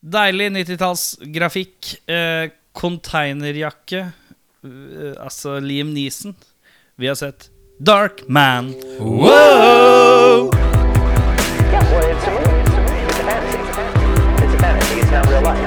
Deilig 0.00 0.48
90-tallsgrafikk. 0.54 2.08
Eh, 2.08 2.50
containerjakke. 2.72 3.98
Eh, 4.64 5.12
altså 5.20 5.58
Liam 5.60 5.92
Neeson. 5.92 6.34
Vi 6.96 7.06
har 7.06 7.14
sett 7.14 7.50
Dark 7.78 8.22
Man. 8.28 8.72
Wow! 8.98 10.48
Yeah, 11.68 11.84
well, 11.92 12.08
it's 12.08 12.24
a 12.24 12.32
movie. 12.32 12.64
It's 12.64 12.72
a 12.72 12.84
movie. 12.88 13.04
It's 13.04 13.20
a 13.20 13.24
fantasy. 13.28 13.60
It's 14.40 14.54
a 14.54 14.58
fantasy. 14.58 15.00
It's 15.00 15.12
not 15.12 15.26
real 15.28 15.42
life. 15.44 15.60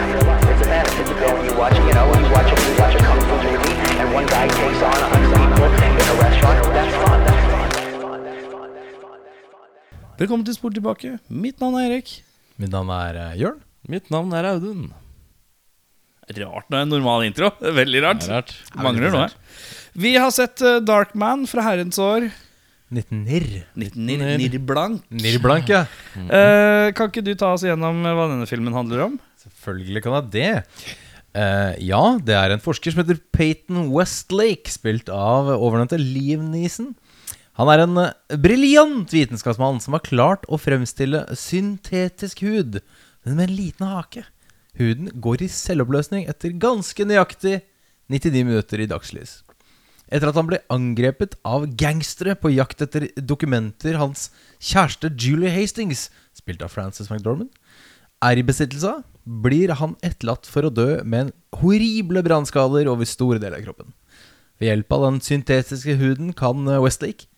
It's 0.49 0.61
a 0.61 0.65
fantasy. 0.65 1.01
You 1.05 1.15
go 1.21 1.29
and 1.37 1.45
you 1.45 1.53
watch, 1.57 1.77
you 1.77 1.93
know, 1.93 2.05
you 2.17 2.29
watch 2.33 2.49
you 2.49 2.73
watch 2.81 2.95
a 2.95 3.01
kung 3.05 3.21
fu 3.21 3.35
movie, 3.37 3.75
and 4.01 4.07
one 4.17 4.25
guy 4.25 4.47
takes 4.49 4.81
on 4.81 4.97
a 4.97 5.07
hundred 5.13 5.29
people 5.29 5.69
in 5.77 6.07
a 6.09 6.15
restaurant. 6.25 6.57
That's 6.73 6.95
fun. 7.05 7.19
That's 7.21 7.45
fun. 7.53 7.69
That's 7.69 8.01
fun. 8.01 8.23
That's 8.25 8.45
fun. 8.49 8.69
That's 8.73 8.97
fun. 8.97 9.19
That's 9.25 9.45
fun. 9.53 10.17
Velkommen 10.17 10.45
til 10.45 10.55
Spor 10.57 10.69
tilbake. 10.73 11.19
Mitt 11.29 11.61
navn 11.61 11.75
er 11.77 11.85
Erik. 11.91 12.23
Mitt 12.57 12.71
navn 12.73 12.89
er 12.89 13.21
eh, 13.27 13.37
Jørn. 13.41 13.61
Mitt 13.91 14.11
navn 14.13 14.31
er 14.35 14.47
Audun. 14.53 14.91
Rart 16.23 16.69
når 16.69 16.77
det 16.77 16.79
er 16.79 16.85
en 16.85 16.93
normal 16.93 17.25
intro. 17.27 17.49
Veldig 17.59 18.01
rart. 18.05 18.23
Det 18.23 18.31
er 18.31 18.37
rart. 18.39 18.53
Mangler 18.79 19.11
noe 19.11 19.25
her. 19.25 19.35
Vi 19.99 20.13
har 20.15 20.31
sett 20.33 20.63
eh, 20.63 20.79
Dark 20.81 21.11
Man 21.19 21.43
fra 21.49 21.65
herrens 21.65 21.99
år 22.01 22.29
1990. 22.93 23.65
1990 23.75 24.63
blank. 24.69 25.03
Nirrblank, 25.11 25.69
ja. 25.69 25.83
Eh, 26.15 26.93
kan 26.95 27.11
ikke 27.11 27.25
du 27.25 27.33
ta 27.35 27.51
oss 27.57 27.65
gjennom 27.65 27.99
eh, 28.05 28.15
hva 28.15 28.29
denne 28.31 28.47
filmen 28.49 28.75
handler 28.75 29.07
om? 29.09 29.19
Selvfølgelig 29.43 30.05
kan 30.05 30.17
jeg 30.19 30.31
det. 30.37 30.53
Uh, 31.33 31.73
ja, 31.81 32.01
det 32.21 32.35
er 32.37 32.53
en 32.53 32.61
forsker 32.61 32.93
som 32.93 33.01
heter 33.01 33.17
Peyton 33.33 33.87
Westlake, 33.89 34.69
spilt 34.69 35.09
av 35.09 35.49
overnevnte 35.55 35.97
Liv 35.97 36.43
Neeson. 36.45 36.91
Han 37.57 37.69
er 37.73 37.83
en 37.83 37.97
briljant 38.41 39.11
vitenskapsmann 39.13 39.81
som 39.81 39.97
har 39.97 40.05
klart 40.05 40.45
å 40.45 40.61
fremstille 40.61 41.25
syntetisk 41.37 42.45
hud, 42.45 42.79
men 43.23 43.37
med 43.37 43.49
en 43.49 43.55
liten 43.57 43.87
hake. 43.87 44.25
Huden 44.79 45.09
går 45.21 45.45
i 45.45 45.51
selvoppløsning 45.51 46.27
etter 46.29 46.55
ganske 46.59 47.05
nøyaktig 47.05 47.59
99 48.11 48.45
minutter 48.47 48.81
i 48.81 48.89
dagslys. 48.89 49.41
Etter 50.13 50.29
at 50.29 50.37
han 50.37 50.49
ble 50.49 50.59
angrepet 50.73 51.37
av 51.47 51.65
gangstere 51.79 52.35
på 52.37 52.51
jakt 52.53 52.83
etter 52.85 53.07
dokumenter 53.17 53.97
hans 54.01 54.27
kjæreste 54.59 55.13
Julie 55.17 55.53
Hastings, 55.53 56.09
spilt 56.35 56.61
av 56.65 56.73
Frances 56.73 57.09
McDormand, 57.09 57.49
er 58.23 58.39
i 58.39 58.45
besittelse 58.45 58.97
av, 58.97 59.03
blir 59.23 59.71
han 59.79 59.95
etterlatt 60.03 60.47
for 60.49 60.67
å 60.67 60.73
dø 60.73 61.01
med 61.07 61.27
en 61.27 61.33
horrible 61.61 62.23
brannskader 62.25 62.89
over 62.91 63.07
store 63.07 63.39
deler 63.39 63.61
av 63.61 63.67
kroppen. 63.67 63.93
Ved 64.59 64.69
hjelp 64.69 64.95
av 64.95 65.05
den 65.07 65.19
syntetiske 65.23 65.95
huden 65.99 66.33
kan 66.37 66.67
Westlake, 66.83 67.29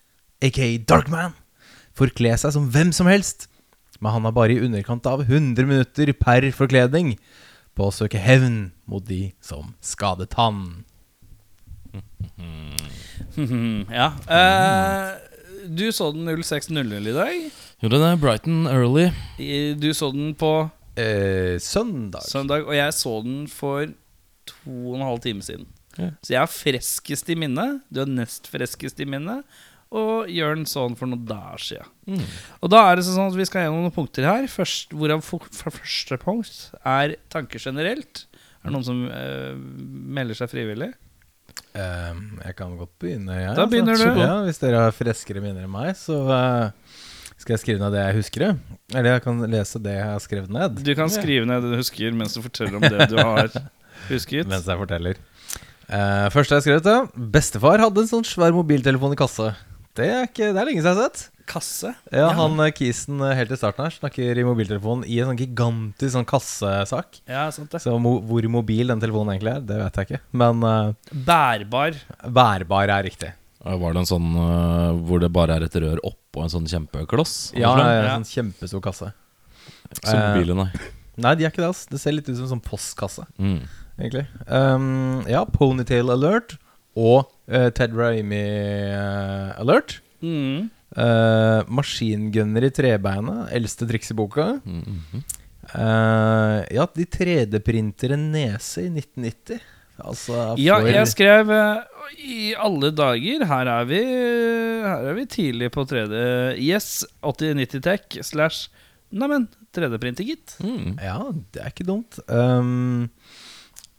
aka 0.44 0.68
Darkman, 0.88 1.36
forkle 1.96 2.34
seg 2.38 2.54
som 2.56 2.66
hvem 2.74 2.92
som 2.94 3.08
helst, 3.10 3.46
men 4.00 4.12
han 4.12 4.28
har 4.28 4.34
bare 4.36 4.56
i 4.56 4.60
underkant 4.64 5.06
av 5.08 5.24
100 5.26 5.66
minutter 5.68 6.12
per 6.16 6.46
forkledning 6.54 7.14
på 7.76 7.88
å 7.88 7.94
søke 7.94 8.20
hevn 8.20 8.70
mot 8.88 9.04
de 9.04 9.32
som 9.44 9.74
skadet 9.84 10.32
han. 10.38 10.84
ja. 14.00 14.08
Eh, 14.28 15.12
du 15.66 15.88
så 15.92 16.10
den 16.14 16.28
06.00 16.28 17.08
i 17.10 17.14
dag. 17.16 17.36
Gjorde 17.82 18.00
det 18.00 18.12
Brighton 18.22 18.66
Early. 18.70 19.10
Du 19.76 19.90
så 19.94 20.12
den 20.14 20.34
på 20.38 20.54
Eh, 20.96 21.58
søndag. 21.60 22.22
søndag, 22.24 22.64
og 22.64 22.72
jeg 22.72 22.92
så 22.96 23.22
den 23.22 23.46
for 23.52 23.84
to 24.46 24.70
og 24.88 24.94
en 24.96 25.04
halv 25.04 25.20
time 25.20 25.42
siden. 25.44 25.66
Ja. 25.98 26.10
Så 26.24 26.32
jeg 26.32 26.40
er 26.40 26.46
freskest 26.46 27.28
i 27.28 27.36
minnet. 27.36 27.82
Du 27.92 28.00
er 28.00 28.08
nest 28.08 28.48
freskest 28.48 29.00
i 29.00 29.04
minnet. 29.04 29.44
Og 29.94 30.30
Jørn 30.32 30.64
sånn 30.66 30.96
for 30.98 31.06
noen 31.06 31.26
dager 31.28 31.62
siden. 31.62 32.22
Og 32.58 32.70
da 32.72 32.82
er 32.88 32.98
det 32.98 33.06
sånn 33.06 33.30
at 33.30 33.38
vi 33.38 33.46
skal 33.46 33.66
gjennom 33.66 33.84
noen 33.86 33.94
punkter 33.94 34.26
her. 34.26 34.48
Først, 34.50 34.90
hvorav 34.90 35.22
for, 35.24 35.46
for 35.54 35.74
første 35.74 36.18
punkt 36.22 36.56
er 36.82 37.14
tanker 37.32 37.62
generelt. 37.62 38.26
Er 38.60 38.70
det 38.70 38.74
noen 38.74 38.86
som 38.86 39.04
eh, 39.06 39.52
melder 40.18 40.38
seg 40.40 40.50
frivillig? 40.50 40.90
Eh, 41.76 42.22
jeg 42.48 42.56
kan 42.58 42.74
godt 42.78 42.94
begynne, 43.02 43.36
jeg. 43.38 43.52
Da 43.58 43.66
begynner 43.70 44.00
du. 44.00 44.06
Ja, 44.18 44.40
hvis 44.46 44.58
dere 44.62 44.86
har 44.88 44.96
freskere 44.96 45.42
minner 45.44 45.68
enn 45.68 45.72
meg, 45.72 45.92
så 45.98 46.18
uh, 46.26 46.96
skal 47.38 47.54
jeg 47.54 47.62
skrive 47.62 47.84
ned 47.84 47.94
det 47.94 48.02
jeg 48.02 48.18
husker. 48.18 48.46
Eller 48.90 49.10
jeg 49.14 49.24
kan 49.28 49.46
lese 49.54 49.82
det 49.84 49.94
jeg 50.00 50.10
har 50.10 50.24
skrevet 50.24 50.52
ned. 50.58 50.82
Du 50.82 50.92
kan 50.98 51.12
skrive 51.12 51.46
ned 51.48 51.62
det 51.62 51.76
du 51.76 51.78
husker, 51.78 52.10
mens 52.16 52.34
du 52.34 52.42
forteller 52.42 52.80
om 52.80 52.86
det 52.86 53.08
du 53.12 53.16
har 53.20 53.54
husket. 54.10 54.50
Mens 54.50 54.66
jeg 54.66 54.82
forteller. 54.82 55.22
Uh, 55.86 56.26
første 56.34 56.56
jeg 56.56 56.58
har 56.58 56.66
skrevet, 56.66 56.90
ja. 56.90 57.26
Bestefar 57.38 57.86
hadde 57.86 58.02
en 58.02 58.10
sånn 58.16 58.26
svær 58.26 58.56
mobiltelefon 58.56 59.14
i 59.14 59.20
kasse. 59.22 59.52
Det 59.96 60.06
er, 60.12 60.26
ikke, 60.28 60.50
det 60.52 60.60
er 60.60 60.68
lenge 60.68 60.82
siden 60.82 60.92
jeg 60.92 60.98
har 61.00 61.08
sett. 61.08 61.30
Kasse. 61.46 61.92
Ja, 62.10 62.26
Han 62.34 62.58
eh, 62.64 62.72
kisen 62.74 63.20
eh, 63.22 63.34
helt 63.38 63.52
i 63.54 63.56
starten 63.58 63.84
her 63.86 63.94
snakker 63.94 64.38
i 64.40 64.44
mobiltelefonen 64.44 65.04
i 65.06 65.20
en 65.22 65.28
sånn 65.30 65.38
gigantisk 65.38 66.12
sånn 66.16 66.26
kassesak. 66.26 67.20
Ja, 67.30 67.44
sant 67.54 67.70
det. 67.72 67.80
Så 67.84 67.94
mo 68.02 68.16
hvor 68.26 68.48
mobil 68.50 68.90
den 68.90 69.00
telefonen 69.02 69.36
egentlig 69.36 69.52
er, 69.54 69.62
det 69.68 69.78
vet 69.80 70.00
jeg 70.00 70.08
ikke. 70.10 70.20
Men 70.42 70.64
uh, 70.66 71.14
Bærbar. 71.28 71.96
bærbar 72.26 72.92
er 72.98 73.06
riktig. 73.06 73.30
Var 73.66 73.94
det 73.96 74.02
en 74.02 74.10
sånn 74.10 74.26
uh, 74.38 74.90
hvor 75.06 75.22
det 75.22 75.30
bare 75.34 75.56
er 75.58 75.64
et 75.66 75.78
rør 75.82 76.02
oppå 76.06 76.42
en 76.44 76.52
sånn 76.52 76.66
kjempekloss? 76.70 77.36
Ja, 77.58 77.72
en 77.78 77.86
Ja. 78.04 78.12
sånn 78.18 78.28
kjempestor 78.34 78.82
kasse. 78.84 79.12
sånn? 79.14 80.02
Som 80.02 80.20
mobilen, 80.20 80.60
nei. 80.64 80.92
Nei, 81.16 81.32
de 81.38 81.46
er 81.46 81.50
ikke 81.54 81.62
det. 81.64 81.70
Altså. 81.72 81.88
Det 81.94 82.02
ser 82.02 82.12
litt 82.12 82.26
ut 82.28 82.36
som 82.36 82.44
en 82.44 82.52
sånn 82.56 82.66
postkasse. 82.66 83.24
Mm. 83.38 83.62
egentlig. 83.98 84.26
Um, 84.50 85.22
ja, 85.30 85.44
Ponytail 85.48 86.10
Alert 86.12 86.58
og 86.98 87.30
eh, 87.48 87.70
Ted 87.70 87.94
Raimi 87.96 88.42
eh, 88.42 89.60
Alert. 89.60 90.00
Mm. 90.22 90.68
Uh, 90.96 91.60
Maskingunner 91.68 92.64
i 92.64 92.70
trebeinet, 92.72 93.50
eldste 93.52 93.88
triks 93.88 94.12
i 94.14 94.16
boka. 94.16 94.60
Mm, 94.64 94.84
-hmm. 94.84 95.24
Eh, 95.66 96.64
ja, 96.76 96.86
de 96.94 97.04
3D-printer 97.04 98.12
en 98.14 98.30
nese 98.32 98.86
i 98.86 98.90
1990. 98.90 99.60
Altså 99.96 100.54
Ja, 100.60 100.76
jeg 100.84 101.08
skrev 101.08 101.48
I 102.20 102.54
alle 102.60 102.90
dager, 102.92 103.44
her 103.48 103.66
er 103.66 103.84
vi 103.88 104.00
Her 104.84 105.06
er 105.08 105.14
vi 105.16 105.24
tidlig 105.24 105.70
på 105.72 105.84
3D. 105.88 106.56
Yes, 106.60 107.04
8090 107.22 107.80
Tech 107.82 108.18
slash 108.22 108.68
Neimen, 109.10 109.46
3D-printer, 109.74 110.26
gitt. 110.26 110.56
Mm. 110.60 110.96
Ja, 110.98 111.20
det 111.54 111.62
er 111.62 111.70
ikke 111.70 111.86
dumt. 111.86 112.18
Um, 112.28 113.06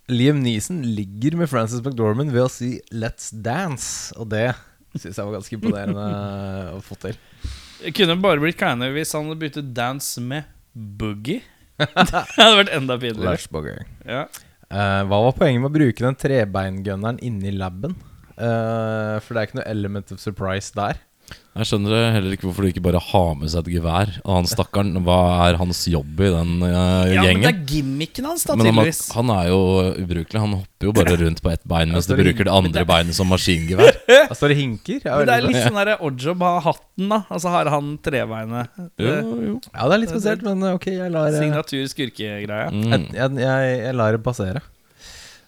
Liam 0.07 0.39
Neeson 0.39 0.81
ligger 0.95 1.35
med 1.35 1.49
Frances 1.51 1.81
McDormand 1.83 2.31
ved 2.31 2.45
å 2.45 2.51
si 2.51 2.77
'Let's 2.95 3.33
dance', 3.43 4.15
og 4.15 4.29
det 4.31 4.53
syns 4.95 5.17
jeg 5.17 5.27
var 5.27 5.35
ganske 5.35 5.57
imponerende 5.57 6.05
å 6.77 6.79
få 6.83 6.95
til. 7.01 7.17
Det 7.81 7.91
kunne 7.93 8.15
bare 8.23 8.41
blitt 8.41 8.57
kleine 8.57 8.87
hvis 8.95 9.11
han 9.13 9.27
hadde 9.27 9.41
byttet 9.41 9.73
dance 9.75 10.21
med 10.23 10.47
boogie. 10.73 11.43
det 11.77 11.87
hadde 12.39 12.61
vært 12.61 12.73
enda 12.73 12.97
pinligere. 13.01 13.83
Ja. 14.07 14.23
Uh, 14.67 15.03
hva 15.07 15.19
var 15.27 15.35
poenget 15.37 15.61
med 15.61 15.69
å 15.69 15.75
bruke 15.75 16.03
den 16.03 16.17
trebeingunneren 16.19 17.19
inni 17.23 17.51
laben? 17.55 17.93
Uh, 18.37 19.19
for 19.23 19.33
det 19.33 19.41
er 19.41 19.49
ikke 19.49 19.59
noe 19.59 19.69
element 19.75 20.15
of 20.15 20.23
surprise 20.23 20.71
der. 20.75 21.03
Jeg 21.57 21.65
skjønner 21.71 22.11
heller 22.13 22.35
ikke 22.35 22.45
hvorfor 22.45 22.65
du 22.65 22.69
ikke 22.69 22.83
bare 22.85 22.99
har 23.01 23.31
med 23.39 23.49
seg 23.49 23.65
et 23.65 23.77
gevær. 23.79 24.11
Og 24.21 24.33
han 24.35 24.49
stakkaren, 24.49 24.99
hva 25.07 25.17
er 25.47 25.57
hans 25.57 25.79
jobb 25.89 26.21
i 26.21 26.29
den 26.29 26.51
uh, 26.61 27.07
ja, 27.09 27.23
men 27.25 27.41
det 27.41 27.49
er 27.49 27.63
gimmicken 27.71 28.27
hans, 28.29 28.45
da, 28.45 28.53
tydeligvis. 28.59 28.99
han, 29.15 29.31
han 29.31 29.39
er 29.39 29.49
jo 29.49 29.57
ubrukelig. 30.03 30.43
Han 30.43 30.53
hopper 30.59 30.89
jo 30.89 30.93
bare 30.99 31.17
rundt 31.23 31.41
på 31.41 31.53
ett 31.55 31.65
bein 31.65 31.89
mens 31.95 32.09
du 32.09 32.13
bruker 32.19 32.45
det 32.45 32.53
andre 32.53 32.85
beinet 32.89 33.17
som 33.17 33.29
maskingevær. 33.33 33.93
Altså, 34.27 34.41
står 34.41 34.51
det 34.51 34.57
hinker. 34.59 35.01
Jeg 35.01 35.07
er 35.07 35.17
Men 35.17 35.27
det 35.29 35.33
er 35.33 35.45
litt 35.45 35.59
sånn 35.63 35.77
der 35.79 35.91
oddjob 36.03 36.41
har 36.45 36.57
hatten, 36.65 37.09
da. 37.11 37.19
Altså 37.33 37.51
har 37.53 37.69
han 37.71 37.91
trebeinet. 38.03 38.79
Jo, 38.99 39.13
jo. 39.47 39.57
Ja, 39.71 39.87
det 39.87 39.97
er 39.97 40.01
litt 40.03 40.13
spesielt, 40.13 40.45
men 40.45 40.65
ok, 40.75 40.89
jeg 40.93 41.13
lar 41.13 41.31
Signatur 41.33 41.85
skurkegreia. 41.89 42.69
Mm. 42.73 42.89
jeg, 42.91 43.05
jeg, 43.17 43.37
jeg, 43.47 43.77
jeg 43.87 43.97
lar 43.97 44.17
det 44.17 44.21
passere. 44.25 44.63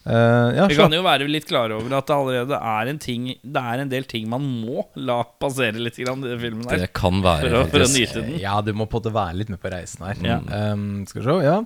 Eh, 0.06 0.56
ja, 0.56 0.64
Vi 0.70 0.76
kan 0.78 0.94
jo 0.96 1.02
være 1.04 1.26
litt 1.28 1.44
klare 1.44 1.76
over 1.76 1.92
at 1.98 2.06
det 2.08 2.14
allerede 2.16 2.56
er 2.56 2.88
en 2.88 2.98
ting 2.98 3.26
Det 3.44 3.60
er 3.60 3.82
en 3.82 3.90
del 3.92 4.06
ting 4.08 4.30
man 4.32 4.40
må 4.40 4.86
la 4.96 5.18
passere 5.42 5.76
litt 5.76 5.98
i 6.00 6.06
denne 6.08 6.38
filmen 6.40 6.64
her. 6.70 6.86
Det 6.86 6.88
kan 6.96 7.20
være 7.20 7.42
For 7.44 7.56
å, 7.58 7.60
for 7.74 7.84
å 7.84 7.88
nyte 7.92 8.22
den. 8.24 8.38
Ja, 8.40 8.54
du 8.64 8.72
må 8.72 8.86
på 8.88 8.96
en 8.96 9.02
måte 9.04 9.12
være 9.12 9.36
litt 9.42 9.52
med 9.52 9.60
på 9.60 9.68
reisen 9.74 10.06
her. 10.08 10.22
Ja. 10.24 10.38
Um, 10.72 11.04
skal 11.10 11.20
vi 11.20 11.26
se, 11.28 11.36
ja 11.44 11.58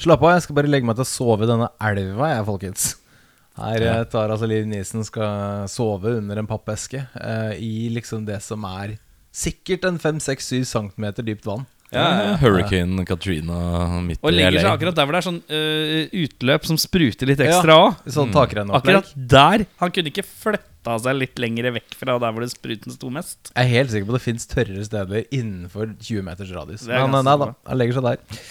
Slapp 0.00 0.24
av, 0.24 0.32
jeg 0.38 0.46
skal 0.46 0.56
bare 0.62 0.72
legge 0.72 0.88
meg 0.88 0.96
til 0.96 1.04
å 1.04 1.10
sove 1.12 1.44
i 1.44 1.50
denne 1.52 1.68
elva, 1.84 2.30
jeg, 2.32 2.48
folkens. 2.48 2.88
Her 3.60 3.84
Ja. 3.84 3.94
eh, 4.00 4.04
tar 4.08 4.32
altså 4.32 4.48
Liv 4.48 4.64
Nisen 4.72 5.04
skal 5.04 5.68
sove 5.68 6.16
under 6.16 6.40
en 6.40 6.48
pappeske 6.48 7.04
uh, 7.12 7.52
i 7.60 7.90
liksom 7.92 8.24
det 8.24 8.40
som 8.40 8.64
er 8.64 8.96
sikkert 9.32 9.84
en 9.88 10.00
5-6-7 10.00 10.64
cm 10.64 11.10
dypt 11.20 11.44
vann. 11.44 11.68
Ja, 11.92 12.02
ja, 12.08 12.20
ja. 12.30 12.36
Hurricane 12.40 13.04
Katrina 13.04 13.56
midt 14.00 14.20
Og 14.24 14.30
i 14.32 14.36
legger 14.38 14.54
LA. 14.56 14.60
seg 14.64 14.70
akkurat 14.78 14.96
der 14.96 15.04
hvor 15.08 15.12
det 15.16 15.20
er 15.20 15.26
sånn 15.28 15.40
øh, 15.52 16.14
utløp 16.24 16.68
som 16.70 16.78
spruter 16.80 17.28
litt 17.28 17.42
ekstra 17.44 17.76
òg. 17.86 17.98
Sånn 18.14 18.32
takrenneopplegg. 18.32 18.96
Akkurat 19.02 19.28
der. 19.36 19.66
Han 19.82 19.92
kunne 19.92 20.12
ikke 20.12 20.24
flytta 20.24 20.96
seg 21.04 21.18
litt 21.20 21.38
lenger 21.44 21.68
vekk 21.76 21.94
fra 22.00 22.16
der 22.22 22.32
hvor 22.32 22.46
det 22.46 22.50
spruten 22.54 22.94
sto 22.96 23.10
mest. 23.12 23.52
Jeg 23.52 23.60
er 23.68 23.72
helt 23.76 23.92
sikker 23.92 24.08
på 24.08 24.16
det 24.16 24.22
fins 24.24 24.48
tørrere 24.50 24.84
steder 24.88 25.28
innenfor 25.30 25.92
20 26.00 26.24
meters 26.30 26.52
radius. 26.56 26.86
Det 26.88 26.96
er 26.96 27.04
Men 27.04 27.12
ganske 27.12 27.20
eh, 27.20 27.28
nei 27.28 27.36
da, 27.36 27.50
bra. 27.52 27.56
han 27.70 27.82
legger 27.82 27.98
seg 28.00 28.08
der. 28.08 28.42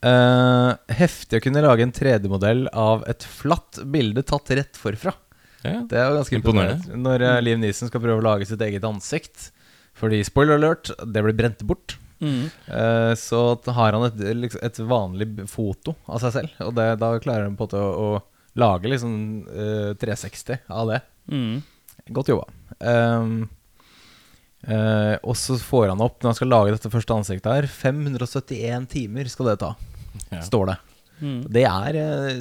Eh, 0.00 0.70
heftig 0.96 1.38
å 1.40 1.44
kunne 1.44 1.62
lage 1.64 1.84
en 1.84 1.92
3D-modell 1.92 2.66
av 2.72 3.02
et 3.10 3.24
flatt 3.28 3.82
bilde 3.92 4.22
tatt 4.26 4.50
rett 4.56 4.78
forfra. 4.80 5.12
Ja. 5.60 5.82
Det 5.84 5.98
er 6.00 6.06
jo 6.08 6.18
ganske 6.22 6.38
Imponerende. 6.38 6.86
imponerende. 6.88 7.02
Når 7.04 7.24
uh, 7.28 7.40
Liam 7.44 7.60
Neeson 7.60 7.90
skal 7.90 8.00
prøve 8.00 8.22
å 8.22 8.24
lage 8.24 8.46
sitt 8.48 8.62
eget 8.64 8.84
ansikt. 8.88 9.50
Fordi, 10.00 10.22
spoiler 10.24 10.56
alert, 10.56 10.88
det 11.04 11.20
blir 11.26 11.36
brent 11.36 11.60
bort. 11.68 11.98
Eh, 12.20 13.12
så 13.16 13.40
har 13.76 13.96
han 13.96 14.04
et, 14.08 14.18
liksom, 14.36 14.60
et 14.66 14.80
vanlig 14.90 15.28
foto 15.48 15.94
av 16.06 16.20
seg 16.22 16.34
selv, 16.34 16.58
og 16.66 16.74
det, 16.76 16.88
da 17.00 17.14
klarer 17.22 17.48
han 17.48 17.56
på 17.56 17.64
en 17.64 17.70
måte 17.70 17.80
å, 17.80 18.10
å 18.20 18.58
lage 18.60 18.90
liksom 18.90 19.14
uh, 19.46 19.92
360 20.00 20.66
av 20.68 20.90
det. 20.90 21.00
Mm. 21.30 21.60
Godt 22.10 22.32
jobba. 22.32 22.48
Um, 22.82 23.48
uh, 24.66 25.16
og 25.22 25.36
så 25.38 25.56
får 25.62 25.92
han 25.92 26.02
opp, 26.04 26.18
når 26.20 26.32
han 26.32 26.38
skal 26.40 26.50
lage 26.50 26.74
dette 26.74 26.92
første 26.92 27.14
ansiktet 27.14 27.52
her 27.54 27.68
571 27.70 28.90
timer 28.90 29.30
skal 29.30 29.52
det 29.52 29.60
ta, 29.62 29.74
Ja. 30.32 30.42
står 30.42 30.72
det. 30.72 30.78
Mm. 31.20 31.40
Det 31.52 31.64
er 31.68 31.98
eh, 32.00 32.40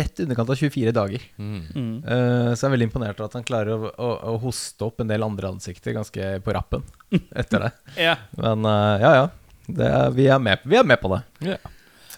rett 0.00 0.20
i 0.20 0.26
underkant 0.26 0.52
av 0.52 0.60
24 0.60 0.92
dager. 0.96 1.24
Mm. 1.40 1.62
Eh, 2.04 2.50
så 2.52 2.60
jeg 2.60 2.68
er 2.68 2.74
veldig 2.74 2.88
imponert 2.90 3.20
over 3.20 3.30
at 3.30 3.38
han 3.38 3.46
klarer 3.46 3.72
å, 3.74 3.90
å, 3.90 4.10
å 4.32 4.36
hoste 4.44 4.86
opp 4.86 5.02
en 5.02 5.10
del 5.10 5.24
andre 5.26 5.50
ansikter 5.54 5.96
ganske 5.96 6.30
på 6.44 6.56
rappen 6.56 6.84
etter 7.40 7.66
det. 7.66 7.72
yeah. 7.96 8.22
Men 8.38 8.68
uh, 8.68 8.96
ja, 9.02 9.12
ja. 9.22 9.26
Det 9.66 9.86
er, 9.90 10.12
vi, 10.14 10.28
er 10.30 10.38
med, 10.42 10.62
vi 10.62 10.78
er 10.78 10.86
med 10.86 11.00
på 11.02 11.10
det. 11.10 11.22
Ja. 11.48 11.56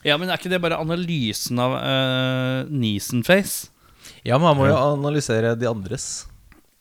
ja, 0.04 0.18
men 0.20 0.28
er 0.28 0.36
ikke 0.36 0.52
det 0.52 0.60
bare 0.60 0.80
analysen 0.82 1.60
av 1.64 1.78
uh, 1.78 2.68
Neeson-face? 2.68 3.70
Ja, 4.26 4.36
men 4.36 4.50
han 4.50 4.58
må 4.58 4.66
jo 4.68 4.76
analysere 4.76 5.54
de 5.56 5.68
andres 5.70 6.26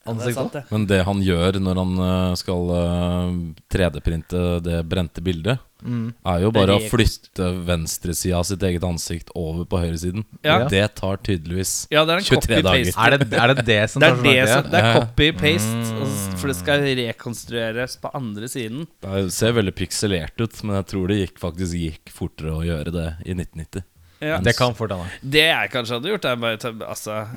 Ja, 0.07 0.17
det 0.17 0.31
er 0.31 0.37
sant, 0.37 0.57
det. 0.57 0.65
Men 0.71 0.87
det 0.89 1.01
han 1.07 1.23
gjør 1.23 1.59
når 1.61 1.81
han 1.83 2.03
øh, 2.07 2.35
skal 2.39 2.75
øh, 2.81 3.31
3D-printe 3.73 4.43
det 4.65 4.81
brente 4.89 5.23
bildet, 5.25 5.63
Mm. 5.77 6.07
er 6.25 6.41
jo 6.41 6.49
bare 6.49 6.73
å 6.73 6.79
Det 6.81 6.87
er 6.87 6.89
flytte 6.89 7.47
venstresida 7.67 8.39
av 8.39 8.45
sitt 8.49 8.63
eget 8.65 8.81
ansikt 8.87 9.29
over 9.37 9.67
på 9.69 9.77
høyresiden. 9.77 10.23
Ja. 10.41 10.63
Det 10.65 10.83
tar 10.97 11.19
tydeligvis 11.21 11.73
Ja, 11.93 12.01
det 12.07 12.15
er 12.15 12.23
en 12.23 12.25
23 12.25 12.61
dager. 12.65 12.89
Er, 12.97 13.17
det, 13.17 13.27
er 13.37 13.53
det 13.53 13.65
det 13.67 13.81
som 13.93 14.01
Det 14.01 14.09
tar 14.09 14.17
er, 14.17 14.23
så 14.23 14.31
det, 14.31 14.47
som, 14.55 14.71
det 14.71 14.81
er 14.81 14.97
copy-paste, 14.97 15.83
mm. 15.99 16.15
for 16.41 16.51
det 16.51 16.57
skal 16.57 16.87
rekonstrueres 17.01 17.97
på 18.01 18.11
andre 18.17 18.49
siden. 18.51 18.87
Det 19.05 19.27
ser 19.35 19.53
veldig 19.57 19.75
pikselert 19.77 20.41
ut, 20.41 20.63
men 20.63 20.79
jeg 20.79 20.89
tror 20.93 21.13
det 21.13 21.19
gikk, 21.21 21.37
faktisk 21.45 21.77
gikk 21.83 22.15
fortere 22.15 22.57
å 22.57 22.65
gjøre 22.65 22.95
det 22.95 23.07
i 23.27 23.37
1990. 23.37 23.85
Ja. 24.17 24.39
Det 24.41 24.55
kan 24.57 24.73
fort 24.73 24.91
hende. 24.95 25.05
Det 25.21 25.45
jeg 25.45 25.69
kanskje 25.69 25.99
hadde 25.99 26.09
gjort, 26.09 26.25
er 26.25 26.39
bare 26.41 26.71
Altså 26.87 27.11
eh, 27.19 27.35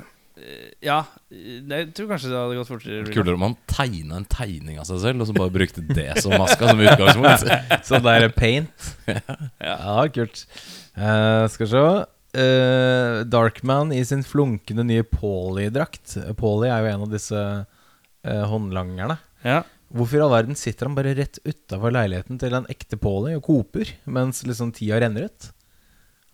Ja, 0.81 1.01
jeg 1.29 1.89
tror 1.97 2.07
kanskje 2.13 2.29
det 2.31 2.37
hadde 2.39 2.57
gått 2.57 2.69
fortere. 2.69 3.01
Kulere 3.11 3.35
om 3.35 3.43
han 3.49 3.57
tegna 3.69 4.21
en 4.21 4.27
tegning 4.31 4.79
av 4.81 4.87
seg 4.87 5.01
selv, 5.03 5.23
og 5.23 5.29
så 5.29 5.35
bare 5.35 5.53
brukte 5.53 5.83
det 5.85 6.07
som 6.23 6.33
maska 6.39 6.71
som 6.71 6.81
utgangspunkt. 6.81 7.51
Sånn 7.89 8.05
der 8.05 8.29
paint. 8.33 8.87
ja. 9.69 10.07
kult. 10.15 10.45
Uh, 10.95 11.45
skal 11.51 11.65
vi 11.65 11.69
se. 11.73 11.83
Uh, 12.31 13.21
Darkman 13.27 13.91
i 13.91 13.99
sin 14.07 14.23
flunkende 14.23 14.87
nye 14.87 15.03
Paulie-drakt. 15.03 16.15
Paulie 16.39 16.71
er 16.71 16.85
jo 16.85 16.93
en 16.93 17.05
av 17.05 17.13
disse 17.13 17.43
uh, 17.61 18.43
håndlangerne. 18.53 19.19
Ja. 19.43 19.61
Hvorfor 19.91 20.21
i 20.21 20.23
all 20.23 20.31
verden 20.31 20.55
sitter 20.55 20.87
han 20.87 20.95
bare 20.95 21.15
rett 21.17 21.41
utafor 21.43 21.91
leiligheten 21.91 22.39
til 22.39 22.55
en 22.55 22.67
ekte 22.71 22.95
Paulie 23.01 23.35
og 23.35 23.43
koper, 23.49 23.89
mens 24.07 24.45
liksom 24.47 24.71
tida 24.75 25.01
renner 25.03 25.27
ut? 25.27 25.51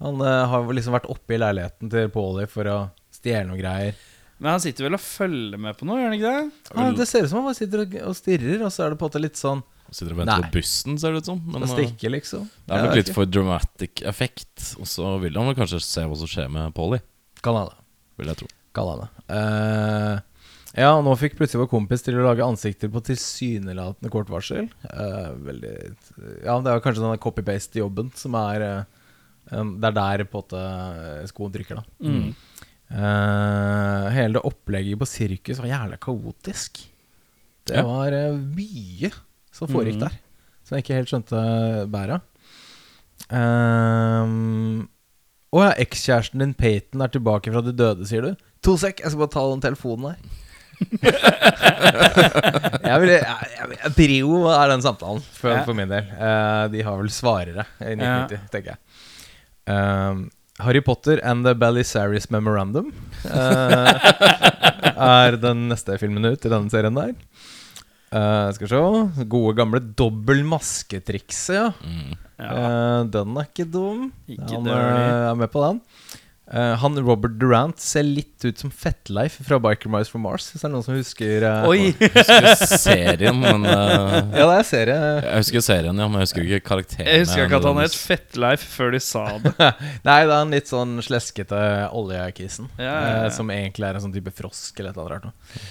Han 0.04 0.22
eh, 0.22 0.44
har 0.52 0.68
liksom 0.78 0.94
vært 0.94 1.10
oppe 1.10 1.34
i 1.34 1.40
leiligheten 1.42 1.90
til 1.90 2.12
Paulie 2.14 2.46
for 2.52 2.70
å 2.70 2.78
stjele 3.28 3.48
noe 3.50 3.60
greier. 3.60 3.98
Men 4.38 4.54
han 4.54 4.62
sitter 4.62 4.86
vel 4.86 4.98
og 4.98 5.02
følger 5.02 5.62
med 5.62 5.78
på 5.80 5.88
noe, 5.90 5.98
gjør 5.98 6.12
han 6.12 6.18
ikke 6.18 6.34
det? 6.36 6.68
Ja, 6.78 6.92
det 6.94 7.08
ser 7.10 7.26
ut 7.26 7.32
som 7.32 7.40
han 7.40 7.48
bare 7.48 7.58
sitter 7.58 7.84
og, 7.84 8.14
stirrer, 8.18 8.62
og 8.68 8.74
så 8.74 8.86
er 8.86 8.94
det 8.94 9.00
på 9.00 9.08
en 9.08 9.12
måte 9.12 9.24
litt 9.24 9.40
sånn 9.40 9.66
Sitter 9.88 10.12
og 10.12 10.18
venter 10.20 10.42
Nei. 10.44 10.50
på 10.52 10.60
bussen, 10.60 10.98
ser 11.00 11.14
det 11.16 11.22
ut 11.24 11.30
som. 11.30 11.38
Men 11.48 11.64
stikker 11.72 12.10
uh, 12.10 12.14
liksom. 12.18 12.48
det 12.68 12.76
er 12.76 12.82
nok 12.84 12.98
litt 12.98 13.12
for 13.16 13.30
dramatic 13.32 14.02
effekt. 14.10 14.74
Og 14.84 14.90
så 14.92 15.14
vil 15.24 15.38
han 15.40 15.48
vel 15.48 15.56
kanskje 15.56 15.80
se 15.80 16.04
hva 16.04 16.18
som 16.20 16.28
skjer 16.28 16.50
med 16.52 16.74
Polly, 16.76 17.00
Kan 17.40 17.56
hende. 17.56 17.78
vil 18.20 18.34
jeg 18.34 18.42
tro. 18.42 18.50
Kan 18.76 18.90
han 18.92 19.06
det. 19.06 19.08
Uh, 19.32 20.28
ja, 20.76 20.92
og 20.92 21.06
nå 21.08 21.14
fikk 21.18 21.38
plutselig 21.40 21.64
vår 21.64 21.72
kompis 21.72 22.04
til 22.04 22.20
å 22.20 22.26
lage 22.28 22.46
ansikter 22.46 22.92
på 22.92 23.02
tilsynelatende 23.08 24.12
kort 24.12 24.28
varsel. 24.30 24.68
Uh, 24.84 25.32
veldig 25.48 25.74
Ja, 26.44 26.60
det 26.60 26.74
er 26.74 26.84
kanskje 26.84 27.06
denne 27.06 27.24
copy-paste-jobben 27.24 28.12
som 28.20 28.36
er 28.38 28.66
eh, 28.66 29.08
um, 29.56 29.78
Det 29.80 29.90
er 29.90 29.96
der 29.98 30.26
på 30.28 30.44
en 30.44 30.44
måte 30.44 31.32
skoen 31.32 31.56
trykker, 31.56 31.80
da. 31.80 31.88
Mm. 32.04 32.68
Eh, 32.88 34.06
hele 34.16 34.38
det 34.38 34.46
opplegget 34.48 34.96
på 35.02 35.08
sirkus 35.10 35.60
var 35.60 35.68
jævlig 35.74 35.98
kaotisk. 36.04 36.72
Det 37.68 37.76
Ja. 37.76 37.82
var 37.84 38.14
uh, 38.16 38.38
mye 38.40 39.10
som 39.52 39.68
foregikk 39.68 39.98
mm. 39.98 40.04
der, 40.06 40.14
som 40.64 40.76
jeg 40.78 40.84
ikke 40.86 40.96
helt 40.96 41.10
skjønte 41.12 41.40
bæret. 41.92 42.22
Um, 43.28 44.86
Å 45.52 45.64
ja, 45.66 45.72
ekskjæresten 45.84 46.40
din 46.44 46.54
Peyton 46.56 47.04
er 47.04 47.12
tilbake 47.12 47.52
fra 47.52 47.60
de 47.66 47.74
døde, 47.76 48.08
sier 48.08 48.24
du? 48.24 48.32
To 48.64 48.78
sek, 48.80 49.02
jeg 49.04 49.12
skal 49.12 49.20
bare 49.26 49.36
ta 49.36 49.44
den 49.52 49.64
telefonen 49.64 50.14
her. 50.14 50.20
jeg 52.88 52.98
vil, 53.02 53.12
jeg, 53.16 53.24
jeg, 53.74 53.92
Prio 53.98 54.40
er 54.54 54.72
den 54.72 54.84
samtalen, 54.86 55.24
for, 55.34 55.52
Ja. 55.56 55.64
for 55.68 55.74
min 55.78 55.90
del. 55.92 56.06
Uh, 56.16 56.66
de 56.72 56.84
har 56.88 56.96
vel 57.00 57.12
svarere 57.12 57.64
i 57.82 57.94
1990, 57.96 58.48
tenker 58.54 58.70
jeg. 58.76 58.80
Um, 59.68 60.28
Harry 60.60 60.82
Potter 60.82 61.20
and 61.24 61.46
The 61.46 61.54
Belisarius 61.54 62.32
Memorandum 62.34 62.90
uh, 63.30 63.94
er 65.28 65.38
den 65.38 65.68
neste 65.70 66.00
filmen 66.02 66.26
ut 66.32 66.46
i 66.48 66.52
denne 66.52 66.74
serien 66.74 66.98
der. 66.98 67.14
Uh, 68.08 68.48
skal 68.56 68.66
vi 68.66 68.72
se 68.72 69.26
Gode, 69.28 69.54
gamle 69.58 69.82
dobbel 70.00 70.42
masketrikset, 70.48 71.58
ja. 71.60 71.68
Mm. 71.84 72.16
Ja. 72.38 72.50
Uh, 72.50 73.02
den 73.14 73.38
er 73.38 73.50
ikke 73.50 73.68
dum. 73.70 74.08
Ikke 74.30 74.50
han 74.54 74.70
eh, 74.72 75.30
er 75.32 75.38
med 75.38 75.52
på 75.54 75.62
den. 75.66 75.82
Eh, 76.48 76.74
han 76.80 76.96
Robert 77.04 77.34
Durant 77.42 77.80
ser 77.84 78.06
litt 78.08 78.46
ut 78.46 78.62
som 78.62 78.72
Fettleif 78.72 79.36
fra 79.44 79.58
Biker 79.60 79.92
Mice 79.92 80.12
from 80.12 80.24
Mars. 80.24 80.46
Hvis 80.54 80.64
det 80.64 80.70
er 80.70 80.72
noen 80.72 80.86
som 80.86 80.96
husker 80.96 81.44
uh, 81.44 81.68
Oi! 81.68 81.90
Husker 82.18 82.78
serien, 82.80 83.42
men 83.42 83.66
uh, 83.68 84.22
Ja, 84.32 84.46
det 84.46 84.54
er 84.56 84.68
serie. 84.70 85.00
Jeg 85.26 85.42
husker 85.44 85.66
serien, 85.66 86.00
ja, 86.00 86.08
men 86.08 86.22
jeg 86.22 86.30
husker 86.30 86.46
ikke 86.46 86.62
karakteren. 86.70 87.10
Jeg 87.12 87.26
husker 87.26 87.50
ikke 87.50 87.60
at 87.60 87.68
han 87.68 87.82
het 87.84 87.98
Fettleif 88.00 88.64
før 88.78 88.96
de 88.96 89.02
sa 89.04 89.26
det. 89.44 89.54
Nei, 90.08 90.22
det 90.22 90.38
er 90.38 90.38
en 90.38 90.56
litt 90.56 90.72
sånn 90.72 90.96
sleskete 91.04 91.60
oljekisen. 91.92 92.72
Ja, 92.80 92.94
ja, 92.94 93.12
ja. 93.26 93.34
som 93.36 93.52
egentlig 93.52 93.90
er 93.90 94.00
en 94.00 94.08
sånn 94.08 94.16
type 94.16 94.32
frosk 94.38 94.80
eller 94.80 94.96
et 94.96 95.02
eller 95.02 95.18
annet 95.18 95.28
rart. 95.28 95.28
noe. 95.28 95.68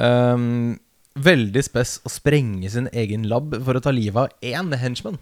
Um, 0.00 0.78
veldig 1.18 1.64
spess 1.66 1.98
å 2.06 2.12
sprenge 2.12 2.70
sin 2.70 2.86
egen 2.94 3.26
lab 3.28 3.58
for 3.66 3.74
å 3.74 3.82
ta 3.82 3.90
livet 3.94 4.30
av 4.30 4.46
én 4.46 4.70
henchman. 4.78 5.18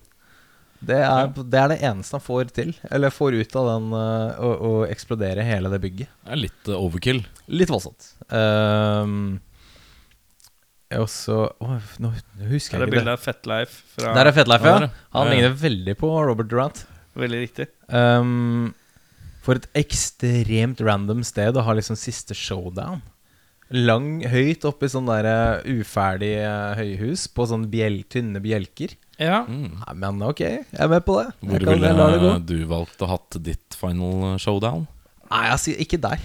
Det 0.79 0.99
er, 1.03 1.33
det 1.35 1.59
er 1.59 1.73
det 1.73 1.79
eneste 1.89 2.19
han 2.19 2.23
får 2.23 2.53
til. 2.55 2.71
Eller 2.95 3.11
får 3.15 3.35
ut 3.41 3.57
av 3.59 3.69
den 3.73 3.91
eh, 3.99 4.39
å, 4.47 4.51
å 4.55 4.73
eksplodere 4.87 5.47
hele 5.47 5.73
det 5.73 5.81
bygget. 5.83 6.11
Det 6.25 6.35
er 6.37 6.43
litt 6.45 6.71
uh, 6.71 6.79
overkill. 6.79 7.23
Litt 7.51 7.73
voldsomt. 7.73 8.13
Um, 8.31 9.41
og 10.97 11.09
så 11.13 11.43
oh, 11.61 11.89
Nå 12.01 12.15
husker 12.15 12.39
Er 12.47 12.49
det 12.49 12.49
jeg 12.49 12.63
ikke 12.63 12.87
bildet 12.95 13.11
er 13.11 13.17
av 13.19 13.21
Fettleif 13.21 13.73
fra 13.93 14.13
Der 14.17 14.31
er 14.31 14.33
Fetlife, 14.33 14.71
Ja. 14.71 14.77
Han 14.79 14.89
Ja, 14.89 15.25
ja. 15.27 15.35
ligner 15.35 15.57
veldig 15.61 15.95
på 16.01 16.13
Robert 16.25 16.49
Durant. 16.49 16.87
Veldig 17.19 17.41
riktig. 17.43 17.67
Um, 17.93 18.71
for 19.45 19.59
et 19.59 19.69
ekstremt 19.77 20.81
random 20.85 21.25
sted 21.27 21.57
å 21.57 21.65
ha 21.67 21.75
liksom 21.77 21.99
siste 21.99 22.37
showdown. 22.37 23.03
Lang, 23.75 24.23
høyt 24.25 24.65
oppe 24.65 24.89
i 24.89 24.93
sånn 24.93 25.09
der 25.11 25.27
eh, 25.29 25.81
uferdig 25.81 26.33
eh, 26.41 26.79
høyhus 26.79 27.27
på 27.37 27.45
sånn 27.51 27.67
bjel, 27.69 28.01
tynne 28.09 28.41
bjelker. 28.41 28.95
Ja. 29.21 29.43
Mm. 29.45 29.83
Nei, 29.83 29.95
men 30.01 30.23
ok, 30.25 30.41
jeg 30.41 30.65
er 30.73 30.89
med 30.89 31.05
på 31.05 31.19
det. 31.19 31.27
Hvor 31.43 31.59
Jeg 31.59 31.67
kan 31.67 31.85
ville 31.85 32.09
det 32.23 32.33
du 32.49 32.57
valgt 32.71 33.05
å 33.05 33.11
hatt 33.11 33.39
ditt 33.45 33.77
final 33.77 34.39
showdown? 34.41 34.87
Nei, 35.29 35.45
altså, 35.53 35.75
ikke 35.77 36.01
der. 36.01 36.23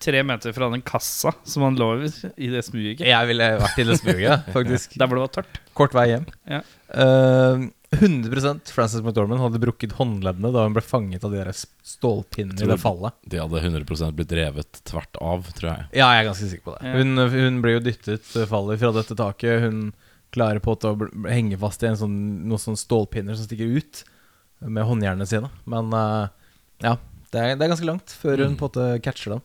Tre 0.00 0.20
meter 0.24 0.54
fra 0.56 0.68
den 0.72 0.80
kassa 0.86 1.34
som 1.44 1.66
han 1.66 1.76
lå 1.76 1.90
i 2.06 2.08
i 2.40 2.52
det 2.52 2.62
smuget. 2.64 3.02
Jeg 3.04 3.28
ville 3.28 3.48
vært 3.60 3.80
i 3.82 3.84
det 3.88 3.98
smuget, 4.00 4.46
faktisk. 4.54 4.94
Der 5.00 5.10
hvor 5.10 5.18
det 5.18 5.24
var 5.26 5.34
tørt. 5.34 5.58
Kort 5.76 5.96
vei 5.96 6.06
hjem. 6.12 6.24
Ja. 6.48 6.62
Eh, 6.94 7.66
100% 7.90 8.68
Frances 8.68 9.00
McDormand 9.00 9.40
hadde 9.40 9.60
brukket 9.62 9.94
håndleddene 9.96 10.50
da 10.52 10.66
hun 10.66 10.74
ble 10.76 10.82
fanget 10.84 11.22
av 11.24 11.32
de 11.32 11.38
der 11.40 11.50
stålpinnene 11.56 12.60
i 12.60 12.68
det 12.68 12.76
fallet. 12.82 13.14
De 13.24 13.40
hadde 13.40 13.62
100% 13.64 14.12
blitt 14.18 14.34
revet 14.36 14.80
tvert 14.84 15.16
av, 15.24 15.46
tror 15.56 15.70
jeg. 15.70 15.86
Ja, 15.96 16.10
jeg 16.12 16.24
er 16.24 16.28
ganske 16.28 16.50
sikker 16.50 16.66
på 16.68 16.74
det. 16.76 16.84
Ja. 16.84 16.98
Hun, 17.00 17.22
hun 17.32 17.62
ble 17.64 17.78
jo 17.78 17.84
dyttet 17.86 18.28
fallet 18.28 18.50
faller 18.52 18.80
fra 18.82 18.92
dette 18.98 19.16
taket. 19.16 19.64
Hun 19.64 19.80
klarer 20.36 20.60
på 20.60 20.74
å 20.76 20.92
henge 21.32 21.56
fast 21.62 21.82
i 21.82 21.88
en 21.88 21.96
sånn, 21.96 22.18
noen 22.50 22.60
sånne 22.60 22.76
stålpinner 22.82 23.38
som 23.38 23.48
stikker 23.48 23.72
ut 23.80 24.02
med 24.68 24.84
håndjernene 24.84 25.28
sine. 25.30 25.48
Men 25.64 25.88
uh, 25.96 26.28
ja, 26.84 26.98
det 27.32 27.40
er, 27.40 27.56
det 27.56 27.64
er 27.64 27.72
ganske 27.72 27.88
langt 27.88 28.12
før 28.20 28.44
hun 28.44 28.52
Mm. 28.52 28.58
på 28.60 28.68
en 28.68 28.70
måte 28.70 29.02
catcher 29.08 29.38
den. 29.38 29.44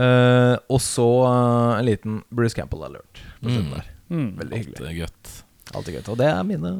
Uh, 0.00 0.56
og 0.72 0.80
så 0.80 1.04
uh, 1.28 1.76
en 1.76 1.84
liten 1.84 2.22
Bruce 2.32 2.56
Campbell-alert 2.56 3.20
Mm. 3.42 3.72
Mm. 4.08 4.28
Veldig 4.38 4.58
hyggelig. 4.62 5.08
Alltid 5.74 5.96
gøy. 5.98 6.02
Og 6.12 6.18
det 6.20 6.28
er 6.30 6.44
mine 6.46 6.70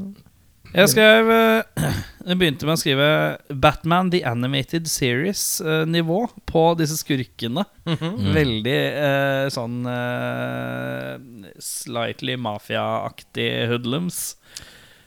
Jeg 0.73 0.89
skrev 0.93 1.31
eh, 1.33 1.63
Jeg 2.29 2.39
begynte 2.39 2.67
med 2.69 2.77
å 2.77 2.81
skrive 2.81 3.07
Batman 3.51 4.11
The 4.13 4.21
Animated 4.31 4.87
Series-nivå 4.89 6.21
på 6.47 6.75
disse 6.79 6.97
skurkene. 7.01 7.65
Mm. 7.83 8.29
Veldig 8.37 8.77
eh, 8.79 9.47
sånn 9.51 9.87
eh, 9.91 11.19
slightly 11.59 12.37
mafia-aktig 12.39 13.67
hoodlums. 13.73 14.37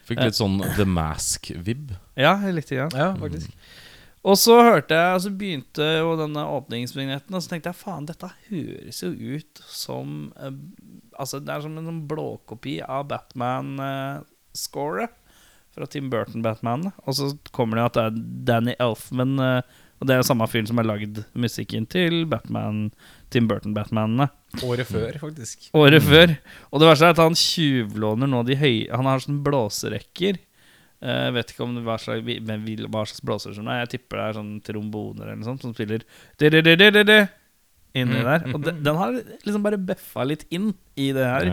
Fikk 0.06 0.20
litt 0.26 0.38
sånn 0.38 0.60
The 0.76 0.86
Mask-vib. 0.92 1.96
Ja, 2.20 2.36
litt 2.52 2.70
grann. 2.70 2.92
Ja, 2.94 3.16
faktisk. 3.18 3.50
Og 4.26 4.36
så 4.42 4.58
hørte 4.60 4.98
jeg, 4.98 5.16
og 5.16 5.22
så 5.24 5.30
begynte 5.40 5.86
jo 6.02 6.18
denne 6.20 6.44
åpningsvignetten, 6.52 7.32
og 7.32 7.40
så 7.46 7.50
tenkte 7.54 7.72
jeg 7.72 7.80
faen, 7.80 8.10
dette 8.10 8.28
høres 8.50 9.00
jo 9.06 9.12
ut 9.16 9.62
som 9.70 10.34
eh, 10.36 10.52
Altså, 11.16 11.40
det 11.40 11.48
er 11.54 11.64
som 11.64 11.78
en 11.80 11.88
sånn 11.88 12.08
blåkopi 12.12 12.84
av 12.84 13.08
Batman-scoret 13.08 15.16
fra 15.76 15.88
Tim 15.92 16.08
Burton-Batman. 16.12 16.88
Og 17.06 17.18
så 17.18 17.32
kommer 17.56 17.78
det 17.82 17.86
at 17.90 17.98
det 17.98 18.06
er 18.06 18.22
Danny 18.50 18.76
Elfman, 18.80 19.36
eh, 19.44 19.62
og 20.00 20.08
det 20.10 20.16
er 20.18 20.26
samme 20.28 20.48
fyren 20.52 20.68
som 20.68 20.80
har 20.82 20.88
lagd 20.88 21.22
musikken 21.40 21.86
til 21.92 22.26
Batman, 22.32 22.90
Tim 23.32 23.48
Burton-Batmanene. 23.48 24.30
Året 24.64 24.88
før, 24.88 25.18
faktisk. 25.22 25.70
Året 25.76 26.04
før. 26.04 26.34
Og 26.72 26.80
det 26.82 26.90
verste 26.90 27.08
er 27.10 27.16
at 27.16 27.22
han 27.24 27.36
tjuvlåner 27.40 28.28
nå 28.32 28.42
de 28.48 28.56
høye 28.60 28.90
Han 28.96 29.08
har 29.10 29.24
sånne 29.24 29.44
blåserekker. 29.44 30.40
Eh, 31.04 31.22
Jeg 31.28 31.34
vet 31.36 31.52
ikke 31.54 31.64
om 31.68 31.76
det 31.76 31.84
hva 31.88 31.98
slags, 32.00 32.24
hva 32.24 33.06
slags 33.06 33.24
blåser 33.24 33.56
som 33.56 33.66
det 33.68 33.74
er. 33.76 33.82
Jeg 33.86 33.94
tipper 33.96 34.18
det 34.22 34.28
er 34.30 34.38
sånn 34.40 34.54
tromboner 34.68 35.26
eller 35.28 35.40
noe 35.42 35.50
sånt 35.52 35.64
som 35.64 35.74
spiller 35.76 36.04
inni 37.96 38.20
der. 38.24 38.44
Og 38.54 38.62
den, 38.64 38.82
den 38.84 38.96
har 39.00 39.14
liksom 39.46 39.64
bare 39.64 39.80
bøffa 39.80 40.26
litt 40.28 40.46
inn 40.52 40.74
i 41.00 41.12
det 41.16 41.24
her. 41.26 41.50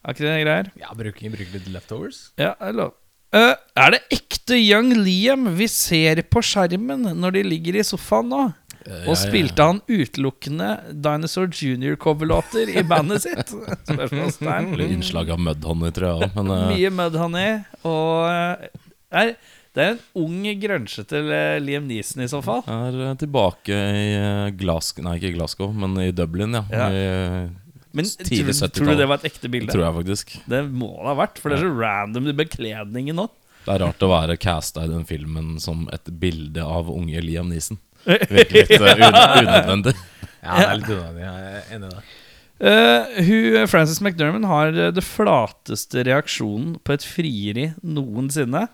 Ja. 0.00 0.08
Er 0.08 0.14
ikke 0.16 0.24
det 0.24 0.38
greier? 0.46 0.68
Ja, 0.80 0.94
bruker, 0.96 1.30
bruker 1.36 1.52
litt 1.58 1.66
leftovers. 1.74 2.20
Ja, 2.40 2.54
jeg 2.60 2.74
lov. 2.78 2.94
Eh, 3.36 3.52
er 3.78 3.90
det 3.94 4.00
ekte 4.10 4.56
Young 4.58 4.88
Liam 5.04 5.44
vi 5.54 5.66
ser 5.70 6.22
på 6.26 6.40
skjermen 6.42 7.04
når 7.20 7.36
de 7.36 7.42
ligger 7.46 7.76
i 7.78 7.84
sofaen 7.86 8.26
nå? 8.32 8.40
Eh, 8.86 9.04
Og 9.06 9.12
jeg- 9.12 9.20
spilte 9.28 9.60
han 9.62 9.82
utelukkende 9.86 10.70
Dinosaur 11.04 11.46
Junior-coverlåter 11.52 12.72
i 12.74 12.82
bandet 12.82 13.22
sitt? 13.22 13.52
Spørsmålstegn. 13.90 14.72
Litt 14.80 14.90
innslag 14.96 15.30
av 15.30 15.38
Mudhoney, 15.38 15.92
tror 15.92 16.08
jeg 16.08 16.16
òg. 16.30 16.34
Men 16.40 16.50
eh, 16.56 16.66
Mye 16.72 16.90
Mudhoney. 16.96 17.52
Og 17.84 18.64
er, 19.12 19.34
det 19.76 19.84
er 19.84 19.92
en 19.94 20.00
ung, 20.24 20.40
grønsjete 20.64 21.20
Liam 21.62 21.86
Neeson 21.86 22.24
i 22.24 22.30
så 22.32 22.40
fall. 22.42 22.64
er 22.66 23.14
tilbake 23.20 23.70
i 23.76 24.50
Glasgow 24.58 25.04
Nei, 25.06 25.18
ikke 25.20 25.36
Glasgow, 25.36 25.70
men 25.76 25.94
i 26.02 26.10
Dublin, 26.10 26.56
ja. 26.58 26.64
Ja. 26.72 26.88
I, 26.90 27.50
Men 27.96 28.06
tror, 28.06 28.68
tror 28.70 28.92
du 28.92 29.00
det 29.00 29.08
var 29.10 29.20
et 29.20 29.28
ekte 29.32 29.50
bilde? 29.50 29.72
tror 29.72 29.84
jeg 29.86 29.96
faktisk. 29.98 30.34
Det 30.50 30.62
må 30.70 30.92
det 30.94 31.10
ha 31.10 31.16
vært, 31.18 31.40
for 31.42 31.50
det 31.50 31.58
er 31.58 31.66
så 31.66 31.74
random 31.74 32.30
i 32.30 32.36
bekledningen 32.38 33.18
nå. 33.18 33.26
Det 33.64 33.74
er 33.74 33.82
rart 33.84 34.04
å 34.06 34.08
være 34.10 34.38
casta 34.40 34.86
i 34.86 34.90
den 34.90 35.04
filmen 35.08 35.58
som 35.60 35.84
et 35.92 36.08
bilde 36.22 36.64
av 36.64 36.88
unge 36.92 37.20
Liam 37.24 37.50
Neeson. 37.52 37.80
Virker 38.06 38.62
litt 38.62 38.74
eh, 38.78 39.04
un 39.04 39.20
unødvendig. 39.44 39.96
Ja, 40.40 40.54
det 40.56 40.64
er 40.64 40.78
litt 40.78 40.88
unødvendig. 40.88 41.24
Jeg 41.26 41.48
er 41.52 41.72
enig 41.76 41.88
i 41.90 41.92
det. 41.92 42.04
Uh, 42.60 43.18
hun, 43.24 43.66
Frances 43.72 44.00
McDermott 44.04 44.46
har 44.48 44.76
eh, 44.76 44.92
det 44.92 45.04
flateste 45.04 46.04
reaksjonen 46.08 46.78
på 46.84 46.94
et 46.96 47.04
frieri 47.04 47.66
noensinne. 47.80 48.66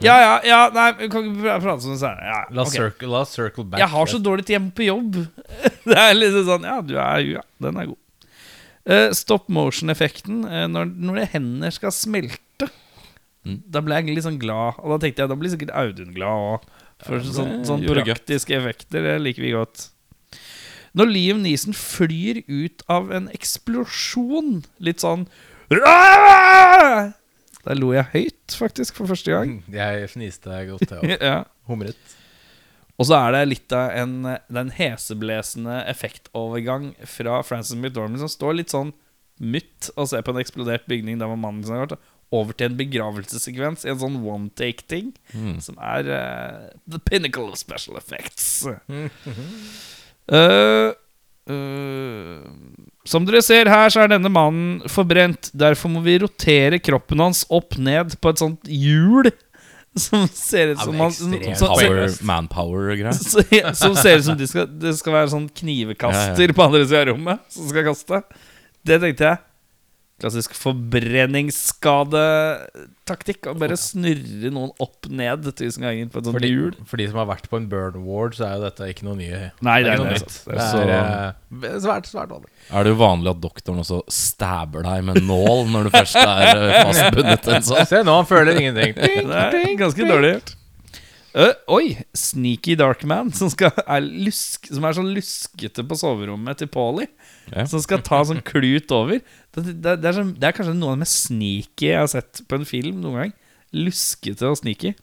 Ja, 0.00 0.16
ja, 0.20 0.34
ja, 0.46 0.60
nei, 0.72 0.86
vi 0.96 1.08
kan 1.12 1.26
ikke 1.28 1.56
prate 1.60 1.84
sånn 1.84 1.98
senere. 2.00 2.28
Ja, 2.30 2.40
La, 2.56 2.64
okay. 2.64 2.78
circle, 2.78 3.10
la 3.12 3.24
circle 3.28 3.66
back. 3.66 3.82
Jeg 3.82 3.92
har 3.92 4.08
så 4.08 4.20
dårlig 4.22 4.46
tid 4.48 4.70
på 4.76 4.86
jobb. 4.86 5.18
Det 5.90 5.96
er 5.96 6.14
liksom 6.16 6.46
sånn 6.48 6.64
Ja, 6.68 6.78
du 6.84 6.94
er 6.96 7.24
Ja, 7.24 7.44
den 7.60 7.80
er 7.80 7.90
god. 7.92 8.00
Uh, 8.88 9.10
stop 9.16 9.50
motion-effekten 9.52 10.44
uh, 10.48 10.64
når, 10.72 10.88
når 10.96 11.26
hender 11.34 11.74
skal 11.74 11.92
smelte. 11.94 12.70
Mm. 13.44 13.60
Da 13.72 13.82
ble 13.84 14.00
jeg 14.00 14.16
litt 14.16 14.26
sånn 14.26 14.40
glad. 14.40 14.80
Og 14.80 14.94
da 14.94 15.00
tenkte 15.04 15.24
jeg 15.24 15.32
da 15.32 15.38
blir 15.38 15.52
sikkert 15.52 15.74
Audun 15.76 16.14
glad 16.16 16.46
òg. 16.56 16.68
For 17.04 17.20
Ja, 17.20 17.32
sånn, 17.36 17.54
sånn 17.68 17.84
praktiske 17.88 18.56
effekter 18.56 19.04
det 19.04 19.16
liker 19.22 19.44
vi 19.44 19.54
godt. 19.56 19.88
Når 20.96 21.12
Liam 21.12 21.44
Neeson 21.44 21.76
flyr 21.76 22.42
ut 22.48 22.82
av 22.90 23.12
en 23.14 23.28
eksplosjon, 23.32 24.64
litt 24.82 25.04
sånn! 25.04 25.28
Der 27.66 27.76
lo 27.76 27.90
jeg 27.92 28.06
høyt, 28.14 28.56
faktisk, 28.56 28.96
for 28.96 29.10
første 29.10 29.34
gang. 29.34 29.58
Mm, 29.66 29.74
Jeg 29.80 30.08
fniste 30.14 30.60
godt, 30.70 30.86
jeg 30.90 30.98
òg. 31.18 31.22
ja. 31.30 31.42
Humret. 31.68 32.16
Og 33.00 33.06
så 33.08 33.16
er 33.16 33.32
det 33.32 33.42
litt 33.48 33.72
av 33.72 33.94
en, 33.96 34.14
er 34.28 34.72
heseblesende 34.76 35.78
effektovergang 35.88 36.90
fra 37.08 37.38
Frances 37.46 37.76
McDormand 37.78 38.20
som 38.20 38.28
står 38.28 38.58
litt 38.58 38.72
sånn 38.74 38.90
mutt 39.40 39.88
og 39.96 40.10
ser 40.10 40.20
på 40.26 40.34
en 40.34 40.40
eksplodert 40.42 40.84
bygning 40.90 41.16
der 41.20 41.30
hvor 41.30 41.38
mannen 41.40 41.64
sin 41.64 41.72
har 41.78 41.86
vært, 41.86 42.00
over 42.30 42.52
til 42.54 42.68
en 42.68 42.76
begravelsessekvens 42.78 43.86
i 43.86 43.90
en 43.90 43.98
sånn 44.02 44.18
one 44.22 44.50
take-ting, 44.54 45.14
Mm. 45.34 45.56
som 45.64 45.78
er 45.82 46.06
uh, 46.12 46.68
the 46.86 47.00
pinnacle 47.08 47.48
of 47.50 47.56
special 47.58 47.96
effects. 48.00 48.66
Eh, 50.30 50.36
eh, 50.38 50.92
som 53.10 53.26
dere 53.26 53.42
ser 53.42 53.68
her, 53.70 53.90
så 53.90 54.04
er 54.04 54.12
denne 54.14 54.30
mannen 54.32 54.80
forbrent. 54.90 55.50
Derfor 55.58 55.90
må 55.92 56.02
vi 56.04 56.18
rotere 56.22 56.78
kroppen 56.82 57.22
hans 57.24 57.42
opp 57.50 57.74
ned 57.82 58.14
på 58.22 58.30
et 58.32 58.42
sånt 58.42 58.70
hjul. 58.70 59.30
Som 59.98 60.28
ser 60.30 60.70
ut 60.70 60.78
som 60.78 60.94
man 60.94 61.10
han 61.10 61.56
som- 61.58 62.26
manpower-greier. 62.28 63.74
Som 63.80 63.96
ser 63.98 64.20
ut 64.20 64.24
som 64.28 64.36
de 64.38 64.46
skal, 64.46 64.68
det 64.70 64.92
skal 65.00 65.16
være 65.16 65.32
sånn 65.32 65.48
knivekaster 65.50 66.46
Ja, 66.46 66.54
på 66.54 66.62
andre 66.68 66.84
sida 66.86 67.00
av 67.02 67.08
rommet 67.10 67.42
som 67.50 67.66
skal 67.72 67.88
kaste. 67.88 68.20
Det 68.86 69.00
tenkte 69.02 69.26
jeg. 69.32 69.40
Klassisk 70.20 70.52
forbrenningsskadetaktikk. 70.58 73.46
Å 73.48 73.54
bare 73.58 73.76
snurre 73.80 74.50
noen 74.52 74.68
opp 74.82 75.06
ned 75.08 75.46
tusen 75.56 75.82
ganger 75.86 76.08
på 76.12 76.18
et 76.20 76.24
sånt 76.28 76.36
For 76.36 76.44
de, 76.44 76.50
hjul. 76.52 76.74
for 76.90 76.96
de 77.00 77.06
som 77.08 77.16
har 77.22 77.28
vært 77.30 77.46
på 77.50 77.56
en 77.60 77.68
burn 77.70 77.96
ward, 78.04 78.32
så 78.36 78.42
er 78.46 78.52
jo 78.58 78.62
dette 78.66 78.82
ikke 78.92 79.04
noe 79.08 79.16
nye. 79.20 79.40
Nei, 79.64 79.78
det 79.84 79.88
er 79.88 79.92
ikke 79.96 80.04
noe 80.04 80.12
det, 80.12 80.20
nytt. 80.20 80.28
altså. 80.28 80.44
Det 80.50 80.54
er 80.60 80.64
så, 81.80 81.84
svært, 81.86 82.04
svært 82.12 82.30
vanlig. 82.36 82.50
Er 82.68 82.80
det 82.84 82.90
jo 82.92 82.98
vanlig 83.00 83.28
at 83.32 83.40
doktoren 83.48 83.80
også 83.84 83.98
stabber 84.12 84.80
deg 84.86 84.98
med 85.08 85.14
nål 85.24 85.60
når 85.72 85.80
du 85.88 85.90
først 85.96 86.16
er 86.20 86.52
eh, 86.52 86.84
fastbundet 86.84 87.40
til 87.46 87.52
en 87.56 87.64
sånn? 87.72 87.86
Se 87.90 87.98
nå, 88.06 88.12
han 88.20 88.28
føler 88.28 88.52
ingenting. 88.60 88.92
Det 89.00 89.08
er 89.64 89.72
ganske 89.80 90.02
dårlig 90.06 90.30
gjort. 90.36 90.50
Øh, 91.38 91.52
oi! 91.70 91.92
Sneaky 92.16 92.74
Darkman, 92.78 93.30
som, 93.38 93.50
skal, 93.52 93.70
er 93.86 94.02
lusk, 94.02 94.66
som 94.70 94.86
er 94.86 94.96
sånn 94.96 95.12
luskete 95.14 95.84
på 95.86 95.98
soverommet 95.98 96.58
til 96.58 96.70
Paulie. 96.72 97.06
Ja. 97.52 97.66
Som 97.70 97.82
skal 97.84 98.02
ta 98.06 98.22
sånn 98.26 98.42
klut 98.46 98.90
over. 98.94 99.20
Det, 99.54 99.64
det, 99.70 99.96
det, 100.02 100.10
er 100.10 100.18
sånn, 100.18 100.34
det 100.38 100.50
er 100.50 100.56
kanskje 100.56 100.74
noe 100.78 100.94
av 100.94 100.98
det 100.98 101.04
mest 101.04 101.28
sneaky 101.28 101.92
jeg 101.92 102.02
har 102.02 102.10
sett 102.10 102.42
på 102.50 102.58
en 102.58 102.66
film 102.68 103.02
noen 103.04 103.24
gang. 103.24 103.36
Luskete 103.76 104.50
og 104.50 104.58
sneaky. 104.58 104.96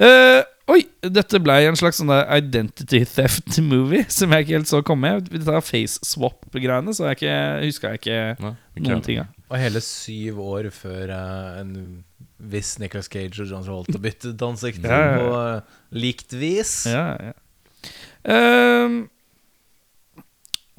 Uh, 0.00 0.40
oi! 0.72 0.80
Dette 1.04 1.40
ble 1.44 1.58
en 1.68 1.76
slags 1.76 2.00
sånn 2.00 2.12
der 2.12 2.24
identity 2.38 3.02
theft 3.04 3.58
movie 3.60 4.06
som 4.12 4.32
jeg 4.32 4.46
ikke 4.46 4.56
helt 4.56 4.72
så 4.72 4.80
komme. 4.86 5.18
Dette 5.28 5.60
face 5.66 6.00
swap-greiene, 6.08 6.96
så 6.96 7.10
jeg 7.10 7.20
ikke, 7.20 7.36
huska 7.66 7.92
jeg 7.92 8.00
ikke 8.00 8.20
Nei, 8.40 8.54
noen 8.86 9.04
ting 9.04 9.20
av. 9.26 9.34
Og 9.50 9.60
hele 9.60 9.82
syv 9.84 10.40
år 10.46 10.70
før 10.72 11.12
uh, 11.12 11.60
en 11.60 11.74
viss 12.52 12.78
Nicholas 12.80 13.10
Cage 13.12 13.42
og 13.42 13.50
John 13.50 13.64
Travolta 13.66 14.00
byttet 14.00 14.42
ansikt 14.44 14.84
Ja, 14.84 14.98
ja, 14.98 15.08
ja. 15.10 15.16
på 15.20 15.40
eh, 15.40 15.78
likt 16.04 16.36
vis. 16.40 16.74
Ja, 16.90 17.06
ja. 17.30 17.34
Ehm, 18.30 19.02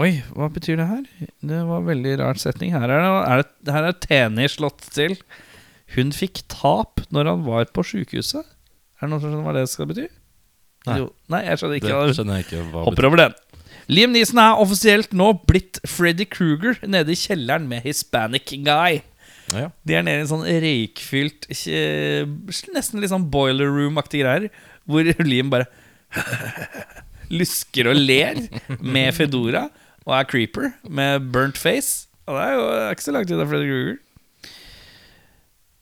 oi, 0.02 0.12
hva 0.36 0.50
betyr 0.54 0.80
det 0.82 0.88
her? 0.90 1.06
Det 1.42 1.62
var 1.70 1.82
en 1.82 1.90
veldig 1.90 2.16
rar 2.22 2.42
setning. 2.42 2.74
Her 2.76 2.90
er, 2.90 3.02
det, 3.02 3.12
er 3.12 3.46
det, 3.46 3.76
her 3.76 3.90
er 3.90 4.00
Teni 4.06 4.50
slått 4.52 4.86
til. 4.94 5.18
Hun 5.96 6.14
fikk 6.16 6.44
tap 6.52 7.04
når 7.12 7.34
han 7.34 7.46
var 7.48 7.70
på 7.76 7.86
sjukehuset. 7.86 8.46
Er 8.46 9.08
det 9.08 9.14
noen 9.14 9.24
som 9.24 9.32
skjønner 9.32 9.48
hva 9.50 9.56
det 9.58 9.68
skal 9.72 9.90
bety? 9.90 10.08
Nei. 10.88 10.98
Jo, 11.02 11.12
nei 11.30 11.44
jeg 11.46 11.62
skjønner 11.62 11.78
ikke. 11.78 12.02
det 12.10 12.18
skjønner 12.18 12.40
jeg 12.40 12.48
ikke 12.48 12.68
hva 12.72 12.86
Hopper 12.88 13.10
over 13.10 13.26
den. 13.26 13.40
Liam 13.92 14.14
Neeson 14.14 14.40
er 14.40 14.62
offisielt 14.62 15.12
nå 15.18 15.34
blitt 15.50 15.82
Freddy 15.90 16.26
Kruger 16.30 16.78
nede 16.88 17.12
i 17.12 17.18
kjelleren 17.18 17.66
med 17.70 17.84
Hispanic 17.86 18.54
Guy. 18.64 19.02
Ja. 19.52 19.70
De 19.84 19.96
er 19.98 20.06
nede 20.06 20.22
i 20.22 20.24
en 20.24 20.30
sånn 20.30 20.46
røykfylt 20.48 21.50
Nesten 22.72 23.02
litt 23.02 23.12
sånn 23.12 23.28
boiler 23.34 23.68
room-aktige 23.68 24.24
greier. 24.24 24.48
Hvor 24.88 25.08
Liam 25.28 25.52
bare 25.52 25.68
lusker 27.32 27.92
og 27.92 28.00
ler 28.00 28.40
med 28.80 29.14
Fedora 29.16 29.68
og 30.06 30.16
er 30.18 30.28
creeper 30.30 30.72
med 30.90 31.30
burnt 31.34 31.60
face. 31.60 32.08
Og 32.28 32.38
det 32.38 32.46
er 32.46 32.56
jo 32.56 32.66
ikke 32.96 33.06
så 33.06 33.14
langt 33.16 33.34
unna 33.34 33.48
Freddy 33.50 33.70
Kruger. 33.70 34.00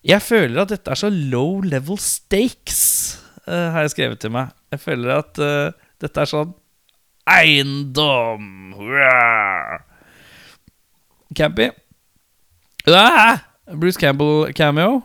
Jeg 0.09 0.23
føler 0.23 0.61
at 0.63 0.71
dette 0.71 0.91
er 0.93 0.99
så 0.99 1.09
low 1.11 1.59
level 1.61 1.99
stakes, 1.99 3.19
uh, 3.47 3.69
har 3.75 3.83
jeg 3.83 3.95
skrevet 3.95 4.21
til 4.23 4.31
meg. 4.31 4.53
Jeg 4.71 4.83
føler 4.83 5.11
at 5.17 5.41
uh, 5.43 5.89
dette 5.99 6.23
er 6.23 6.31
sånn 6.31 6.55
eiendom. 7.29 8.47
Hurra! 8.77 9.83
Campy. 11.35 11.69
Ah! 12.89 13.48
Bruce 13.75 13.99
Campbell 13.99 14.53
cameo. 14.53 15.01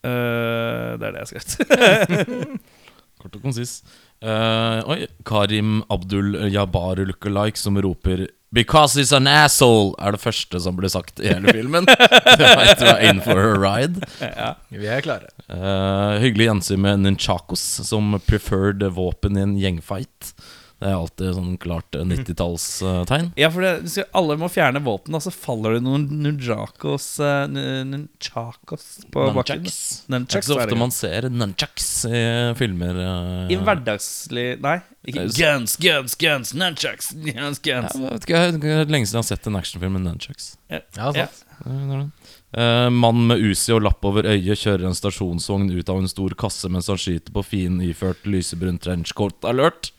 Uh, 0.00 0.96
det 0.96 1.06
er 1.06 1.12
det 1.12 1.20
jeg 1.20 1.26
har 1.26 1.30
skrevet. 1.30 2.60
Kort 3.20 3.36
og 3.36 3.42
konsis. 3.44 3.80
Uh, 4.20 4.80
oi, 4.88 4.98
Karim 5.28 5.80
Abdul 5.92 6.36
Jabbar 6.52 7.00
lookalike 7.04 7.60
som 7.60 7.76
roper 7.80 8.26
'Because 8.52 8.98
he's 8.98 9.12
an 9.14 9.28
asshole' 9.30 9.94
er 10.02 10.10
det 10.10 10.20
første 10.20 10.58
som 10.60 10.74
blir 10.74 10.90
sagt 10.90 11.20
i 11.22 11.28
hele 11.30 11.52
filmen. 11.54 11.86
Du 12.40 12.42
er 12.42 12.98
in 13.06 13.20
for 13.22 13.38
a 13.38 13.52
ride. 13.54 14.02
Ja, 14.18 14.54
Vi 14.74 14.88
er 14.90 15.04
klare. 15.04 15.30
Uh, 15.46 16.18
hyggelig 16.18 16.48
gjensyn 16.48 16.82
med 16.82 17.04
nunchakos 17.04 17.62
som 17.86 18.18
preferred 18.26 18.82
våpen 18.96 19.38
i 19.38 19.44
en 19.44 19.54
gjengfight. 19.60 20.32
Det 20.80 20.88
er 20.88 20.94
alltid 20.96 21.34
sånn 21.36 21.56
klart 21.60 21.92
eh, 21.98 22.06
90-tallstegn. 22.08 23.26
Ja, 23.36 23.50
for 23.52 23.60
det, 23.66 23.72
skal- 23.92 24.06
alle 24.16 24.36
må 24.40 24.48
fjerne 24.48 24.80
våpen, 24.80 25.14
og 25.18 25.20
så 25.20 25.32
faller 25.34 25.74
det 25.76 25.82
noen 25.84 26.06
nunjakos 26.24 27.08
uh, 27.20 27.44
Nunchakos 27.50 28.86
på 29.12 29.26
bakken. 29.36 29.60
Nunchucks. 29.66 30.06
Det 30.08 30.16
er 30.16 30.24
ikke 30.40 30.48
så 30.48 30.56
ofte 30.56 30.78
man 30.80 30.94
ser 30.94 31.28
nunchucks 31.30 31.90
i 32.08 32.22
filmer. 32.58 32.96
eh. 33.04 33.52
I 33.52 33.58
hverdagslig 33.60 34.46
Nei. 34.64 34.78
Ikke 35.10 35.26
guns, 35.36 35.76
guns, 35.80 36.16
guns, 36.20 36.54
nunchucks, 36.56 37.12
guns, 37.14 37.60
Ja, 37.64 37.80
guns. 37.80 37.94
jeg 37.96 38.10
vet 38.12 38.26
ikke, 38.28 38.40
Det 38.60 38.72
er 38.74 38.90
lenge 38.92 39.08
siden 39.08 39.20
jeg 39.20 39.24
har 39.24 39.30
sett 39.36 39.46
en 39.48 39.56
actionfilm 39.60 39.94
med 39.96 40.04
nunchucks. 40.08 40.50
Ja, 40.70 40.80
sant. 40.96 41.44
Eh, 41.64 42.04
Eh, 42.52 42.90
mann 42.90 43.26
med 43.28 43.38
Uzi 43.38 43.70
og 43.76 43.84
lapp 43.86 44.04
over 44.08 44.26
øyet 44.26 44.58
kjører 44.58 44.88
en 44.88 44.96
stasjonsvogn 44.98 45.68
ut 45.70 45.90
av 45.92 46.00
en 46.00 46.10
stor 46.10 46.34
kasse 46.38 46.66
mens 46.72 46.88
han 46.90 46.98
skyter 46.98 47.30
på 47.34 47.44
fienden 47.46 47.84
iført 47.86 48.24
lysebrun 48.26 48.80
trenchcoat 48.82 49.46
alert. 49.46 49.92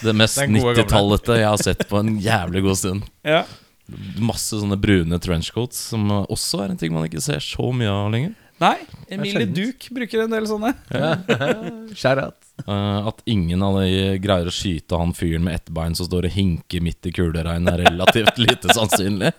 Det 0.00 0.14
mest 0.16 0.38
Den 0.40 0.56
gode 0.56 0.72
gamle. 0.72 0.86
90-tallete 0.86 1.40
jeg 1.42 1.50
har 1.50 1.64
sett 1.66 1.84
på 1.90 2.00
en 2.00 2.14
jævlig 2.22 2.64
god 2.64 2.80
stund. 2.80 3.10
Ja. 3.28 3.42
Masse 4.22 4.56
sånne 4.56 4.78
brune 4.80 5.18
trenchcoats, 5.20 5.90
som 5.92 6.08
også 6.22 6.62
er 6.64 6.72
en 6.72 6.80
ting 6.80 6.94
man 6.94 7.10
ikke 7.10 7.20
ser 7.20 7.44
så 7.44 7.68
mye 7.76 7.92
av 7.92 8.08
lenger. 8.14 8.38
Nei, 8.62 8.76
Emilie. 9.10 9.48
Duke 9.50 9.90
bruker 9.92 10.22
en 10.22 10.32
del 10.32 10.46
sånne. 10.46 10.70
Shout-out. 11.98 12.38
Eh, 12.62 13.08
at 13.10 13.22
ingen 13.28 13.62
av 13.66 13.80
de 13.80 14.16
greier 14.22 14.48
å 14.48 14.54
skyte 14.54 14.96
han 15.00 15.12
fyren 15.18 15.44
med 15.44 15.58
ett 15.58 15.72
bein 15.74 15.96
som 15.98 16.06
står 16.06 16.28
og 16.28 16.36
hinker 16.36 16.84
midt 16.84 17.10
i 17.10 17.12
kuleregn, 17.16 17.68
er 17.68 17.84
relativt 17.88 18.38
lite 18.40 18.72
sannsynlig. 18.72 19.32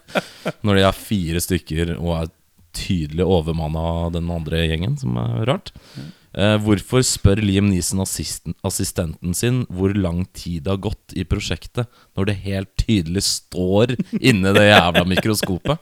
Når 0.61 0.79
de 0.79 0.85
er 0.89 0.97
fire 0.97 1.43
stykker 1.43 1.95
og 1.97 2.17
er 2.19 2.33
tydelig 2.73 3.25
overmanna 3.25 4.09
den 4.13 4.29
andre 4.33 4.65
gjengen, 4.67 4.97
som 4.99 5.17
er 5.21 5.45
rart. 5.49 5.71
Eh, 6.33 6.55
hvorfor 6.65 7.03
spør 7.05 7.37
Liam 7.45 7.67
Neeson 7.69 8.01
assisten, 8.01 8.55
assistenten 8.65 9.35
sin 9.37 9.59
hvor 9.69 9.93
lang 9.93 10.23
tid 10.33 10.63
det 10.65 10.71
har 10.73 10.81
gått 10.81 11.13
i 11.13 11.25
prosjektet, 11.29 11.85
når 12.17 12.25
det 12.31 12.35
helt 12.47 12.71
tydelig 12.81 13.21
står 13.27 13.93
inni 14.17 14.53
det 14.57 14.65
jævla 14.71 15.05
mikroskopet? 15.11 15.77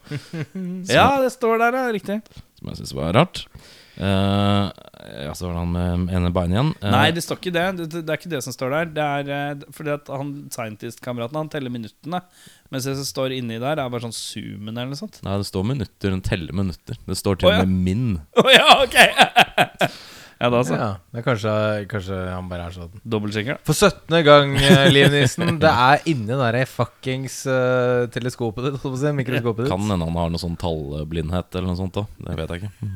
Som, 0.52 0.82
Ja, 0.92 1.08
det 1.24 1.32
står 1.38 1.62
der, 1.64 1.80
ja. 1.80 1.86
Riktig. 1.96 2.20
som 2.60 2.68
jeg 2.74 2.82
syns 2.82 2.94
var 3.00 3.16
rart. 3.16 3.46
Eh, 4.02 4.72
ja, 5.26 5.34
så 5.36 5.46
var 5.46 5.54
det 5.54 5.60
han 5.60 5.74
med 5.76 6.14
ene 6.16 6.32
beinet 6.34 6.56
igjen. 6.56 6.72
Uh, 6.82 6.88
Nei, 6.94 7.08
det 7.14 7.22
står 7.22 7.38
ikke 7.38 7.54
det. 7.54 7.66
det. 7.78 7.88
Det 8.00 8.10
er 8.10 8.18
ikke 8.18 8.32
det 8.34 8.42
som 8.46 8.56
står 8.56 8.74
der. 8.74 8.90
Det 8.96 9.08
er 9.18 9.34
eh, 9.36 9.66
fordi 9.76 9.94
at 9.94 10.10
han 10.10 10.32
scientist-kameraten 10.54 11.38
Han 11.38 11.52
teller 11.54 11.74
minuttene. 11.74 12.24
Mens 12.74 12.88
det 12.88 12.96
som 12.98 13.08
står 13.08 13.36
inni 13.38 13.60
der, 13.62 13.78
er 13.78 13.92
bare 13.94 14.06
sånn 14.08 14.16
zoomen 14.16 14.74
eller 14.74 14.94
noe 14.94 15.02
sånt. 15.02 15.22
Nei, 15.28 15.38
det 15.42 15.50
står 15.52 15.68
minutter. 15.74 16.16
Den 16.16 16.26
teller 16.26 16.58
minutter. 16.58 16.98
Det 17.06 17.20
står 17.20 17.42
til 17.42 17.52
og 17.52 17.54
oh, 17.54 17.60
ja. 17.60 17.68
med 17.68 17.86
min. 17.86 18.08
Oh, 18.42 18.50
ja, 18.50 18.80
ok! 18.82 18.98
ja, 20.42 20.50
da 20.50 20.62
så. 20.66 20.74
Ja, 20.76 20.90
det 21.14 21.22
er 21.22 21.26
kanskje, 21.26 21.54
kanskje 21.92 22.18
han 22.32 22.50
bare 22.50 22.66
er 22.68 22.76
sånn. 22.76 22.96
Dobbeltsjekker, 23.14 23.60
da. 23.60 23.66
For 23.68 23.78
17. 23.78 24.18
gang, 24.26 24.56
Liv 24.96 25.12
Nissen. 25.14 25.60
Det 25.62 25.72
er 25.72 26.04
inni 26.10 26.32
det 26.32 26.40
der 26.42 26.70
fuckings 26.70 27.38
uh, 27.46 28.10
teleskopet 28.14 28.68
ditt, 28.68 28.82
si, 28.82 29.14
mikroskopet 29.22 29.68
ditt. 29.68 29.72
Kan 29.72 29.86
hende 29.86 30.10
han 30.10 30.20
har 30.20 30.34
noe 30.34 30.42
sånn 30.42 30.58
tallblindhet 30.62 31.60
eller 31.60 31.70
noe 31.70 31.80
sånt 31.80 32.02
òg. 32.02 32.12
Det 32.26 32.38
vet 32.42 32.56
jeg 32.56 32.64
ikke. 32.66 32.92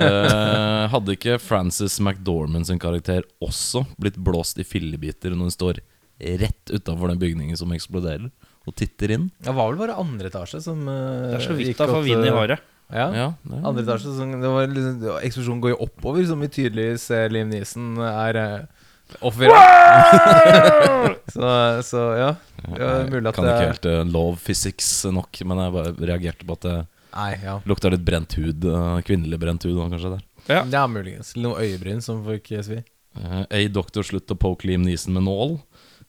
uh, 0.00 0.84
hadde 0.96 1.16
ikke 1.18 1.38
Frances 1.42 2.00
McDormand 2.00 2.70
sin 2.70 2.80
karakter 2.82 3.28
også 3.44 3.84
blitt 4.00 4.16
blåst 4.16 4.60
i 4.60 4.66
fillebiter 4.66 5.36
når 5.36 5.50
hun 5.50 5.58
står 5.58 5.84
rett 6.20 6.70
utafor 6.70 7.08
den 7.08 7.20
bygningen 7.20 7.56
som 7.56 7.72
eksploderer, 7.72 8.28
og 8.68 8.76
titter 8.76 9.14
inn? 9.16 9.30
Det 9.40 9.52
var 9.56 9.70
vel 9.70 9.80
bare 9.80 9.96
andre 10.00 10.28
etasje 10.28 10.60
som 10.64 10.82
uh, 10.84 11.30
Det 11.30 11.38
er 11.38 11.46
så 11.46 11.56
vidt 11.56 11.80
da 11.80 11.88
får 11.88 12.04
vind 12.04 12.26
i 12.26 12.30
eh, 12.30 12.36
håret. 12.36 12.66
Ja. 12.92 13.06
Ja, 13.14 13.26
det, 13.46 13.58
Andre 13.64 13.82
etasje 13.84 14.12
som, 14.16 14.32
det 14.42 14.50
var 14.50 14.66
liksom, 14.70 15.00
det 15.02 15.10
var- 15.12 15.24
Eksplosjonen 15.26 15.60
går 15.62 15.74
jo 15.74 15.80
oppover, 15.86 16.24
som 16.26 16.40
vi 16.42 16.48
tydelig 16.52 16.88
ser 17.02 17.30
Liam 17.30 17.50
Neeson 17.52 17.96
er 18.02 18.38
uh, 18.40 18.86
offer 19.26 19.52
av. 19.54 21.14
så, 21.34 21.50
så 21.86 22.02
ja. 22.18 22.30
Det 22.66 22.80
er 22.86 23.10
mulig 23.10 23.28
at 23.30 23.36
kan 23.38 23.46
det 23.46 23.52
ikke 23.54 23.66
er 23.66 23.72
helt 23.74 23.88
uh, 23.90 24.00
love 24.10 24.36
physics 24.42 24.90
nok, 25.10 25.40
men 25.46 25.62
jeg 25.64 25.74
bare 25.76 25.94
reagerte 26.12 26.46
på 26.48 26.58
at 26.58 26.66
det 26.66 26.78
Nei, 27.10 27.30
ja. 27.42 27.56
lukta 27.66 27.90
litt 27.90 28.04
brent 28.06 28.36
hud. 28.38 28.64
Uh, 28.66 28.98
kvinnelig 29.06 29.38
brent 29.42 29.64
hud, 29.66 29.78
kanskje. 29.90 30.12
der 30.16 30.26
Ja. 30.50 30.60
Ja, 30.70 30.84
muligens. 30.90 31.32
Noen 31.38 31.58
øyebryn 31.62 32.02
som 32.04 32.22
fikk 32.26 32.52
svi. 32.66 32.82
Uh, 33.18 33.42
A 33.50 33.64
doktor 33.74 34.06
slutt 34.06 34.30
å 34.30 34.38
poke 34.38 34.68
Liam 34.70 34.82
Neeson 34.86 35.14
med 35.16 35.26
nål. 35.26 35.56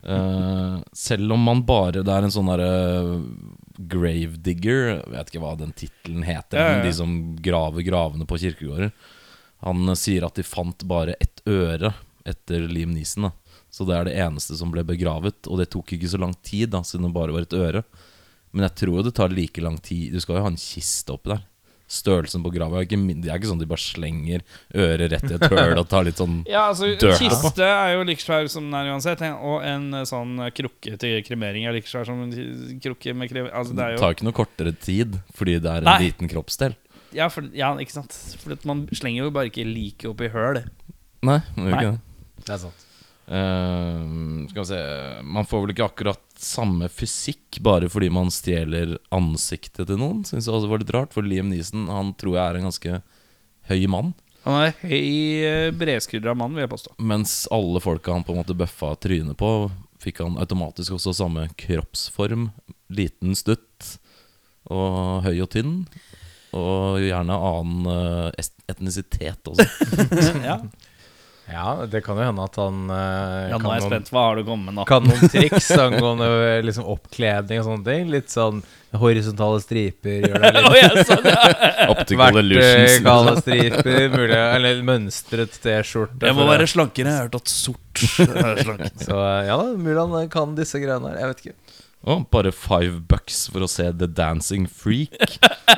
Uh, 0.02 0.80
selv 0.98 1.30
om 1.36 1.42
man 1.46 1.60
bare 1.62 2.02
Det 2.02 2.10
er 2.10 2.26
en 2.26 2.32
sånn 2.34 2.48
derre 2.50 2.70
Gravedigger 3.90 4.80
Jeg 4.92 5.12
vet 5.14 5.32
ikke 5.32 5.42
hva 5.44 5.56
den 5.60 5.74
tittelen 5.78 6.26
heter. 6.28 6.60
Ja, 6.60 6.64
ja, 6.64 6.70
ja. 6.70 6.78
Men 6.78 6.88
de 6.88 6.94
som 6.98 7.18
graver 7.42 7.86
gravene 7.88 8.28
på 8.30 8.40
kirkegårder. 8.42 8.92
Han 9.66 9.90
eh, 9.90 10.00
sier 10.00 10.28
at 10.28 10.38
de 10.38 10.46
fant 10.46 10.86
bare 10.90 11.18
ett 11.24 11.44
øre 11.50 11.94
etter 12.28 12.68
Liam 12.70 12.94
Neeson. 12.96 13.30
Da. 13.30 13.58
Så 13.72 13.88
det 13.88 13.96
er 13.98 14.10
det 14.10 14.18
eneste 14.20 14.58
som 14.60 14.74
ble 14.74 14.84
begravet. 14.88 15.48
Og 15.48 15.62
det 15.62 15.72
tok 15.74 15.96
ikke 15.96 16.12
så 16.12 16.20
lang 16.22 16.36
tid, 16.46 16.70
da 16.74 16.84
siden 16.86 17.08
det 17.08 17.16
bare 17.16 17.36
var 17.36 17.48
et 17.48 17.58
øre. 17.58 17.86
Men 18.52 18.68
jeg 18.68 18.78
tror 18.84 19.06
det 19.06 19.16
tar 19.16 19.32
like 19.32 19.64
lang 19.64 19.78
tid. 19.80 20.12
Du 20.12 20.20
skal 20.22 20.38
jo 20.40 20.46
ha 20.46 20.52
en 20.52 20.60
kiste 20.60 21.16
oppi 21.16 21.32
der. 21.34 21.46
Størrelsen 21.92 22.44
på 22.46 22.52
grava 22.54 22.82
ikke, 22.86 22.96
det 23.20 23.28
er 23.28 23.36
ikke 23.40 23.50
sånn 23.50 23.60
de 23.60 23.68
bare 23.68 23.84
slenger 23.84 24.44
øret 24.72 25.12
rett 25.12 25.26
i 25.28 25.34
et 25.36 25.46
høl 25.52 25.74
og 25.82 25.90
tar 25.92 26.06
litt 26.08 26.22
sånn 26.22 26.38
Ja, 26.54 26.70
altså 26.70 26.94
på. 26.96 27.12
Kiste 27.20 27.68
er 27.68 27.98
jo 27.98 28.06
like 28.08 28.24
svær 28.24 28.48
som 28.52 28.70
den 28.70 28.78
er 28.80 28.92
uansett. 28.94 29.24
Og 29.44 29.66
en 29.68 29.90
eh, 30.00 30.06
sånn 30.08 30.38
eh, 30.40 30.54
krukke 30.56 30.96
til 31.02 31.18
kremering 31.28 31.68
er 31.68 31.76
like 31.76 31.92
svær 31.92 32.08
som 32.08 32.22
en 32.24 32.32
krukke 32.84 33.16
med 33.18 33.32
kremering. 33.34 33.52
Altså, 33.58 33.76
det 33.76 33.84
Det 33.84 33.98
jo 33.98 34.04
tar 34.06 34.16
ikke 34.16 34.30
noe 34.30 34.38
kortere 34.40 34.74
tid 34.78 35.20
fordi 35.36 35.58
det 35.60 35.74
er 35.74 35.84
en 35.84 35.92
Nei. 35.92 35.98
liten 36.08 36.32
kroppsdel. 36.32 36.78
ja, 37.18 37.28
for, 37.34 37.50
ja, 37.54 37.74
ikke 37.84 37.98
sant. 37.98 38.16
For 38.40 38.56
man 38.70 38.86
slenger 38.96 39.26
jo 39.26 39.34
bare 39.36 39.52
ikke 39.52 39.68
like 39.68 40.08
opp 40.08 40.24
i 40.24 40.32
høl. 40.32 40.62
Nei, 41.28 41.42
man 41.58 41.68
gjør 41.68 41.76
ikke 41.78 41.92
det. 41.92 42.00
Det 42.48 42.56
er 42.56 42.64
sant. 42.64 42.88
Eh, 43.32 44.00
skal 44.50 44.60
vi 44.60 44.66
se 44.68 44.80
Man 45.24 45.46
får 45.48 45.62
vel 45.64 45.72
ikke 45.72 45.86
akkurat 45.88 46.24
samme 46.42 46.90
fysikk 46.92 47.62
bare 47.64 47.88
fordi 47.92 48.10
man 48.12 48.32
stjeler 48.34 48.98
ansiktet 49.14 49.88
til 49.88 50.02
noen. 50.02 50.26
Syns 50.28 50.50
jeg 50.50 50.56
også 50.58 50.72
var 50.72 50.82
litt 50.84 50.92
rart, 50.96 51.16
for 51.16 51.24
Liam 51.24 51.52
Neeson 51.52 51.88
han 51.92 52.12
tror 52.20 52.36
jeg 52.36 52.44
er 52.44 52.60
en 52.60 52.68
ganske 52.68 53.00
høy 53.72 53.88
mann. 53.94 54.12
Han 54.44 54.58
er 54.66 54.76
høy, 54.82 55.08
eh, 55.46 55.70
bredskuldra 55.78 56.34
mann, 56.36 56.56
vil 56.58 56.66
jeg 56.66 56.74
påstå. 56.74 56.96
Mens 56.98 57.46
alle 57.54 57.80
folka 57.84 58.16
han 58.16 58.26
på 58.26 58.34
en 58.34 58.42
måte 58.42 58.58
bøffa 58.58 58.96
trynet 59.00 59.38
på, 59.40 59.70
fikk 60.02 60.24
han 60.26 60.40
automatisk 60.42 60.98
også 60.98 61.14
samme 61.14 61.46
kroppsform. 61.62 62.50
Liten 62.92 63.38
stutt 63.38 63.96
og 64.72 65.22
høy 65.28 65.38
og 65.44 65.52
tynn. 65.54 65.76
Og 66.58 67.00
gjerne 67.00 67.38
annen 67.38 67.92
eh, 67.94 68.48
etnisitet 68.74 69.48
også. 69.48 69.68
ja. 70.50 70.58
Ja, 71.52 71.86
det 71.90 72.00
kan 72.06 72.16
jo 72.16 72.24
hende 72.24 72.44
at 72.46 72.56
han 72.62 72.84
eh, 72.94 73.50
ja, 73.52 73.58
nå 73.60 73.72
er 73.72 73.80
jeg 73.80 73.84
noen- 73.84 73.90
spent. 73.90 74.12
Hva 74.14 74.22
har 74.30 74.38
du 74.40 74.44
kommet 74.48 74.70
med 74.70 74.76
nå? 74.78 74.86
Kan 74.88 75.04
noen 75.10 75.32
triks 75.34 75.72
angående 75.76 76.28
liksom 76.64 76.86
oppkledning 76.94 77.60
og 77.60 77.66
sånne 77.68 77.88
ting. 77.90 78.06
Litt 78.14 78.32
sånn 78.32 78.62
horisontale 79.02 79.60
striper 79.64 80.28
gjør 80.30 80.46
deg 80.46 80.60
Å, 80.70 80.72
litt 80.76 81.10
sånn. 81.10 81.28
Optical 81.96 82.40
illusions. 82.44 82.86
Vertikale 83.02 83.36
striper, 83.42 84.08
mulig 84.16 84.40
Eller 84.40 84.82
mønstret 84.88 85.60
T-skjorte. 85.64 86.24
Jeg 86.30 86.38
må 86.40 86.48
være 86.48 86.70
slankere. 86.72 87.12
Jeg 87.12 87.20
har 87.20 87.28
hørt 87.28 87.40
at 87.42 87.52
sort 87.52 88.06
er 88.28 88.64
slank. 88.64 88.88
Så 89.04 89.18
eh, 89.20 89.42
ja 89.50 89.58
da, 89.60 89.68
mulig 89.76 90.00
han 90.16 90.32
kan 90.32 90.56
disse 90.60 90.80
greiene 90.84 91.12
her. 91.12 91.20
Jeg 91.26 91.34
vet 91.34 91.46
ikke. 91.46 91.58
Å, 92.02 92.16
bare 92.34 92.50
five 92.56 93.04
bucks 93.06 93.44
for 93.54 93.62
å 93.62 93.68
se 93.70 93.86
The 93.94 94.08
Dancing 94.10 94.64
Freak. 94.66 95.14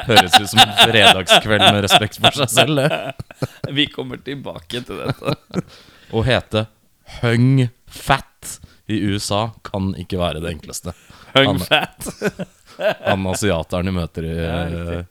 Høres 0.07 0.37
ut 0.39 0.49
som 0.53 0.61
en 0.63 0.71
fredagskveld 0.79 1.65
med 1.67 1.81
respekt 1.83 2.19
for 2.23 2.37
seg 2.37 2.53
selv. 2.53 2.85
Vi 3.77 3.89
kommer 3.91 4.21
tilbake 4.23 4.83
til 4.87 5.01
dette. 5.03 5.35
Å 6.15 6.23
hete 6.23 6.67
Hung 7.19 7.65
Fat 7.93 8.55
i 8.87 9.01
USA 9.03 9.49
kan 9.67 9.91
ikke 9.99 10.17
være 10.21 10.39
det 10.43 10.53
enkleste. 10.55 10.93
Hung 11.35 11.57
Han- 11.57 11.65
fat. 11.67 12.07
Han 13.09 13.27
asiateren 13.33 13.91
de 13.91 13.97
møter 13.99 14.29
i 14.31 14.37
Ja. 14.39 15.03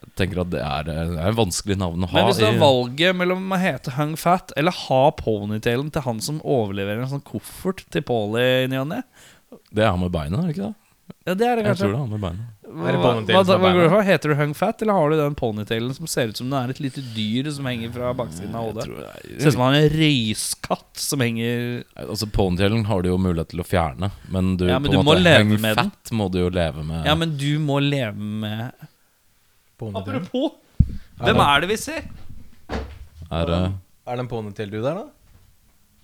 Jeg 0.00 0.14
tenker 0.16 0.38
at 0.40 0.48
det 0.52 0.60
er, 0.64 0.84
det 0.86 0.94
er 0.96 1.26
en 1.28 1.36
vanskelig 1.36 1.74
navn 1.76 2.04
å 2.04 2.08
ha. 2.08 2.14
Men 2.16 2.28
hvis 2.30 2.38
du 2.40 2.46
har 2.46 2.56
valget 2.60 3.16
mellom 3.20 3.50
å 3.52 3.58
hete 3.60 3.92
Hung 3.98 4.14
Fat 4.20 4.52
eller 4.56 4.72
ha 4.86 5.00
ponytailen 5.16 5.90
til 5.92 6.04
han 6.06 6.22
som 6.24 6.38
overleverer 6.40 7.04
en 7.04 7.10
sånn 7.16 7.24
koffert 7.26 7.82
til 7.92 8.04
Paulie 8.08 8.62
i 8.64 8.70
ny 8.72 8.78
og 8.80 8.88
ne 8.94 9.02
Det 9.72 9.82
er 9.84 9.90
han 9.90 10.00
med 10.00 10.12
beina, 10.14 10.38
er 10.38 10.46
det 10.50 10.56
ikke 10.56 10.68
det? 10.70 10.74
Ja, 11.26 11.34
det 11.34 11.46
er 11.46 11.56
det 11.58 11.64
Jeg 11.64 11.74
kanskje. 11.74 11.82
tror 11.82 11.90
det 11.90 11.98
er 11.98 12.04
han 12.04 12.10
med 12.10 12.20
beina. 12.22 12.44
Hva, 12.70 12.86
Er 12.86 12.92
det 12.94 12.98
hva, 13.02 13.10
hva, 13.26 13.38
som 13.44 13.60
hva 13.60 13.70
beina? 13.74 14.02
Heter 14.06 14.28
du 14.30 14.34
Hung 14.38 14.52
Fat, 14.54 14.82
eller 14.84 14.92
har 14.94 15.10
du 15.10 15.16
den 15.18 15.34
ponytailen 15.34 15.94
som 15.96 16.06
ser 16.06 16.28
ut 16.30 16.36
som 16.38 16.50
det 16.52 16.58
er 16.60 16.70
et 16.70 16.80
lite 16.84 17.02
dyr 17.16 17.48
som 17.50 17.66
henger 17.66 17.90
fra 17.96 18.12
baksiden 18.14 18.54
av 18.54 18.68
hodet? 18.68 18.84
det 18.86 19.08
er- 19.08 19.40
Ser 19.42 19.48
ut 19.50 19.52
som 19.56 19.62
han 19.66 19.74
er 19.74 19.88
en 19.88 19.96
røyskatt 19.98 21.02
som 21.02 21.18
henger 21.24 21.82
Altså 21.96 22.30
Ponytailen 22.30 22.84
har 22.86 23.02
du 23.02 23.08
jo 23.10 23.18
mulighet 23.18 23.48
til 23.50 23.58
å 23.60 23.66
fjerne, 23.66 24.12
men 24.30 24.56
du, 24.56 24.66
Ja, 24.68 24.78
men 24.78 24.86
på 24.88 24.92
du 24.94 24.98
en 25.00 25.04
må 25.04 25.10
måte, 25.16 25.22
leve 25.26 25.36
hang 25.42 25.60
med 25.60 25.76
den. 25.76 25.90
fat 25.90 26.10
må 26.12 26.30
du 26.30 26.38
jo 26.38 26.48
leve 26.48 26.84
med. 26.86 27.04
Ja, 27.06 27.14
men 27.16 27.36
du 27.36 27.58
må 27.58 27.80
leve 27.82 28.14
med 28.14 28.72
Ponytail. 29.76 30.20
Apropos, 30.22 30.52
hvem 31.18 31.42
er 31.42 31.60
det 31.60 31.68
vi 31.74 31.76
ser? 31.76 32.02
er, 33.30 33.50
Er 34.06 34.16
det 34.16 34.20
en 34.24 34.28
ponytail 34.28 34.70
du 34.70 34.80
der, 34.80 34.94
da? 34.94 35.04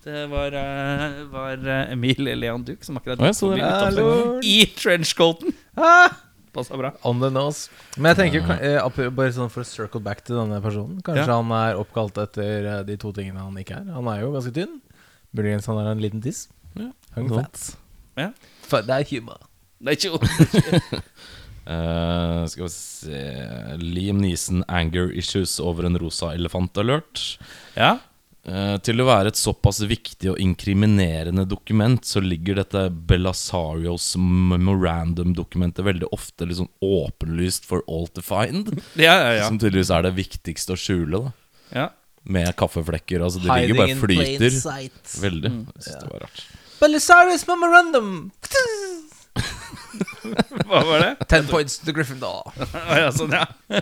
Det 0.05 0.27
var, 0.31 0.53
eh, 0.55 1.23
var 1.31 1.57
eh, 1.67 1.91
Emil 1.91 2.21
Leon 2.39 2.63
Duke 2.63 2.85
som 2.85 2.97
akkurat 2.99 3.19
gikk 3.19 3.35
forbi 3.41 3.61
Hallo. 3.65 4.39
I 4.45 4.65
trenchcoaten. 4.77 5.51
Ah! 5.75 6.13
Passa 6.53 6.77
bra. 6.79 6.93
On 7.05 7.19
the 7.19 7.29
nose. 7.29 7.67
Men 7.97 8.13
jeg 8.13 8.17
tenker, 8.21 8.45
kan- 8.47 8.61
eh, 8.63 9.09
bare 9.13 9.33
sånn 9.35 9.49
for 9.51 9.61
å 9.61 9.67
circle 9.67 9.99
back 10.01 10.23
til 10.25 10.37
denne 10.39 10.61
personen 10.63 11.01
Kanskje 11.05 11.27
Ja. 11.27 11.35
han 11.41 11.51
er 11.51 11.75
oppkalt 11.81 12.17
etter 12.23 12.83
de 12.87 12.95
to 12.97 13.11
tingene 13.11 13.37
han 13.43 13.57
ikke 13.57 13.75
er. 13.81 13.91
Han 13.93 14.07
er 14.07 14.21
jo 14.21 14.31
ganske 14.31 14.53
tynn. 14.55 14.79
Muligens 15.35 15.65
han 15.67 15.77
er 15.83 15.91
en 15.91 15.99
liten 16.01 16.21
tiss. 16.23 16.47
Ja. 16.77 16.91
Hung 17.15 17.27
Noe. 17.29 17.43
fat. 17.43 17.75
Ja. 18.17 18.31
Fa- 18.63 18.81
Det 18.81 18.89
er 18.89 19.03
humor. 19.11 19.37
Det 19.83 19.91
er 19.91 20.09
ikke 20.09 21.01
eh, 21.67 22.45
Skal 22.47 22.63
vi 22.63 22.69
se 22.73 23.21
Liam 23.81 24.17
Neeson 24.23 24.63
anger 24.67 25.11
issues 25.11 25.59
over 25.59 25.85
en 25.85 25.97
rosa 25.99 26.31
elefant 26.33 26.77
alert. 26.77 27.37
Ja. 27.75 27.97
Eh, 28.47 28.77
til 28.79 29.01
å 29.03 29.05
være 29.09 29.33
et 29.33 29.39
såpass 29.39 29.81
viktig 29.83 30.29
og 30.31 30.37
inkriminerende 30.39 31.43
dokument, 31.51 31.99
så 32.07 32.21
ligger 32.23 32.61
dette 32.61 32.85
Belasarios 33.09 34.13
memorandum-dokumentet 34.17 35.83
veldig 35.83 36.07
ofte 36.15 36.47
liksom 36.47 36.69
åpenlyst 36.79 37.67
for 37.67 37.83
all 37.91 38.07
to 38.15 38.23
find. 38.23 38.71
Ja, 38.95 39.17
ja, 39.19 39.33
ja. 39.41 39.47
Som 39.49 39.59
tydeligvis 39.59 39.91
er 39.91 40.07
det 40.07 40.13
viktigste 40.15 40.77
å 40.77 40.79
skjule, 40.79 41.25
da. 41.27 41.33
ja. 41.75 41.87
Med 42.27 42.49
kaffeflekker. 42.59 43.21
Altså, 43.23 43.39
det 43.39 43.55
ligger 43.55 43.77
bare 43.79 43.93
flyter. 44.01 44.55
Veldig. 45.23 45.51
Jeg 45.77 45.83
synes 45.85 46.01
det 46.01 46.09
var 46.11 46.25
rart. 46.25 46.41
Belisarius 46.81 47.45
memorandum! 47.47 48.09
Hva 50.67 50.81
var 50.83 51.03
det? 51.03 51.11
Ten 51.31 51.47
points 51.49 51.77
to 51.81 51.93
Gryffindor. 51.95 52.51
Ja, 53.01 53.09
sånn, 53.15 53.33
ja. 53.35 53.45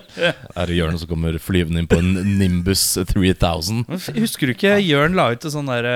Er 0.60 0.70
det 0.70 0.78
Jørn 0.78 1.00
som 1.02 1.10
kommer 1.10 1.38
flyvende 1.42 1.82
inn 1.84 1.90
på 1.90 2.00
en 2.02 2.14
Nimbus 2.40 2.84
3000? 3.10 3.86
Husker 4.20 4.50
du 4.50 4.56
ikke 4.56 4.76
Jørn 4.84 5.18
la 5.18 5.30
ut 5.34 5.46
et 5.46 5.54
sånn 5.54 5.70
derre 5.70 5.96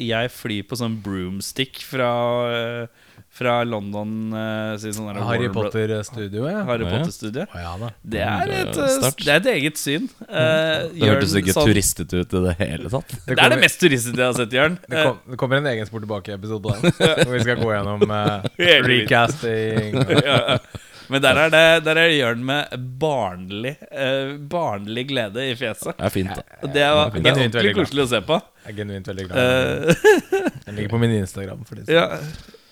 Jeg 0.00 0.32
flyr 0.34 0.66
på 0.68 0.78
sånn 0.78 0.98
broomstick 1.04 1.82
fra, 1.86 2.10
eh, 2.54 3.06
fra 3.38 3.52
London 3.64 4.12
uh, 4.34 4.72
sier 4.82 4.92
sånn 4.96 5.06
der 5.12 5.20
Harry 5.22 5.48
Potter-studio, 5.54 6.48
ja. 6.50 6.64
Harry. 6.66 6.84
Potter-studiet. 6.88 7.54
Oh, 7.54 7.60
ja. 7.62 7.90
Det 8.02 8.24
er, 8.24 8.50
Det 8.50 8.58
et, 8.64 9.22
det 9.22 9.30
er 9.32 9.38
et 9.38 9.50
eget 9.54 9.78
syn. 9.78 10.08
Uh, 10.26 10.88
Det 10.90 11.12
hørtes 11.12 11.36
ikke 11.38 11.54
sånn- 11.54 11.70
turistete 11.70 12.24
ut 12.24 12.34
i 12.34 12.42
det 12.48 12.56
hele 12.64 12.90
tatt. 12.92 13.14
Det 13.28 13.38
er 13.38 13.54
det 13.54 13.60
mest 13.62 13.80
turistete 13.82 14.18
jeg 14.18 14.26
har 14.32 14.36
sett, 14.42 14.58
Jørn. 14.58 14.76
Det, 14.88 15.06
kom, 15.06 15.22
det 15.30 15.38
kommer 15.44 15.62
en 15.62 15.70
egen 15.72 15.86
Sport 15.88 16.04
tilbake-episode 16.08 16.62
på 16.66 16.74
den. 16.76 16.98
Hvor 17.24 17.32
vi 17.36 17.40
skal 17.46 17.62
gå 17.62 17.72
gjennom 17.76 18.04
eh, 18.18 18.76
recasting. 18.92 19.98
og- 20.02 20.60
Men 21.08 21.22
der 21.24 21.38
er 21.40 21.48
det 21.48 21.60
Der 21.86 21.96
er 22.02 22.10
Jørn 22.12 22.42
med 22.44 22.74
barnlig 23.00 23.70
eh, 23.88 24.34
Barnlig 24.52 25.06
glede 25.08 25.40
i 25.48 25.54
fjeset. 25.56 25.94
Det 25.96 26.04
er 26.04 26.12
fint, 26.12 26.34
da. 26.36 26.42
Det 26.68 26.82
er 26.84 27.14
det 27.14 27.30
er 27.30 27.38
ordentlig 27.38 27.72
koselig 27.78 28.04
å 28.04 28.10
se 28.10 28.20
på. 28.28 28.36
Jeg 28.66 28.74
er 28.74 28.76
genuint 28.82 29.08
veldig 29.08 29.24
glad. 29.30 29.38
Eh, 29.40 30.52
Den 30.66 30.76
ligger 30.76 30.92
på 30.92 31.00
min 31.00 31.14
Instagram. 31.22 31.64
For 31.64 31.80
det. 31.80 31.88
ja, 31.96 32.04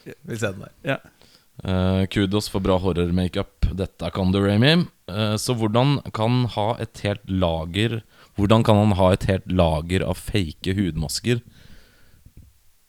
vil 0.29 0.41
ser 0.41 0.57
den 0.57 0.67
der. 0.67 0.75
ja. 0.95 0.99
Uh, 1.65 2.05
kudos 2.13 2.51
for 2.53 2.61
bra 2.61 2.75
horror-makeup. 2.77 3.71
Dette 3.73 4.11
kan 4.13 4.33
du, 4.33 4.43
Ramy. 4.45 4.75
Uh, 5.09 5.37
så 5.41 5.57
hvordan 5.57 6.03
kan 6.15 6.45
ha 6.53 6.67
et 6.83 7.01
helt 7.07 7.25
lager 7.31 8.03
Hvordan 8.37 8.65
kan 8.67 8.77
han 8.77 8.93
ha 8.99 9.07
et 9.15 9.25
helt 9.31 9.47
lager 9.49 10.03
av 10.05 10.19
fake 10.21 10.75
hudmasker 10.77 11.41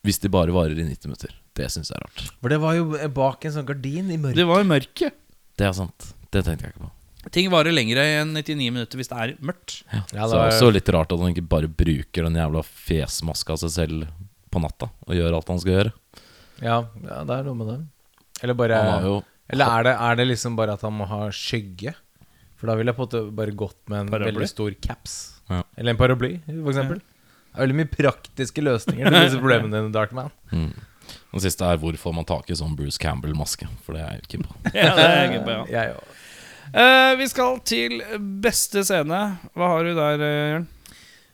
hvis 0.03 0.19
de 0.23 0.32
bare 0.32 0.51
varer 0.56 0.75
i 0.75 0.84
90 0.84 1.08
minutter? 1.08 1.32
Det 1.56 1.69
syns 1.71 1.93
jeg 1.93 1.95
er 1.95 2.03
rart. 2.03 2.25
For 2.43 2.51
det 2.51 2.60
var 2.63 2.75
jo 2.75 2.91
bak 3.15 3.47
en 3.47 3.56
sånn 3.56 3.65
gardin 3.67 4.12
i 4.12 4.19
mørket. 4.19 4.39
Det 4.39 4.45
var 4.47 4.62
jo 4.62 4.67
mørket. 4.69 5.17
Det 5.60 5.67
er 5.67 5.73
sant. 5.75 6.12
Det 6.32 6.43
tenkte 6.45 6.67
jeg 6.67 6.75
ikke 6.75 6.86
på. 6.86 6.91
Ting 7.34 7.49
varer 7.51 7.75
lenger 7.75 7.99
enn 8.03 8.36
99 8.36 8.69
minutter 8.71 8.99
hvis 8.99 9.10
det 9.12 9.17
er 9.23 9.34
mørkt. 9.43 9.82
Ja, 9.91 10.03
så 10.03 10.13
det 10.13 10.19
det 10.32 10.38
er 10.38 10.51
også 10.51 10.69
litt 10.71 10.91
rart 10.95 11.15
at 11.15 11.23
han 11.23 11.34
ikke 11.34 11.47
bare 11.56 11.71
bruker 11.71 12.27
den 12.27 12.39
jævla 12.39 12.63
fjesmaska 12.67 13.56
av 13.56 13.63
seg 13.63 13.73
selv 13.73 14.06
på 14.53 14.62
natta 14.63 14.91
og 15.08 15.17
gjør 15.17 15.36
alt 15.39 15.51
han 15.51 15.63
skal 15.63 15.75
gjøre. 15.75 15.95
Ja, 16.63 16.81
ja, 17.03 17.21
det 17.27 17.35
er 17.37 17.47
noe 17.47 17.57
med 17.59 17.71
det. 17.71 17.79
Eller 18.45 18.57
bare 18.57 18.77
Han 18.81 18.91
har 18.91 19.07
jo 19.07 19.15
Eller 19.49 19.77
er 19.77 19.87
det, 19.87 19.95
er 20.07 20.19
det 20.19 20.27
liksom 20.27 20.57
bare 20.57 20.75
at 20.77 20.83
han 20.85 20.93
må 20.97 21.07
ha 21.09 21.27
skygge? 21.33 21.93
For 22.57 22.69
da 22.69 22.75
ville 22.77 22.91
jeg 22.91 22.97
på 22.97 23.05
en 23.05 23.09
måte 23.09 23.35
bare 23.37 23.53
gått 23.53 23.79
med 23.91 23.99
en 24.05 24.11
Paraply? 24.11 24.33
veldig 24.33 24.49
stor 24.49 24.75
caps. 24.81 25.17
Ja. 25.47 25.61
Eller 25.77 25.93
en 25.93 25.99
paraply, 25.99 26.31
for 26.45 26.71
eksempel. 26.73 26.99
Det 26.99 27.55
er 27.55 27.63
veldig 27.63 27.77
mye 27.77 27.89
praktiske 27.91 28.63
løsninger 28.65 29.07
til 29.07 29.17
disse 29.27 29.41
problemene 29.41 29.77
dine, 29.77 29.93
Darkman. 29.93 30.33
mm. 30.51 30.71
Den 31.31 31.43
siste 31.43 31.67
er 31.67 31.79
hvor 31.79 31.95
får 32.01 32.15
man 32.17 32.27
tak 32.27 32.49
i 32.51 32.57
sånn 32.57 32.75
Bruce 32.77 32.99
Campbell-maske? 33.01 33.69
For 33.85 33.95
det 33.95 34.03
er 34.03 34.17
jeg 34.17 34.25
ikke 34.25 34.41
på. 34.47 34.57
Ja, 34.73 34.95
det 34.97 35.05
er 35.05 35.21
jeg 35.21 35.43
på, 35.45 35.53
ja. 35.53 35.61
Jeg 35.75 35.93
òg. 35.99 36.15
Eh, 36.67 37.11
vi 37.21 37.27
skal 37.31 37.61
til 37.63 38.01
beste 38.43 38.83
scene. 38.87 39.21
Hva 39.55 39.69
har 39.71 39.87
du 39.87 39.93
der, 39.95 40.25
eh, 40.25 40.49
Jørn? 40.55 40.67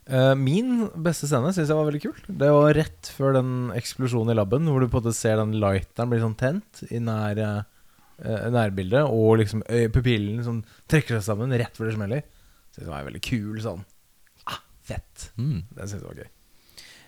Eh, 0.05 0.33
min 0.35 0.89
beste 1.05 1.29
scene 1.29 1.53
syns 1.55 1.69
jeg 1.71 1.77
var 1.77 1.87
veldig 1.87 2.01
kul. 2.03 2.17
Det 2.27 2.49
var 2.51 2.75
rett 2.75 3.11
før 3.15 3.37
den 3.37 3.53
eksplosjonen 3.77 4.33
i 4.33 4.37
laben, 4.37 4.67
hvor 4.67 4.83
du 4.83 4.89
på 4.89 4.99
en 4.99 5.05
måte 5.05 5.15
ser 5.15 5.39
den 5.39 5.55
lighteren 5.63 6.11
bli 6.11 6.21
sånn 6.23 6.37
tent 6.39 6.83
i 6.89 6.99
nær, 7.03 7.39
eh, 7.39 8.47
nærbildet, 8.53 9.07
og 9.07 9.39
liksom 9.41 9.63
pupillen 9.95 10.43
som 10.45 10.61
trekker 10.91 11.17
seg 11.17 11.27
sammen 11.31 11.55
rett 11.55 11.75
før 11.79 11.91
det 11.91 11.97
smeller. 11.97 12.25
Syns 12.73 12.87
det 12.87 12.91
var 12.91 13.07
veldig 13.07 13.23
kul 13.23 13.61
sånn. 13.63 13.85
Ah, 14.49 14.59
fett. 14.83 15.29
Mm. 15.37 15.63
Det 15.71 15.87
syns 15.87 16.01
jeg 16.01 16.09
var 16.09 16.21
gøy. 16.23 16.31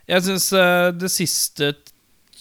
Jeg 0.05 0.21
syns 0.27 0.51
uh, 0.53 0.91
det 0.93 1.09
siste 1.09 1.71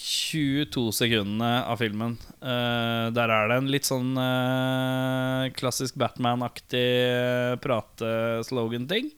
22 0.05 0.91
sekundene 0.93 1.63
av 1.65 1.79
filmen 1.81 2.19
uh, 2.45 3.09
Der 3.15 3.31
er 3.33 3.49
det 3.49 3.57
en 3.57 3.71
litt 3.73 3.89
sånn 3.89 4.11
uh, 4.19 5.49
klassisk 5.57 5.97
Batman-aktig 6.01 6.85
uh, 7.09 7.55
prate-slogan-ting. 7.65 9.09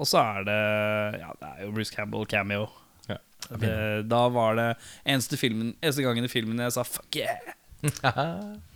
Og 0.00 0.08
så 0.10 0.20
er 0.22 0.46
det 0.48 0.60
Ja, 1.20 1.32
det 1.40 1.50
er 1.50 1.64
jo 1.64 1.72
Bruce 1.76 1.94
Campbell 1.94 2.26
cameo. 2.26 2.68
Ja. 3.08 3.18
det, 3.60 3.74
da 4.08 4.22
var 4.32 4.56
det 4.56 4.68
eneste, 5.04 5.36
filmen, 5.36 5.74
eneste 5.82 6.04
gangen 6.06 6.24
i 6.24 6.32
filmen 6.32 6.62
jeg 6.64 6.72
sa 6.72 6.84
'fuck 6.86 7.20
yeah'. 7.20 8.54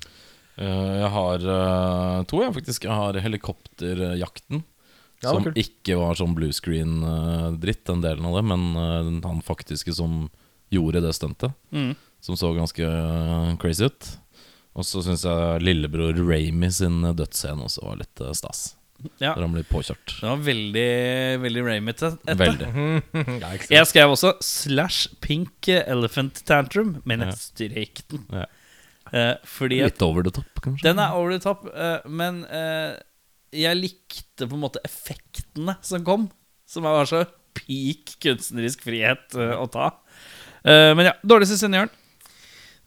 Eh, 0.58 0.94
jeg 0.98 1.10
har 1.14 1.44
eh, 1.54 2.24
to, 2.26 2.40
jeg 2.42 2.54
faktisk. 2.56 2.84
Jeg 2.88 2.90
har 2.90 3.14
Helikopterjakten. 3.22 4.64
Ja, 5.22 5.32
som 5.32 5.44
kult. 5.46 5.58
ikke 5.58 5.96
var 5.98 6.18
sånn 6.18 6.34
blue 6.34 6.54
screen-dritt, 6.54 7.84
den 7.86 8.02
delen 8.04 8.26
av 8.26 8.38
det, 8.38 8.44
men 8.46 8.64
eh, 8.78 9.10
han 9.26 9.42
faktiske 9.42 9.94
som 9.94 10.28
gjorde 10.70 11.02
det 11.02 11.14
stuntet. 11.16 11.54
Mm. 11.74 11.94
Som 12.22 12.38
så 12.38 12.52
ganske 12.54 12.82
eh, 12.86 13.52
crazy 13.62 13.86
ut. 13.86 14.10
Og 14.78 14.86
så 14.86 15.02
syns 15.02 15.24
jeg 15.26 15.62
lillebror 15.64 16.14
Ramy 16.14 16.70
sin 16.74 17.02
dødsscene 17.02 17.66
også 17.66 17.86
var 17.86 18.02
litt 18.02 18.22
eh, 18.22 18.34
stas. 18.36 18.72
Ja. 19.22 19.32
Der 19.36 19.44
han 19.44 19.52
blir 19.54 19.66
påkjørt. 19.68 20.16
Det 20.18 20.26
var 20.26 20.40
veldig, 20.42 20.86
veldig 21.44 21.64
Raymit. 21.66 22.02
Veldig. 22.40 22.70
Jeg 23.76 23.90
skrev 23.90 24.14
også 24.14 24.34
'slash 24.42 25.12
pink 25.22 25.68
elephant 25.68 26.42
tantrum', 26.48 26.96
men 27.06 27.22
jeg 27.26 27.38
strek 27.38 28.02
den. 28.10 28.24
Ja. 28.32 28.46
Eh, 29.12 29.34
fordi 29.48 29.80
Litt 29.84 30.02
over 30.04 30.26
the 30.26 30.32
top, 30.34 30.60
kanskje. 30.64 30.84
Den 30.84 30.98
er 31.00 31.14
over 31.16 31.32
the 31.32 31.40
top, 31.42 31.64
eh, 31.72 32.02
men 32.10 32.42
eh, 32.44 32.98
jeg 33.54 33.78
likte 33.78 34.48
på 34.48 34.58
en 34.58 34.64
måte 34.66 34.82
effektene 34.84 35.78
som 35.80 36.04
kom. 36.04 36.28
Som 36.68 36.84
var 36.84 37.06
så 37.08 37.22
peak 37.56 38.18
kunstnerisk 38.20 38.84
frihet 38.84 39.38
eh, 39.38 39.54
å 39.56 39.64
ta. 39.72 39.92
Eh, 40.66 40.92
men 40.98 41.08
ja, 41.08 41.14
dårligste 41.24 41.70
Jørn. 41.70 41.94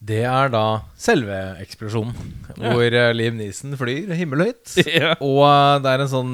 Det 0.02 0.24
er 0.26 0.50
da 0.50 0.64
selve 0.98 1.36
eksplosjonen, 1.62 2.16
Ja. 2.58 2.72
hvor 2.74 2.82
Liv 2.90 3.16
Liam 3.20 3.36
Neeson 3.38 3.76
flyr 3.78 4.10
himmelhøyt. 4.18 4.74
Ja. 5.02 5.14
Og 5.22 5.44
eh, 5.46 5.76
det 5.84 5.92
er 5.94 6.04
en 6.06 6.10
sånn 6.12 6.32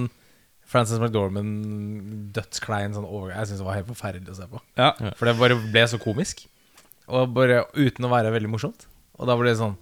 Frances 0.68 1.00
McDormand 1.00 2.32
dødsklein 2.36 2.96
sånn 2.96 3.08
overgang. 3.08 3.40
Jeg 3.42 3.50
syns 3.52 3.62
det 3.64 3.68
var 3.68 3.78
helt 3.80 3.90
forferdelig 3.92 4.32
å 4.34 4.38
se 4.40 4.48
på. 4.52 4.62
Ja. 4.80 4.92
For 5.20 5.28
det 5.30 5.36
bare 5.40 5.60
ble 5.72 5.84
så 5.88 6.00
komisk. 6.02 6.46
Og 7.08 7.30
bare 7.36 7.62
uten 7.76 8.04
å 8.08 8.12
være 8.12 8.32
veldig 8.36 8.50
morsomt. 8.52 8.88
Og 9.20 9.30
da 9.30 9.36
ble 9.40 9.52
det 9.54 9.60
sånn 9.64 9.78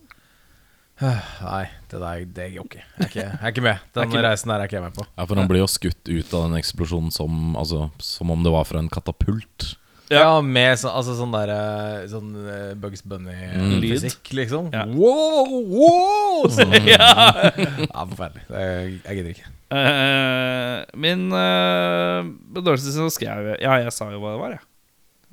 «Øh, 1.04 1.24
Nei, 1.44 1.64
det 1.92 2.00
der 2.00 2.22
det 2.38 2.46
går 2.56 2.68
ikke. 2.70 2.84
Jeg 2.86 3.02
er 3.02 3.10
ikke, 3.10 3.24
jeg 3.26 3.40
er 3.42 3.52
ikke 3.52 3.64
med. 3.66 3.82
Den 3.98 4.06
ikke 4.08 4.22
reisen 4.24 4.54
der 4.54 4.62
er 4.62 4.70
ikke 4.70 4.78
jeg 4.78 4.86
med 4.86 4.94
på. 4.96 5.06
Ja, 5.18 5.26
for 5.28 5.42
han 5.42 5.50
blir 5.50 5.60
jo 5.66 5.68
skutt 5.74 6.08
ut 6.08 6.36
av 6.38 6.46
den 6.46 6.56
eksplosjonen 6.62 7.12
som, 7.12 7.42
altså, 7.60 7.90
som 8.00 8.32
om 8.32 8.46
det 8.46 8.54
var 8.54 8.64
fra 8.70 8.80
en 8.80 8.88
katapult. 8.94 9.74
Ja, 10.14 10.42
med 10.46 10.76
så, 10.78 10.92
altså 10.94 11.16
sånn 11.18 11.32
der 11.34 11.50
eh, 11.50 12.04
Sånn 12.12 12.28
eh, 12.46 12.74
Bugs 12.78 13.02
Bunny-fysikk, 13.10 14.30
liksom. 14.38 14.68
Ja. 14.76 14.84
Wow, 14.86 15.56
wow! 15.72 16.46
Ja. 16.86 17.10
Ja, 17.90 18.06
forferdelig. 18.06 18.44
Det- 18.50 18.66
Jeg, 18.66 19.00
jeg 19.08 19.18
gidder 19.20 19.32
ikke. 19.34 19.52
Uh, 19.76 20.84
min 21.02 21.24
uh, 21.34 22.22
dårligste 22.62 22.94
så 22.94 23.08
skrev 23.12 23.48
jeg 23.50 23.64
Ja, 23.66 23.80
jeg 23.82 23.92
sa 23.96 24.06
jo 24.14 24.20
hva 24.22 24.36
det 24.36 24.42
var, 24.44 24.54
jeg. 24.60 24.64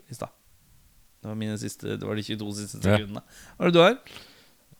I 0.08 0.16
stad. 0.16 0.32
Det 1.22 1.28
var 1.30 1.36
mine 1.38 1.58
siste 1.60 1.98
Det 2.00 2.08
var 2.08 2.16
de 2.18 2.24
22 2.26 2.54
siste 2.62 2.80
sekundene. 2.82 3.20
Hva 3.58 3.66
er 3.68 3.70
det 3.70 3.76
du 3.76 3.82
har? 3.84 3.98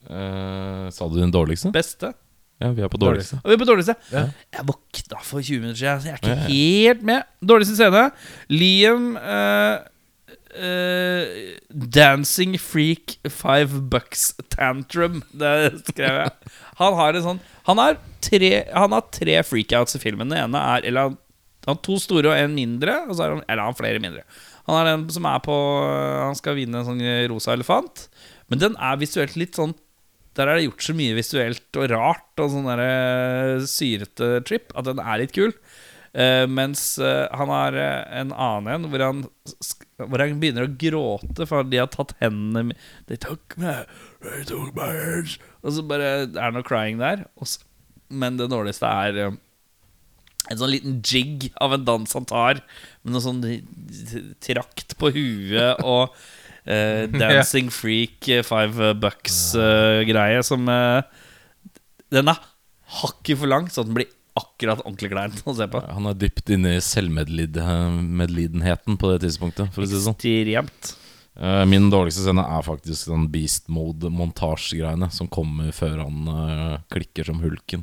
Uh, 0.08 0.86
sa 0.90 1.06
du 1.12 1.20
den 1.20 1.30
dårligste? 1.34 1.70
Beste? 1.74 2.14
Ja, 2.62 2.70
vi 2.76 2.82
er 2.86 2.90
på 2.92 3.00
dårligste. 3.02 3.40
Og 3.42 3.50
vi 3.50 3.56
er 3.56 3.60
på 3.64 3.68
dårligste. 3.68 3.96
Ja. 4.14 4.26
Jeg 4.54 4.66
våkna 4.68 5.22
for 5.26 5.42
20 5.42 5.64
minutter 5.64 5.80
siden, 5.82 6.02
så 6.04 6.08
jeg 6.08 6.14
er 6.14 6.20
ikke 6.22 6.34
Ja, 6.34 6.42
ja. 6.42 6.52
helt 6.52 7.02
med. 7.08 7.24
Dårligste 7.52 7.74
scene. 7.78 8.04
Liam 8.52 9.08
eh, 9.18 9.80
eh, 10.62 11.56
Dancing 11.72 12.54
Freak 12.60 13.16
Five 13.28 13.80
Bucks 13.92 14.34
Tantrum. 14.52 15.22
Det 15.32 15.52
skrev 15.88 16.20
jeg. 16.22 16.54
Han 16.80 16.96
har 16.98 17.18
en 17.18 17.26
sånn 17.26 17.42
Han 17.68 17.78
har 17.78 17.98
tre, 18.24 18.52
han 18.74 18.94
har 18.96 19.04
tre 19.14 19.36
freakouts 19.46 19.98
i 19.98 20.02
filmen. 20.02 20.30
Den 20.32 20.46
ene 20.46 20.62
er 20.76 20.86
Eller 20.88 21.08
han, 21.10 21.18
han 21.66 21.76
har 21.76 21.82
to 21.84 21.98
store 22.02 22.32
og 22.32 22.38
en 22.38 22.54
mindre. 22.56 22.96
Og 23.08 23.14
så 23.16 23.26
har 23.26 23.36
han, 23.36 23.44
eller 23.48 23.62
han 23.66 23.72
har 23.74 23.78
flere 23.78 24.02
mindre. 24.02 24.24
Han 24.66 24.78
har 24.78 24.90
den 24.92 25.08
som 25.10 25.26
er 25.26 25.40
på 25.42 25.54
Han 26.22 26.38
skal 26.38 26.58
vinne 26.58 26.80
en 26.82 26.86
sånn 26.88 27.02
rosa 27.32 27.54
elefant. 27.56 28.06
Men 28.50 28.60
den 28.62 28.76
er 28.78 28.98
visuelt 29.00 29.34
litt 29.40 29.56
sånn 29.58 29.74
der 30.38 30.48
er 30.48 30.58
det 30.58 30.66
gjort 30.66 30.84
så 30.86 30.94
mye 30.96 31.16
visuelt 31.16 31.78
og 31.80 31.88
rart 31.92 32.42
og 32.42 32.52
sånn 32.52 32.68
derre 32.70 33.64
syrete 33.68 34.34
trip 34.48 34.72
at 34.78 34.88
den 34.88 35.02
er 35.02 35.20
litt 35.20 35.34
kul. 35.36 35.52
Uh, 36.12 36.44
mens 36.44 36.98
uh, 37.00 37.24
han 37.32 37.48
har 37.48 37.72
uh, 37.72 38.02
en 38.20 38.34
annen 38.36 38.66
en 38.68 38.90
hvor 38.92 39.00
han, 39.00 39.22
hvor 39.96 40.20
han 40.20 40.34
begynner 40.42 40.66
å 40.66 40.74
gråte 40.76 41.46
for 41.48 41.64
de 41.64 41.78
har 41.80 41.88
tatt 41.88 42.12
hendene 42.20 42.66
mine 42.68 43.06
They 43.08 43.16
took 43.16 43.56
me, 43.56 43.78
they 44.20 44.44
took 44.44 44.74
my 44.76 44.90
hands 44.92 45.38
Og 45.62 45.72
så 45.72 45.86
bare 45.88 46.26
det 46.28 46.36
er 46.36 46.52
noe 46.52 46.68
crying 46.68 47.00
der. 47.00 47.24
Og 47.40 47.48
så, 47.48 47.64
men 48.12 48.36
det 48.36 48.50
dårligste 48.52 48.90
er 49.06 49.22
eh, 49.22 49.40
En 50.52 50.60
sånn 50.60 50.74
liten 50.74 51.00
jig 51.00 51.48
av 51.64 51.78
en 51.78 51.88
dans 51.88 52.16
han 52.18 52.28
tar, 52.28 52.60
med 53.00 53.16
noe 53.16 53.24
sånn 53.24 53.40
trakt 54.44 54.98
på 55.00 55.14
huet 55.16 55.80
og 55.80 56.12
eh, 56.66 57.06
Dancing 57.22 57.70
Freak 57.74 58.28
eh, 58.28 58.42
Five 58.46 58.94
Bucks-greie 59.02 60.42
som 60.46 60.68
eh, 60.68 61.02
Den 62.12 62.28
er 62.32 62.38
hakket 63.02 63.38
for 63.40 63.48
lang, 63.48 63.70
så 63.72 63.84
den 63.86 63.94
blir 63.96 64.06
akkurat 64.36 64.80
ordentlig 64.86 65.10
klein 65.12 65.32
å 65.44 65.54
se 65.56 65.66
på. 65.68 65.80
Han 65.92 66.06
er 66.08 66.14
dypt 66.16 66.50
inne 66.54 66.76
i 66.78 66.80
selvmedlidenheten 66.84 68.96
på 69.00 69.06
det 69.12 69.18
tidspunktet, 69.26 69.72
for 69.74 69.82
å 69.84 69.86
si 69.88 69.94
det 69.96 70.04
sånn. 70.06 70.16
Ekstremt. 70.16 70.82
Eh, 71.40 71.64
Min 71.68 71.90
dårligste 71.92 72.22
scene 72.26 72.44
er 72.44 72.62
faktisk 72.66 73.08
den 73.12 73.24
beast 73.32 73.64
mode-montasjegreiene 73.72 75.08
som 75.12 75.28
kommer 75.32 75.72
før 75.76 75.96
han 76.04 76.18
eh, 76.32 76.76
klikker 76.92 77.24
som 77.28 77.38
hulken. 77.44 77.82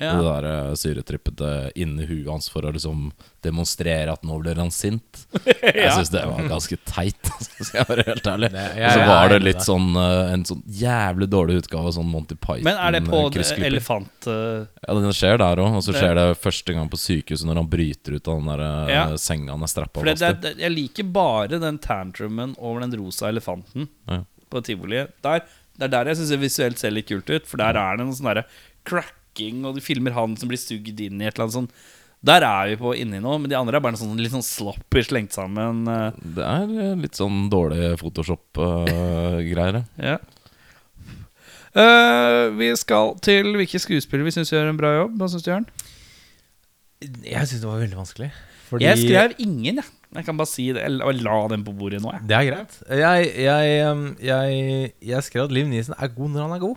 Ja. 0.00 0.14
Det 0.16 0.24
der 0.24 0.46
uh, 0.70 0.74
syretrippete 0.80 1.48
inni 1.76 2.06
huet 2.08 2.28
hans 2.32 2.48
for 2.48 2.64
å 2.64 2.70
liksom 2.72 3.10
demonstrere 3.44 4.12
at 4.14 4.22
nå 4.24 4.38
blir 4.40 4.56
han 4.60 4.70
sint. 4.72 5.26
Jeg 5.60 5.90
syns 5.92 6.10
det 6.12 6.22
var 6.28 6.46
ganske 6.48 6.76
teit, 6.88 7.30
skal 7.60 7.78
jeg 7.82 7.88
være 7.88 8.04
helt 8.08 8.26
ærlig. 8.32 8.50
Og 8.54 8.94
så 8.94 9.04
var 9.10 9.32
det 9.32 9.38
litt 9.44 9.62
sånn 9.64 9.86
eh, 10.00 10.32
en 10.34 10.44
sånn 10.48 10.62
jævlig 10.80 11.28
dårlig 11.32 11.58
utgave 11.62 11.88
av 11.90 11.94
sånn 11.96 12.08
Monty 12.10 12.36
Python. 12.36 12.64
Men 12.68 12.80
er 12.80 12.96
det 12.96 13.02
på 13.06 13.20
eh, 13.28 13.62
elefant... 13.68 14.28
eh, 14.28 14.64
Ja, 14.88 14.96
det 15.04 15.12
skjer 15.16 15.40
der 15.40 15.62
òg. 15.64 15.78
Og 15.80 15.84
så 15.86 15.94
skjer 15.96 16.16
det 16.18 16.26
første 16.42 16.76
gang 16.76 16.90
på 16.92 17.00
sykehuset 17.00 17.48
når 17.48 17.60
han 17.62 17.70
bryter 17.76 18.16
ut 18.18 18.28
av 18.32 18.40
den 18.40 18.50
der 18.54 18.64
eh, 18.66 18.92
Ja. 18.96 19.04
senga 19.20 19.52
han 19.56 19.64
er 19.68 19.72
strappa 19.72 20.04
fast 20.04 20.24
i. 20.48 20.54
jeg 20.64 20.74
liker 20.74 21.08
bare 21.16 21.60
den 21.62 21.78
tantrumen 21.84 22.56
over 22.58 22.84
den 22.84 22.96
rosa 23.00 23.28
elefanten 23.32 23.88
Ja. 24.08 24.22
på 24.52 24.64
tivoliet. 24.66 25.12
Der, 25.24 25.44
det 25.76 25.88
er 25.88 25.94
der 25.96 26.12
jeg 26.12 26.20
syns 26.20 26.32
det 26.34 26.40
visuelt 26.44 26.80
ser 26.80 26.92
litt 26.96 27.08
kult 27.08 27.28
ut, 27.30 27.48
for 27.48 27.60
der 27.60 27.76
er 27.80 27.96
det 28.00 28.04
noe 28.08 28.16
sånn 28.16 28.32
derre 28.32 28.46
cracking, 29.40 29.64
og 29.66 29.74
du 29.76 29.80
filmer 29.80 30.12
han 30.16 30.36
som 30.36 30.48
blir 30.50 30.58
sugd 30.60 31.00
inn 31.00 31.20
i 31.20 31.26
et 31.28 31.34
eller 31.34 31.46
annet 31.48 31.56
sånt. 31.56 31.72
Der 32.22 32.42
er 32.44 32.68
vi 32.68 32.76
på 32.76 32.92
inni 33.00 33.18
nå, 33.20 33.38
men 33.40 33.48
de 33.48 33.56
andre 33.56 33.76
er 33.78 33.80
bare 33.80 33.96
sånn, 33.96 34.18
litt 34.20 34.32
sånn 34.32 34.44
sloppy 34.44 35.02
slengt 35.06 35.32
sammen. 35.32 35.86
eh, 35.88 36.12
Det 36.20 36.44
er 36.44 36.74
eh, 36.90 36.96
litt 37.00 37.14
sånn 37.16 37.48
dårlig 37.50 37.96
Photoshop-greier. 38.00 39.84
ja. 39.98 40.18
Uh, 41.70 42.50
vi 42.58 42.74
skal 42.74 43.12
til 43.22 43.52
hvilke 43.54 43.78
skuespillere 43.78 44.26
vi 44.26 44.32
syns 44.34 44.50
gjør 44.50 44.72
en 44.72 44.76
bra 44.76 44.88
jobb. 44.96 45.12
Hva 45.20 45.28
syns 45.30 45.44
du, 45.44 45.50
Jørn? 45.52 45.66
Jeg 47.22 47.46
syns 47.46 47.60
det 47.62 47.68
var 47.70 47.78
veldig 47.78 47.96
vanskelig. 48.00 48.32
Fordi 48.68 48.84
Jeg 48.88 48.98
skrev 48.98 49.34
ingen, 49.38 49.76
jeg. 49.78 49.84
Jeg 50.16 50.24
kan 50.26 50.36
bare 50.36 50.50
si 50.50 50.72
det. 50.74 50.82
Jeg 50.82 51.22
la- 51.22 51.46
den 51.48 51.62
på 51.62 51.72
bordet 51.78 52.02
nå, 52.02 52.10
jeg. 52.10 52.26
Det 52.26 52.36
er 52.36 52.44
greit. 52.50 52.74
Jeg, 52.90 53.30
jeg, 53.46 54.16
jeg, 54.20 54.92
jeg 55.12 55.22
skrev 55.22 55.44
at 55.44 55.52
Liv 55.54 55.68
Neeson 55.70 55.94
er 55.96 56.08
god 56.08 56.30
når 56.34 56.42
han 56.42 56.56
er 56.58 56.58
god. 56.66 56.76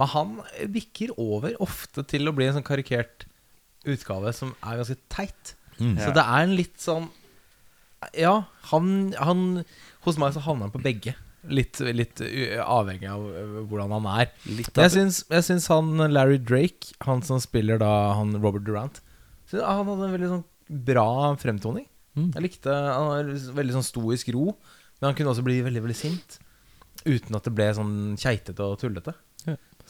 Men 0.00 0.12
han 0.14 0.36
bikker 0.72 1.12
over 1.20 1.56
ofte 1.60 2.04
til 2.08 2.28
å 2.30 2.34
bli 2.36 2.48
en 2.48 2.56
sånn 2.56 2.66
karikert 2.66 3.26
utgave 3.88 4.32
som 4.36 4.54
er 4.64 4.80
ganske 4.80 4.96
teit. 5.12 5.54
Så 5.80 6.12
det 6.16 6.22
er 6.22 6.44
en 6.44 6.56
litt 6.58 6.76
sånn 6.82 7.06
Ja, 8.12 8.42
han, 8.68 9.14
han 9.16 9.62
Hos 10.04 10.18
meg 10.20 10.34
så 10.34 10.42
havner 10.44 10.68
han 10.68 10.74
på 10.74 10.82
begge. 10.84 11.14
Litt, 11.48 11.78
litt 11.80 12.20
avhengig 12.60 13.08
av 13.08 13.22
hvordan 13.70 13.94
han 13.96 14.08
er. 14.12 14.32
Litt 14.44 14.76
Jeg 14.76 14.92
syns, 14.92 15.22
jeg 15.32 15.46
syns 15.46 15.70
han 15.72 15.94
Larry 16.12 16.36
Drake, 16.36 16.92
han 17.06 17.24
som 17.24 17.40
spiller 17.40 17.80
da 17.80 17.92
han 18.18 18.34
Robert 18.36 18.66
Durant 18.66 19.00
Han 19.54 19.88
hadde 19.88 20.10
en 20.10 20.14
veldig 20.18 20.32
sånn 20.34 20.44
bra 20.90 21.08
fremtoning. 21.40 21.88
Mm. 22.18 22.28
Jeg 22.34 22.44
likte 22.44 22.74
Han 22.74 23.08
har 23.14 23.32
veldig 23.56 23.78
sånn 23.78 23.88
stoisk 23.88 24.28
ro, 24.36 24.52
men 25.00 25.08
han 25.08 25.16
kunne 25.18 25.32
også 25.32 25.46
bli 25.46 25.60
veldig 25.64 25.84
veldig 25.86 25.96
sint. 25.96 26.36
Uten 27.06 27.36
at 27.38 27.48
det 27.48 27.54
ble 27.56 27.70
sånn 27.76 27.96
keitete 28.20 28.66
og 28.66 28.76
tullete. 28.82 29.16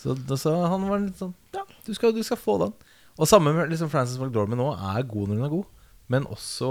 Så, 0.00 0.16
så 0.40 0.54
han 0.72 0.86
var 0.88 1.02
litt 1.02 1.18
sånn 1.20 1.34
Ja, 1.52 1.66
du 1.84 1.92
skal, 1.96 2.14
du 2.16 2.22
skal 2.24 2.40
få 2.40 2.56
den. 2.62 2.72
Og 3.20 3.28
samme 3.28 3.52
med 3.52 3.68
liksom 3.72 3.90
Frances 3.92 4.16
McDormand 4.20 4.60
nå. 4.62 4.70
Er 4.94 5.04
god 5.08 5.28
når 5.28 5.36
hun 5.40 5.44
er 5.44 5.52
god, 5.52 5.66
men 6.12 6.28
også 6.32 6.70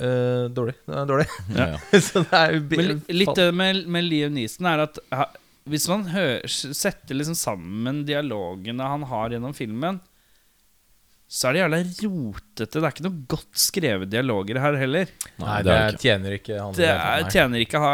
øh, 0.00 0.46
dårlig. 0.56 0.76
Er 0.88 1.08
dårlig. 1.10 1.28
Ja, 1.58 1.74
ja. 1.74 2.00
så 2.06 2.24
det 2.24 2.40
er 2.40 2.56
jo 2.56 2.62
Men 2.70 3.02
litt 3.12 3.36
det 3.36 3.50
med, 3.56 3.84
med 3.92 4.08
Liam 4.08 4.36
Neeson 4.38 4.70
er 4.70 4.86
at 4.86 5.00
hvis 5.70 5.84
man 5.90 6.06
hører, 6.10 6.48
setter 6.48 7.18
liksom 7.18 7.36
sammen 7.36 8.00
dialogene 8.08 8.86
han 8.88 9.04
har 9.10 9.34
gjennom 9.36 9.52
filmen, 9.54 10.00
så 11.30 11.50
er 11.50 11.54
det 11.54 11.60
jævla 11.60 11.78
rotete. 11.84 12.72
Det 12.72 12.80
er 12.80 12.94
ikke 12.94 13.04
noe 13.06 13.26
godt 13.30 13.60
skrevet 13.62 14.10
dialoger 14.10 14.58
her 14.64 14.78
heller. 14.80 15.12
Nei, 15.38 15.60
det 15.60 15.68
det, 15.68 15.76
er 15.76 15.92
det 15.92 16.02
tjener 16.02 16.34
ikke 16.40 16.56
han. 16.58 16.74
Det 16.74 16.88
er, 16.90 17.28
tjener 17.30 17.62
ikke 17.62 17.82
ha 17.84 17.92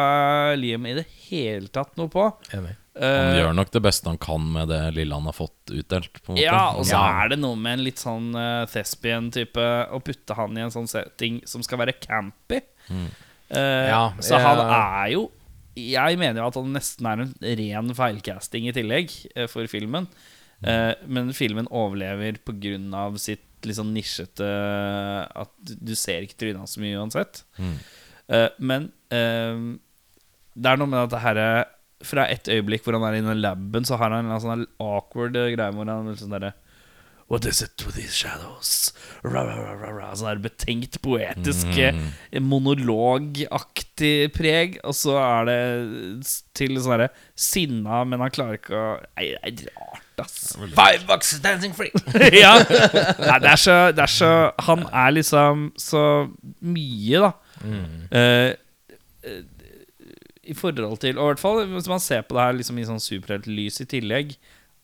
Liam 0.56 0.86
i 0.88 0.94
det 1.02 1.04
hele 1.26 1.68
tatt 1.68 1.98
noe 2.00 2.08
på. 2.12 2.30
Enig. 2.56 2.78
Han 2.96 3.34
Eh, 3.36 3.38
gjør 3.42 3.54
nok 3.54 3.70
det 3.74 3.82
beste 3.84 4.08
han 4.08 4.16
kan 4.18 4.40
med 4.52 4.68
det 4.68 4.94
lille 4.96 5.12
han 5.14 5.26
har 5.28 5.34
fått 5.36 5.68
utdelt. 5.70 6.12
På 6.24 6.32
en 6.32 6.36
måte. 6.38 6.44
ja, 6.46 6.70
og 6.72 6.84
så 6.88 6.92
Ja. 6.96 7.24
er 7.24 7.28
det 7.28 7.38
noe 7.38 7.54
med 7.56 7.78
en 7.78 7.84
litt 7.84 7.98
sånn 8.00 8.30
uh, 8.34 8.64
thespian-type 8.66 9.64
Å 9.92 10.00
putte 10.02 10.34
han 10.34 10.56
i 10.56 10.62
en 10.62 10.70
sånn 10.72 10.88
setting 10.88 11.42
som 11.46 11.62
skal 11.62 11.78
være 11.78 11.92
campy. 12.00 12.60
Mm. 12.88 13.08
Uh, 13.52 13.86
Ja, 13.88 14.12
så 14.20 14.38
han 14.40 14.58
er 14.58 15.10
jo 15.12 15.30
Jeg 15.76 16.16
mener 16.18 16.40
jo 16.40 16.46
at 16.48 16.54
han 16.54 16.72
nesten 16.72 17.06
er 17.06 17.20
en 17.20 17.34
ren 17.60 17.92
feilcasting 17.94 18.66
i 18.68 18.72
tillegg 18.72 19.12
uh, 19.36 19.46
for 19.46 19.66
filmen. 19.68 20.08
Uh, 20.64 20.94
men 21.06 21.32
filmen 21.36 21.68
overlever 21.70 22.38
pga. 22.42 23.18
sitt 23.20 23.42
litt 23.62 23.76
sånn 23.76 23.92
nisjete 23.92 24.46
At 25.36 25.50
du- 25.62 25.76
du 25.90 25.94
ser 25.94 26.22
ikke 26.22 26.36
trynet 26.38 26.56
hans 26.58 26.76
så 26.76 26.80
mye 26.80 26.96
uansett. 26.96 27.42
Mm. 27.58 27.76
Eh, 28.28 28.48
men 28.58 28.92
eh, 29.10 29.76
det 30.56 30.66
er 30.72 30.76
noe 30.78 30.86
med 30.88 30.98
at 31.04 31.10
det 31.10 31.20
her 31.20 31.36
er- 31.36 31.66
Fra 32.04 32.26
et 32.28 32.48
øyeblikk 32.52 32.84
hvor 32.84 32.92
han 32.98 33.06
er 33.08 33.16
inne 33.22 33.32
i 33.32 33.40
laben, 33.40 33.84
så 33.88 33.96
har 33.96 34.10
han 34.12 34.28
en 34.28 34.40
sånn 34.42 34.66
awkward 34.82 35.36
eh, 35.36 35.52
greie 35.54 35.72
hvor 35.72 35.88
han 35.88 36.10
er 36.12 36.18
sånn 36.20 36.34
derre 36.36 36.52
What 37.28 37.42
is 37.44 37.58
it 37.60 37.82
with 37.84 37.96
these 37.96 38.14
shadows? 38.14 38.92
Ra, 39.24 39.40
ra, 39.42 39.54
ra, 39.58 39.72
ra, 39.80 39.88
ra. 39.96 40.10
Sånn 40.14 40.28
der 40.28 40.42
betenkt, 40.44 41.00
poetisk, 41.02 41.66
Mm. 41.74 42.12
eh, 42.30 42.38
monologaktig 42.38 44.30
preg. 44.34 44.76
Og 44.86 44.94
så 44.94 45.16
er 45.18 45.48
det 45.48 45.58
til 46.54 46.76
sånn 46.78 46.94
derre 46.94 47.08
sinna, 47.34 48.04
men 48.06 48.22
han 48.22 48.30
klarer 48.30 48.60
ikke 48.60 48.76
å 48.78 48.86
Nei, 49.16 49.32
det 49.50 49.66
er 49.66 49.74
rart, 49.74 50.22
ass. 50.22 50.54
Five 50.76 51.02
bucks 51.08 51.34
dancing 51.42 51.74
free! 51.74 51.90
ja. 52.44 52.54
Nei, 52.62 53.38
det 53.42 53.50
er 53.56 53.60
så, 53.60 53.76
det 53.96 54.06
er 54.06 54.12
så 54.14 54.30
Han 54.68 54.86
er 54.92 55.10
liksom 55.18 55.66
så 55.82 56.04
mye, 56.62 57.26
da. 57.26 57.32
Eh, 57.66 58.54
eh, 59.26 59.42
I 60.46 60.54
forhold 60.56 61.00
til 61.02 61.18
Og 61.18 61.24
i 61.24 61.32
hvert 61.32 61.42
fall 61.42 61.62
hvis 61.72 61.90
man 61.90 62.02
ser 62.02 62.22
på 62.26 62.36
det 62.36 62.44
her 62.44 62.58
liksom 62.60 62.78
i 62.78 62.86
sånn 62.88 63.02
superheltlys 63.02 63.82
i 63.82 63.88
tillegg. 63.96 64.36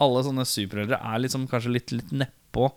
Alle 0.02 0.22
sånne 0.26 0.46
superhelter 0.48 0.98
er 0.98 1.22
liksom 1.22 1.46
kanskje 1.50 1.74
litt, 1.76 1.92
litt 1.94 2.14
nedpå. 2.24 2.70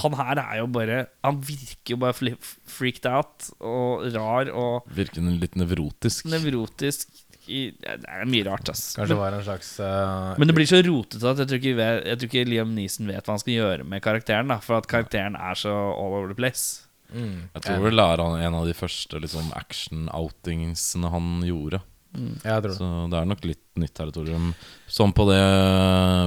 Han 0.00 0.16
her 0.16 0.40
er 0.40 0.60
jo 0.62 0.68
bare 0.72 1.02
Han 1.26 1.40
virker 1.44 1.94
jo 1.94 1.98
bare 2.00 2.16
freaked 2.16 3.08
out 3.08 3.50
og 3.60 4.06
rar 4.14 4.50
og 4.50 4.88
Virker 4.96 5.24
litt 5.26 5.58
nevrotisk. 5.60 6.30
nevrotisk. 6.32 7.12
I, 7.50 7.72
det 7.74 8.06
er 8.06 8.28
mye 8.30 8.44
rart, 8.46 8.68
ass. 8.70 8.92
Kanskje 8.94 9.16
det 9.16 9.18
var 9.18 9.34
en 9.34 9.42
slags 9.42 9.72
uh, 9.82 10.38
Men 10.38 10.46
det 10.46 10.54
blir 10.54 10.68
så 10.70 10.78
rotete 10.86 11.26
at 11.26 11.40
jeg 11.42 11.50
tror, 11.50 11.58
ikke, 11.58 11.88
jeg 12.06 12.20
tror 12.20 12.28
ikke 12.28 12.44
Liam 12.46 12.70
Neeson 12.76 13.10
vet 13.10 13.26
hva 13.26 13.34
han 13.34 13.42
skal 13.42 13.56
gjøre 13.56 13.86
med 13.88 14.04
karakteren. 14.04 14.52
Da, 14.52 14.60
for 14.62 14.78
at 14.78 14.86
karakteren 14.90 15.34
er 15.34 15.58
så 15.58 15.72
all 15.74 16.14
over 16.20 16.30
the 16.30 16.38
place. 16.38 16.86
Mm, 17.14 17.38
Jeg 17.54 17.64
tror 17.66 17.82
vel 17.86 18.00
det 18.02 18.06
er 18.10 18.22
en 18.48 18.58
av 18.58 18.68
de 18.68 18.76
første 18.76 19.22
liksom, 19.22 19.50
action-outingsene 19.58 21.12
han 21.12 21.32
gjorde. 21.46 21.82
Jeg 22.12 22.44
tror 22.44 22.68
det. 22.68 22.76
Så 22.76 22.88
det 23.12 23.18
er 23.18 23.28
nok 23.30 23.44
litt 23.48 23.64
nytt 23.80 23.94
territorium. 23.96 24.52
Som 24.90 25.14
på 25.16 25.26
det 25.30 25.42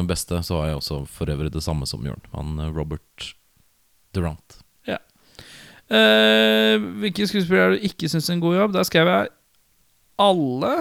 beste 0.09 0.41
så 0.45 0.61
har 0.61 0.71
jeg 0.71 0.81
også 0.81 1.01
for 1.09 1.29
øvrig 1.29 1.53
det 1.53 1.63
samme 1.65 1.85
som 1.89 2.05
Jørn. 2.05 2.23
Han 2.33 2.55
eh, 2.59 2.71
Robert 2.73 3.33
Durant. 4.15 4.61
Eh, 5.85 6.81
hvilke 7.01 7.27
skuespillere 7.29 7.65
er 7.67 7.75
du 7.75 7.83
ikke 7.85 8.09
syns 8.09 8.31
en 8.33 8.41
god 8.41 8.55
jobb? 8.57 8.73
Der 8.73 8.87
skrev 8.87 9.09
jeg 9.11 9.27
alle. 10.21 10.73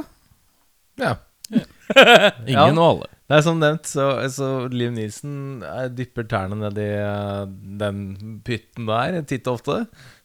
Ja. 1.01 1.15
Ingen 2.51 2.79
og 2.81 2.87
alle. 2.87 3.11
Det 3.25 3.39
er 3.39 3.45
som 3.47 3.61
nevnt, 3.61 3.89
så, 3.89 4.07
så 4.33 4.49
Liv 4.73 4.91
Nielsen 4.93 5.63
eh, 5.65 5.87
dypper 5.93 6.27
tærne 6.29 6.59
ned 6.61 6.81
i 6.81 6.91
eh, 7.01 7.45
den 7.81 8.03
pytten 8.45 8.91
der 8.91 9.23
titt 9.25 9.49
og 9.49 9.61
ofte. 9.61 9.79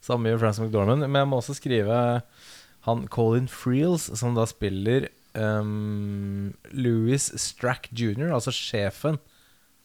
Samme 0.04 0.32
gjør 0.32 0.42
Frances 0.44 0.66
McDormand. 0.66 1.06
Men 1.08 1.22
jeg 1.22 1.30
må 1.32 1.40
også 1.40 1.56
skrive 1.56 2.00
han 2.88 3.06
Colin 3.12 3.48
Freels, 3.52 4.10
som 4.20 4.36
da 4.36 4.46
spiller 4.50 5.08
um, 5.36 6.52
Louis 6.72 7.30
Strack 7.40 7.90
jr., 7.92 8.32
altså 8.34 8.54
sjefen 8.56 9.20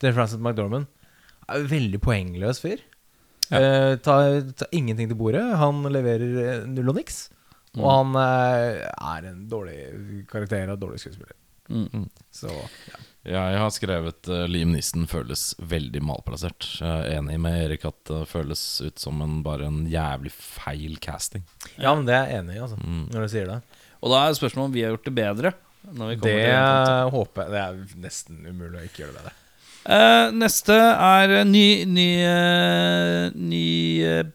til 0.02 0.14
Frances 0.14 0.42
McDormand. 0.42 0.90
Er 1.50 1.68
veldig 1.70 2.00
poengløs 2.02 2.62
fyr. 2.64 2.82
Eh, 3.52 3.94
tar, 4.00 4.40
tar 4.56 4.70
ingenting 4.72 5.10
til 5.10 5.18
bordet. 5.18 5.44
Han 5.60 5.84
leverer 5.92 6.64
null 6.70 6.90
og 6.94 6.98
niks. 6.98 7.28
Og 7.80 7.88
han 7.90 8.14
eh, 8.20 8.84
er 8.84 9.30
en 9.32 9.48
dårlig 9.50 10.24
karakter 10.30 10.70
og 10.74 10.78
dårlig 10.82 11.00
skuespiller. 11.02 11.34
Mm. 11.68 12.08
Så 12.34 12.50
ja. 12.52 13.00
Jeg 13.24 13.56
har 13.56 13.70
skrevet 13.72 14.28
uh, 14.28 14.42
Liam 14.52 14.74
Nissen 14.74 15.06
føles 15.08 15.54
veldig 15.64 16.02
malplassert. 16.04 16.66
Jeg 16.76 16.90
er 17.06 17.14
enig 17.22 17.38
med 17.40 17.56
Erik 17.62 17.86
at 17.88 17.96
det 18.10 18.26
føles 18.28 18.60
ut 18.84 19.00
som 19.00 19.22
en, 19.24 19.38
bare 19.46 19.70
en 19.70 19.86
jævlig 19.88 20.32
feil 20.34 20.98
casting. 21.00 21.46
Ja, 21.78 21.94
men 21.96 22.04
det 22.04 22.18
er 22.18 22.26
jeg 22.28 22.42
enig 22.42 22.58
i, 22.58 22.60
altså, 22.66 22.76
Mm. 22.84 23.06
når 23.14 23.24
du 23.24 23.32
sier 23.32 23.48
det. 23.48 23.62
Og 24.04 24.12
da 24.12 24.26
er 24.26 24.36
spørsmålet 24.36 24.68
om 24.68 24.74
vi 24.74 24.82
har 24.84 24.92
gjort 24.92 25.08
det 25.08 25.14
bedre. 25.16 25.54
Når 25.84 26.10
vi 26.10 26.16
Det 26.20 26.34
til 26.44 27.10
håper 27.12 27.42
jeg 27.42 27.50
Det 27.52 27.62
er 27.62 27.96
nesten 28.00 28.44
umulig 28.44 28.78
å 28.80 28.84
ikke 28.84 29.02
gjøre 29.04 29.16
det 29.16 29.22
bedre. 29.22 29.34
Uh, 29.84 30.30
neste 30.32 30.76
er 30.76 31.44
ny, 31.44 31.84
ny, 31.88 32.08
uh, 32.28 33.32
ny 33.36 33.66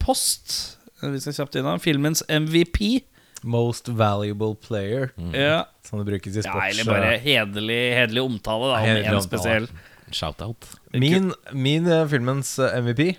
post. 0.02 0.78
Vi 1.00 1.22
skal 1.22 1.38
kjapt 1.40 1.58
innom. 1.62 1.78
Filmens 1.82 2.22
MVP. 2.26 3.04
Most 3.42 3.88
valuable 3.88 4.54
player, 4.54 5.10
Ja, 5.34 5.64
som 5.86 5.98
det 6.00 6.06
brukes 6.08 6.34
i 6.36 6.42
ja 6.42 6.48
sports. 6.48 6.72
eller 6.78 6.90
bare 6.92 7.12
hederlig, 7.22 7.80
hederlig 7.96 8.22
omtale, 8.22 8.72
da, 8.72 8.80
om 8.82 8.98
omtale. 9.00 9.22
spesiell. 9.26 9.68
Shout-out. 10.10 10.66
Min, 10.92 11.32
min 11.52 11.86
uh, 11.86 12.02
filmens 12.10 12.58
eh, 12.58 12.80
MVP, 12.82 13.16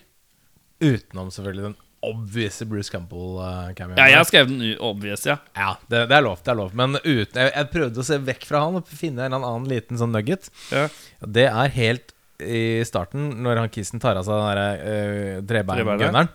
utenom 0.83 1.31
selvfølgelig 1.31 1.63
den 1.69 1.75
obvious 2.01 2.61
Bruce 2.65 2.89
Campbell. 2.91 3.37
Uh, 3.37 3.69
Ja, 3.77 4.07
jeg 4.09 4.17
har 4.17 4.25
skrevet 4.27 4.49
den 4.49 4.77
obvious, 4.79 5.25
ja. 5.25 5.37
Ja, 5.55 5.75
det, 5.87 6.07
det 6.09 6.17
er 6.17 6.25
lov. 6.25 6.39
det 6.43 6.51
er 6.51 6.57
lov 6.57 6.73
Men 6.75 6.97
uten, 6.97 7.37
jeg, 7.37 7.51
jeg 7.53 7.69
prøvde 7.73 8.01
å 8.01 8.07
se 8.07 8.17
vekk 8.17 8.47
fra 8.49 8.63
han 8.65 8.79
og 8.81 8.89
finne 8.89 9.27
en 9.27 9.37
annen 9.37 9.67
liten 9.69 9.99
sånn 10.01 10.13
nugget. 10.15 10.49
ja. 10.73 10.87
Det 11.21 11.45
er 11.47 11.75
helt 11.77 12.15
i 12.41 12.81
starten, 12.89 13.43
når 13.45 13.59
han 13.61 13.69
kissen 13.69 14.01
tar 14.01 14.17
av 14.17 14.25
seg 14.25 14.33
den 14.33 14.47
derre 14.49 14.69
uh, 14.81 15.41
trebeingunneren. 15.45 16.31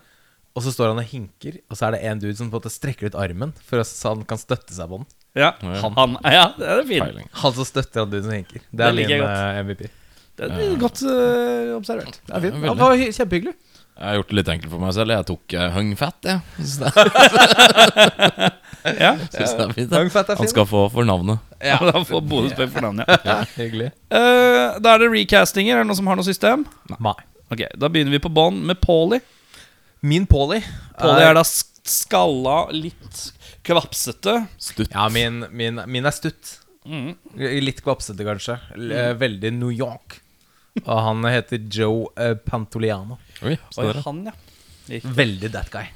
Og 0.56 0.64
så 0.64 0.72
står 0.72 0.94
han 0.94 1.00
og 1.02 1.04
hinker, 1.10 1.58
og 1.68 1.76
så 1.76 1.86
er 1.90 1.96
det 1.96 2.02
en 2.08 2.20
dude 2.22 2.32
som 2.38 2.48
på 2.48 2.56
en 2.56 2.62
måte 2.62 2.72
strekker 2.72 3.10
ut 3.10 3.18
armen 3.20 3.50
for 3.68 3.82
at 3.82 3.88
så 3.90 4.14
han 4.14 4.22
kan 4.28 4.40
støtte 4.40 4.72
seg 4.72 4.88
på 4.88 5.02
den. 5.02 5.08
Ja, 5.36 5.50
Han. 5.60 5.92
han, 5.98 6.16
ja 6.32 6.46
det 6.56 6.68
er 6.72 6.82
fint. 6.88 7.26
Han 7.42 7.52
som 7.58 7.66
støtter 7.68 8.00
han 8.06 8.12
duden 8.14 8.24
som 8.24 8.32
hinker. 8.38 8.62
Det 8.72 8.86
er 8.86 8.96
min 8.96 9.12
eh, 9.12 9.58
MVP. 9.68 9.82
Det 10.36 10.48
er 10.48 10.72
godt 10.80 11.02
uh, 11.04 11.76
observert. 11.76 12.16
Det 12.24 12.38
er 12.38 12.46
fint. 12.46 12.64
Han 12.64 12.80
var 12.80 12.96
kjempehyggelig. 12.96 13.52
Jeg 13.96 14.04
har 14.10 14.16
gjort 14.18 14.32
det 14.32 14.36
litt 14.36 14.48
enkelt 14.52 14.72
for 14.72 14.80
meg 14.84 14.96
selv. 14.96 15.12
Jeg 15.12 15.28
tok 15.28 15.54
uh, 15.56 15.66
Hung 15.76 15.92
Fat, 15.96 16.16
jeg. 16.28 16.40
Syns 16.56 16.74
Ja, 18.96 19.12
synes 19.32 19.54
det 19.56 19.64
er 19.64 19.72
fint. 19.76 19.94
Hung. 19.96 20.10
Fat 20.12 20.32
er 20.32 20.40
Han 20.40 20.50
skal 20.50 20.68
få 20.68 20.82
for 20.92 21.08
navnet. 21.08 21.40
ja. 21.64 21.78
han 21.80 22.04
får 22.08 22.24
bonuspoeng 22.28 22.72
for 22.72 22.84
navnet. 22.84 23.08
Ja. 23.08 23.20
Ja, 23.24 23.38
hyggelig. 23.56 23.88
Eh, 24.12 24.76
da 24.84 24.96
er 24.96 25.04
det 25.04 25.12
recastinger. 25.12 25.76
Er 25.78 25.84
det 25.84 25.88
noen 25.90 26.00
som 26.00 26.12
har 26.12 26.20
noe 26.20 26.28
system? 26.28 26.66
Nei. 26.92 27.16
Ok, 27.52 27.62
Da 27.78 27.88
begynner 27.92 28.12
vi 28.16 28.20
på 28.24 28.32
bånn 28.32 28.60
med 28.68 28.80
Paulie. 28.82 29.20
Min 30.02 30.26
Polly 30.28 30.60
Polly 30.98 31.22
er 31.24 31.34
da 31.38 31.42
skalla, 31.46 32.70
litt 32.74 33.20
kvapsete. 33.66 34.46
Stutt. 34.58 34.90
Ja, 34.92 35.08
min, 35.12 35.44
min, 35.50 35.80
min 35.90 36.06
er 36.06 36.14
stutt. 36.14 36.58
Mm. 36.86 37.14
Litt 37.64 37.80
kvapsete, 37.82 38.22
kanskje. 38.26 38.58
L- 38.76 38.92
eh, 38.94 39.12
Veldig 39.18 39.52
New 39.56 39.72
York. 39.74 40.20
Og 40.84 40.98
han 41.02 41.24
heter 41.30 41.62
Joe 41.72 42.10
eh, 42.20 42.34
Pantoliano. 42.46 43.16
Oi, 43.42 43.56
Oi, 43.80 43.86
han, 44.04 44.20
ja. 44.28 44.34
Riktig. 44.86 45.14
Veldig 45.16 45.50
that 45.54 45.70
guy. 45.72 45.86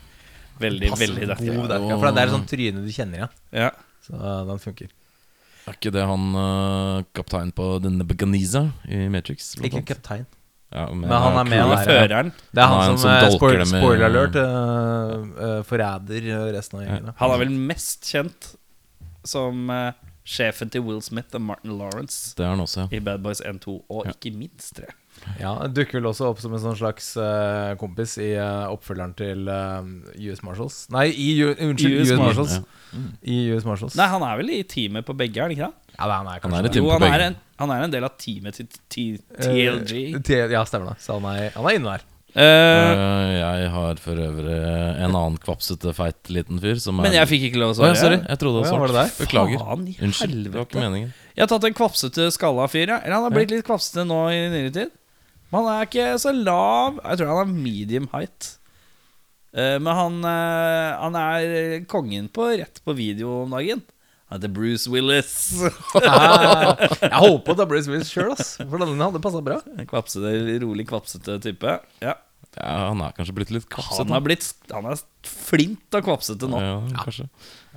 Veldig, 0.61 0.89
Passer 0.91 1.07
veldig 1.07 1.29
that 1.31 1.39
guy. 1.45 1.55
that 1.69 1.85
guy. 1.85 1.99
For 2.01 2.17
det 2.17 2.25
er 2.25 2.33
sånn 2.35 2.49
tryne 2.51 2.83
du 2.87 2.91
kjenner 2.95 3.21
igjen. 3.23 3.37
Ja. 3.63 3.71
Så 4.07 4.17
eh, 4.17 4.41
den 4.51 4.63
funker. 4.65 4.91
Er 5.69 5.77
ikke 5.77 5.93
det 5.95 6.03
han 6.09 6.23
uh, 6.35 7.03
kaptein 7.15 7.51
på 7.55 7.67
denne 7.85 8.07
Beganiza 8.09 8.65
i 8.89 9.05
Matrix? 9.13 9.53
Ikke 9.61 9.83
kaptein. 9.93 10.25
Ja, 10.73 10.85
Men 10.95 11.11
han 11.11 11.37
er 11.37 11.45
med, 11.51 11.59
Han 11.59 11.71
er 11.73 11.81
er- 11.81 11.87
føreren. 11.89 12.29
Det 12.55 12.61
er 12.63 12.67
Han 12.67 12.81
han 12.81 12.81
er 12.81 12.87
som, 12.87 12.99
som 12.99 13.11
eh, 13.11 13.21
dolker 13.25 13.39
spoil, 13.39 13.59
det 13.59 13.69
med- 13.73 13.81
Spoiler 13.83 14.07
alert. 14.07 14.37
uh, 14.37 15.49
uh, 15.59 15.63
forræder 15.67 16.29
eh, 16.31 16.53
resten 16.57 16.79
av 16.79 16.85
gjengen. 16.87 17.13
Han 17.19 17.31
er 17.35 17.39
vel 17.43 17.51
mest 17.51 18.05
kjent 18.07 18.53
som 19.25 19.69
eh, 19.71 19.93
sjefen 20.31 20.71
til 20.73 20.85
Will 20.87 21.03
Smith 21.05 21.35
og 21.37 21.43
Martin 21.43 21.75
Lawrence 21.79 22.37
Det 22.38 22.47
er 22.47 22.55
han 22.55 22.62
også, 22.62 22.87
ja. 22.87 22.97
i 22.97 23.03
Bad 23.05 23.23
Boys 23.25 23.43
1-2, 23.43 23.77
og 23.90 24.11
ikke 24.12 24.33
minst 24.37 24.77
3. 24.79 24.90
Ja, 25.40 25.53
dukker 25.69 25.99
vel 25.99 26.07
også 26.09 26.31
opp 26.31 26.38
som 26.40 26.55
en 26.57 26.62
sånn 26.62 26.79
slags 26.79 27.11
uh, 27.21 27.75
kompis 27.81 28.14
i 28.23 28.31
uh, 28.38 28.71
oppfølgeren 28.73 29.12
til 29.19 29.51
uh, 29.51 29.83
US 30.31 30.40
Marshals. 30.47 30.79
Nei, 30.95 31.11
i 31.12 31.29
U 31.43 31.51
unnskyld, 31.51 31.99
US 31.99 32.14
US, 32.14 32.23
Marshals. 32.23 32.55
Marshals. 32.62 33.19
I 33.21 33.37
US 33.53 33.66
Marshals. 33.69 33.99
Nei, 34.01 34.09
han 34.14 34.25
er 34.25 34.40
vel 34.40 34.55
i 34.55 34.62
teamet 34.71 35.05
på 35.09 35.16
begge, 35.19 35.37
er 35.43 35.49
han 35.49 35.57
ikke 35.57 35.69
det? 35.69 35.95
Ja, 35.99 36.09
han 36.09 36.31
er 36.31 36.40
Han 36.47 36.57
er 36.57 36.71
Jo, 36.73 36.87
på 36.87 36.97
han 36.97 37.05
er, 37.11 37.27
en, 37.27 37.37
han 37.61 37.75
er 37.75 37.85
en 37.85 37.93
del 37.93 38.07
av 38.07 38.16
teamet 38.16 38.62
til 38.88 39.19
Eh, 39.37 39.45
TLG. 39.45 40.31
Ja, 40.55 40.64
stemmer 40.64 40.95
det. 40.95 41.03
Så 41.05 41.19
han 41.19 41.27
er, 41.35 41.51
han 41.57 41.69
er 41.69 41.77
inne 41.77 41.99
der. 41.99 42.07
Eh, 42.37 42.90
Eh, 42.90 43.33
jeg 43.40 43.71
har 43.75 43.95
for 44.03 44.14
øvrig 44.14 44.59
en 45.03 45.11
annen 45.16 45.38
kvapsete, 45.43 45.93
feit 45.97 46.31
liten 46.31 46.61
fyr 46.62 46.79
som 46.79 46.99
er 47.01 47.09
men 47.09 47.12
jeg 47.16 47.27
fikk 47.29 47.47
ikke 47.51 47.59
lov 47.62 47.73
å 47.73 47.83
Å, 47.83 47.87
ja, 47.88 47.95
svare. 47.95 48.01
sorry. 48.01 48.19
Jeg 48.29 48.38
trodde 48.38 48.61
det 48.62 48.66
Ja, 48.71 48.73
var 48.73 48.81
var 48.81 48.87
det 48.88 48.95
svart. 48.95 49.19
deg? 49.19 49.27
Beklager. 49.27 49.59
Faen 49.64 49.88
i 49.88 49.97
Unnskyld. 50.07 50.45
Det 50.45 50.53
var 50.55 50.64
ikke 50.69 50.81
meningen. 50.85 51.12
Jeg 51.37 51.43
har 51.43 51.51
tatt 51.59 51.64
en 51.71 51.75
kvapsete 51.75 52.31
skalla 52.33 52.69
fyr, 52.69 52.87
ja. 52.88 52.99
Eller 53.03 53.14
han 53.14 53.23
har 53.25 53.31
blitt 53.35 53.51
litt 53.51 53.64
kvapsete 53.66 54.07
nå 54.07 54.21
i 54.31 54.40
nyere 54.53 54.73
tid. 54.73 54.90
Men 55.51 55.64
han 55.64 55.81
er 55.81 55.87
ikke 55.87 56.09
så 56.23 56.31
lav. 56.37 57.01
Jeg 57.03 57.19
tror 57.19 57.27
han 57.35 57.49
er 57.49 57.53
medium 57.64 58.09
height. 58.12 58.57
Eh, 59.53 59.79
men 59.83 59.95
han, 59.97 60.21
eh, 60.25 60.97
han 61.01 61.16
er 61.16 61.81
kongen 61.90 62.29
på 62.31 62.47
rett 62.59 62.81
på 62.85 62.95
video 62.95 63.43
om 63.43 63.51
dagen. 63.51 63.83
Heter 64.31 64.53
Bruce 64.55 64.90
Willis. 64.90 65.35
jeg 67.03 67.19
håper 67.19 67.57
det 67.57 67.64
er 67.64 67.71
Bruce 67.71 67.90
Willis 67.90 68.12
sjøl, 68.14 68.35
for 68.38 68.83
den 68.83 69.01
hadde 69.03 69.23
passa 69.23 69.40
bra. 69.43 69.59
En 69.75 69.88
kvapsete, 69.90 70.35
rolig 70.62 70.87
kvapsete 70.90 71.40
type. 71.43 71.79
Ja. 72.05 72.14
Ja, 72.57 72.90
han 72.90 73.03
er 73.05 73.12
kanskje 73.14 73.35
blitt 73.37 73.51
litt 73.55 73.66
kvapsete. 73.71 74.09
Han, 74.09 74.16
er, 74.16 74.23
blitt, 74.25 74.47
han 74.75 74.87
er 74.90 75.03
flint 75.27 75.95
av 75.95 76.03
kvapsete 76.07 76.49
nå. 76.51 76.62
Ja, 76.62 76.79
kanskje. 77.05 77.29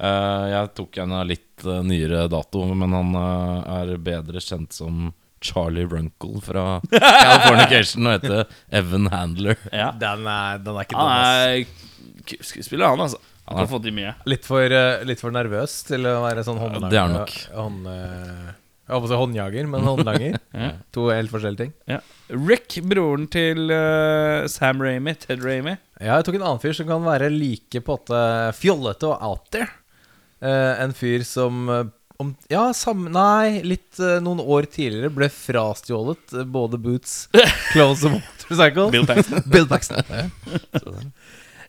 uh, 0.02 0.46
jeg 0.50 0.72
tok 0.80 0.98
en 1.04 1.14
av 1.20 1.28
litt 1.30 1.66
uh, 1.68 1.82
nyere 1.86 2.26
dato, 2.32 2.64
men 2.74 2.96
han 2.98 3.12
uh, 3.18 3.82
er 3.82 3.94
bedre 4.02 4.42
kjent 4.42 4.74
som 4.74 5.12
Charlie 5.44 5.86
Runkle 5.90 6.42
fra 6.42 6.80
Californication 6.88 8.08
og 8.08 8.16
heter 8.16 8.58
Evan 8.74 9.10
Handler. 9.14 9.60
Ja. 9.70 9.92
Den 10.00 10.26
er, 10.30 10.62
den 10.64 10.78
er 10.78 10.88
ikke 10.88 10.98
dum. 10.98 11.12
Han 11.12 11.20
ass. 11.20 12.40
er 12.40 12.44
skuespiller, 12.48 12.88
han, 12.94 13.04
altså. 13.04 13.22
Han 13.50 13.60
har 13.60 13.70
fått 13.70 13.88
i 13.90 13.94
mye. 13.96 14.16
Litt 14.30 14.48
for, 14.48 14.64
eh, 14.64 15.04
litt 15.08 15.22
for 15.22 15.36
nervøs 15.36 15.82
til 15.88 16.08
å 16.08 16.20
være 16.24 16.46
sånn 16.48 16.62
håndlanger. 16.62 16.94
det 16.94 17.00
er 17.02 17.12
nok. 17.12 17.34
Hånd, 17.58 17.88
eh, 17.92 18.54
jeg 18.84 18.94
holdt 18.94 19.04
på 19.04 19.10
å 19.10 19.12
si 19.12 19.20
håndjager, 19.22 19.70
men 19.72 19.88
håndlanger. 19.90 20.40
To 20.96 21.10
helt 21.12 21.32
forskjellige 21.32 21.66
ting. 21.66 21.74
Ja. 21.92 22.00
Rick, 22.30 22.80
broren 22.88 23.28
til 23.32 23.72
uh, 23.72 24.48
Sam 24.52 24.82
Ramy, 24.84 25.16
Ted 25.20 25.44
Ramy. 25.44 25.78
Ja, 26.00 26.18
jeg 26.18 26.28
tok 26.28 26.40
en 26.40 26.48
annen 26.48 26.64
fyr 26.64 26.76
som 26.76 26.88
kan 26.90 27.04
være 27.06 27.32
like 27.32 27.84
på 27.84 28.00
en 28.16 28.56
fjollete 28.56 29.12
og 29.12 29.24
out 29.24 29.52
there. 29.56 29.72
Uh, 30.44 30.76
en 30.84 30.92
fyr 30.92 31.22
som 31.24 31.70
eh, 31.72 31.86
om, 32.20 32.34
Ja, 32.52 32.66
samme, 32.76 33.08
nei, 33.14 33.62
litt 33.64 34.00
uh, 34.02 34.18
noen 34.24 34.42
år 34.44 34.68
tidligere 34.72 35.12
ble 35.14 35.30
frastjålet 35.32 36.36
eh, 36.36 36.44
både 36.44 36.80
boots, 36.84 37.30
clothes 37.72 38.04
og 38.10 38.18
motorcycle. 38.18 38.90
Bill 38.92 39.08
Paxton. 39.08 39.46
Bill 39.54 39.70
Paxton. 39.72 40.04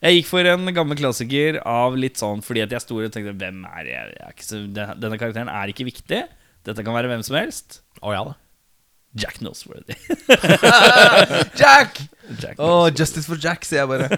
Jeg 0.05 0.19
gikk 0.19 0.27
for 0.29 0.45
en 0.45 0.69
gammel 0.77 0.99
klassiker 1.01 1.63
av 1.65 1.95
litt 1.97 2.21
sånn 2.21 2.43
fordi 2.45 2.61
at 2.65 2.73
jeg 2.75 2.85
sto 2.85 2.99
og 3.01 3.13
tenkte 3.13 3.33
Hvem 3.41 3.63
er 3.71 3.89
jeg? 3.89 4.09
jeg 4.13 4.27
er 4.27 4.35
ikke 4.35 4.47
så, 4.47 4.61
Denne 4.75 5.17
karakteren 5.21 5.49
er 5.49 5.73
ikke 5.73 5.87
viktig. 5.89 6.25
Dette 6.65 6.85
kan 6.85 6.97
være 6.97 7.09
hvem 7.13 7.25
som 7.25 7.39
helst. 7.39 7.81
Å 8.05 8.13
ja 8.13 8.25
da. 8.29 8.35
Jack 9.15 9.41
Nosworthy. 9.41 9.95
Jack! 11.61 12.01
Jack 12.41 12.59
oh, 12.59 12.89
Justice 12.91 13.29
for 13.29 13.39
Jack, 13.41 13.65
sier 13.69 13.85
jeg 13.85 13.91
bare. 13.93 14.09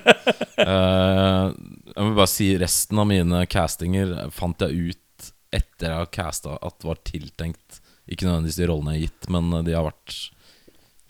uh, 0.63 1.53
jeg 1.93 2.01
vil 2.01 2.15
bare 2.17 2.31
si 2.33 2.49
resten 2.59 3.03
av 3.03 3.11
mine 3.11 3.43
castinger 3.51 4.15
fant 4.35 4.63
jeg 4.65 4.95
ut 4.95 5.29
etter 5.55 5.91
jeg 5.91 6.01
har 6.01 6.09
casta 6.13 6.57
at 6.67 6.85
var 6.85 6.99
tiltenkt 7.07 7.79
Ikke 8.11 8.27
nødvendigvis 8.27 8.59
de 8.59 8.71
rollene 8.71 8.97
jeg 8.97 8.99
har 8.99 9.07
gitt, 9.07 9.29
men 9.37 9.53
de 9.67 9.77
har 9.77 9.87
vært 9.87 10.17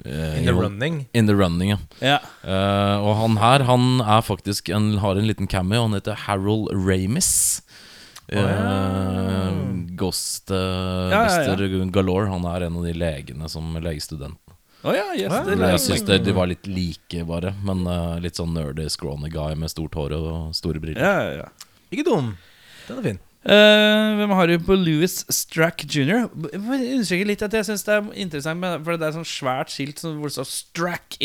eh, 0.04 0.38
In 0.38 0.46
the 0.46 0.54
running. 0.54 1.06
In 1.12 1.26
the 1.26 1.34
running, 1.34 1.70
ja. 1.74 1.78
Yeah. 2.00 2.26
Uh, 2.44 3.02
og 3.02 3.16
han 3.22 3.38
her 3.40 3.64
Han 3.64 4.00
er 4.00 4.22
faktisk 4.22 4.68
en, 4.68 4.98
har 4.98 5.16
en 5.16 5.26
liten 5.26 5.46
cameo. 5.46 5.86
Han 5.86 5.96
heter 5.96 6.18
Harold 6.26 6.72
Ramis. 6.72 7.62
Eh, 8.28 9.52
Ghost 9.96 10.50
uh, 10.50 10.56
Ja, 11.12 11.22
ja, 11.30 11.54
ja. 11.54 11.84
Galore. 11.94 12.28
Han 12.28 12.44
er 12.44 12.66
en 12.66 12.76
av 12.76 12.84
de 12.84 12.92
legene 12.92 13.48
som 13.48 13.76
legestudent. 13.80 14.38
Oh, 14.86 14.94
ja, 14.94 15.08
yes, 15.18 15.32
jeg 15.58 15.78
syns 15.82 16.04
de 16.22 16.32
var 16.36 16.46
litt 16.46 16.68
like, 16.70 17.24
bare. 17.26 17.50
Men 17.66 17.82
eh, 17.90 18.18
litt 18.22 18.38
sånn 18.38 18.52
nerdy, 18.54 18.84
scrawny 18.92 19.32
guy 19.34 19.56
med 19.58 19.72
stort 19.72 19.96
hår 19.98 20.14
og 20.14 20.52
store 20.54 20.78
briller. 20.82 21.02
Ja, 21.02 21.24
ja, 21.26 21.40
ja. 21.40 21.72
Ikke 21.90 22.04
dum. 22.06 22.36
Den 22.86 23.00
er 23.00 23.08
fin. 23.08 23.18
Eh, 23.46 24.08
hvem 24.18 24.32
har 24.34 24.48
du 24.50 24.56
på 24.66 24.74
Louis 24.74 25.12
Strack 25.30 25.84
jr.? 25.86 26.24
Jeg 26.50 27.26
litt 27.28 27.44
at 27.46 27.52
jeg 27.54 27.68
syns 27.68 27.84
det 27.86 27.94
er 27.94 28.08
interessant, 28.24 28.64
for 28.82 28.98
det 28.98 29.06
er 29.06 29.14
sånn 29.14 29.28
svært 29.28 29.70
skilt 29.70 30.00
som- 30.02 30.16
hvor 30.18 30.26
det 30.26 30.34
står 30.34 30.48
Strack 30.50 31.16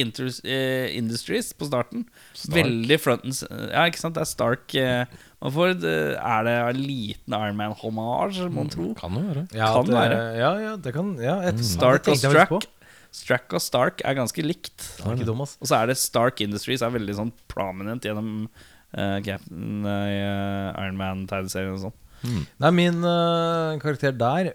eh, 0.45 0.93
Industries 0.95 1.49
på 1.57 1.65
starten. 1.65 2.05
Veldig 2.47 2.99
front 3.01 3.25
Ja, 3.49 3.87
ikke 3.89 3.97
sant? 3.97 4.13
Det 4.13 4.21
er 4.21 4.29
Stark. 4.29 4.75
eh, 4.75 5.05
man 5.41 5.51
får, 5.51 5.69
er 5.81 6.43
det 6.45 6.53
en 6.75 6.83
liten 6.83 7.33
Iron 7.33 7.57
Man-hommage, 7.57 8.51
mon 8.51 8.69
tro? 8.69 8.93
Kan 8.93 9.15
det 9.15 9.23
være. 9.25 9.47
Ja, 9.57 9.73
Kan 9.73 9.85
det, 9.85 9.95
være. 9.95 10.37
Ja, 10.37 10.51
ja, 10.59 10.75
det 10.77 10.93
kan 10.93 11.17
ja, 11.17 11.41
et, 11.41 11.57
Stark 11.57 12.07
og 12.07 12.17
Strack. 12.17 12.67
Strack 13.11 13.51
og 13.53 13.61
Stark 13.61 14.01
er 14.05 14.13
ganske 14.13 14.43
likt. 14.45 15.01
Og 15.03 15.65
så 15.67 15.81
er 15.81 15.87
det 15.87 15.97
Stark 15.97 16.39
Industries 16.39 16.83
er 16.83 16.93
veldig 16.93 17.15
sånn 17.17 17.31
prominent 17.47 18.03
gjennom 18.05 18.47
uh, 18.95 19.19
Captain 19.25 19.83
uh, 19.83 20.71
Iron 20.77 20.95
Man-tegneserien 21.01 21.73
og 21.73 21.79
sånn. 21.89 21.97
Nei, 22.23 22.71
min 22.77 22.99
uh, 23.03 23.77
karakter 23.81 24.13
der 24.13 24.51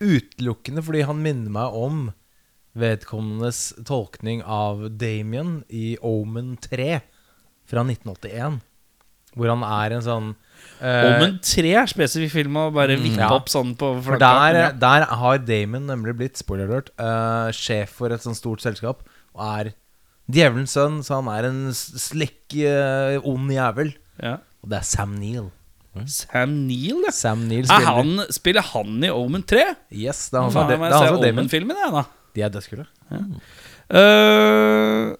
Utelukkende 0.00 0.82
fordi 0.84 1.02
han 1.08 1.20
minner 1.24 1.52
meg 1.52 1.76
om 1.76 2.06
vedkommendes 2.76 3.70
tolkning 3.88 4.42
av 4.44 4.82
Damien 5.00 5.62
i 5.72 5.94
Omen 6.04 6.56
3 6.60 6.98
fra 7.66 7.84
1981. 7.86 8.58
Hvor 9.36 9.50
han 9.52 9.64
er 9.68 9.94
en 9.96 10.04
sånn 10.04 10.28
uh, 10.80 11.06
Omen 11.10 11.38
3 11.44 11.72
er 11.82 11.90
spesifikk 11.92 12.32
film 12.32 12.56
å 12.60 12.66
bare 12.72 12.96
vippe 13.00 13.20
Ja. 13.20 13.30
opp 13.36 13.50
sånn 13.52 13.74
på 13.76 13.94
For 14.04 14.20
der, 14.20 14.72
der 14.80 15.04
har 15.20 15.40
Damon 15.44 15.88
nemlig 15.90 16.16
blitt, 16.20 16.40
spoiler 16.40 16.68
alert, 16.70 16.92
uh, 17.00 17.48
sjef 17.52 17.96
for 18.00 18.12
et 18.12 18.24
sånt 18.24 18.38
stort 18.40 18.64
selskap. 18.64 19.04
Og 19.36 19.44
er 19.44 19.72
djevelens 20.32 20.72
sønn, 20.76 21.02
så 21.04 21.20
han 21.20 21.28
er 21.32 21.48
en 21.50 21.60
slikk, 21.76 22.56
eh, 22.56 23.20
ond 23.22 23.52
jævel. 23.52 23.92
Ja. 24.18 24.38
Og 24.64 24.72
det 24.72 24.80
er 24.80 24.86
Sam 24.88 25.12
Neill. 25.20 25.50
Sam 26.10 26.54
Neill, 26.66 27.02
ja. 27.06 27.12
Sam 27.14 27.46
Neill 27.48 27.64
Er 27.64 27.70
spiller 27.70 27.94
han, 27.96 28.24
spiller 28.34 28.66
han 28.72 29.04
i 29.06 29.10
Omen 29.14 29.44
3? 29.48 29.62
Yes, 29.94 30.26
det 30.32 30.38
er 30.38 30.46
han 30.46 30.54
som 30.54 30.64
er, 30.66 30.76
jeg 30.76 30.90
er 30.90 30.98
se 30.98 31.12
er 31.12 31.30
Omen-filmen, 31.32 31.78
jeg, 31.80 31.94
da. 31.94 32.02
De 32.36 32.44
er 32.44 32.52
dødskule. 32.52 32.84
Eh, 33.86 35.14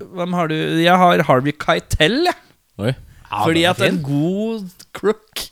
hvem 0.00 0.36
har 0.38 0.50
du? 0.52 0.56
Jeg 0.80 1.02
har 1.02 1.24
Harvey 1.28 1.54
Keitel, 1.56 2.22
jeg. 2.28 2.38
Oi. 2.80 2.94
Fordi 3.30 3.64
er 3.64 3.74
at 3.74 3.82
en 3.86 4.00
god 4.02 4.64
crook 4.96 5.42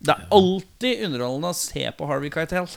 Det 0.00 0.14
er 0.14 0.22
alltid 0.32 1.02
underholdende 1.08 1.50
å 1.52 1.56
se 1.58 1.82
på 1.96 2.06
Harvey 2.08 2.30
Keitel. 2.32 2.68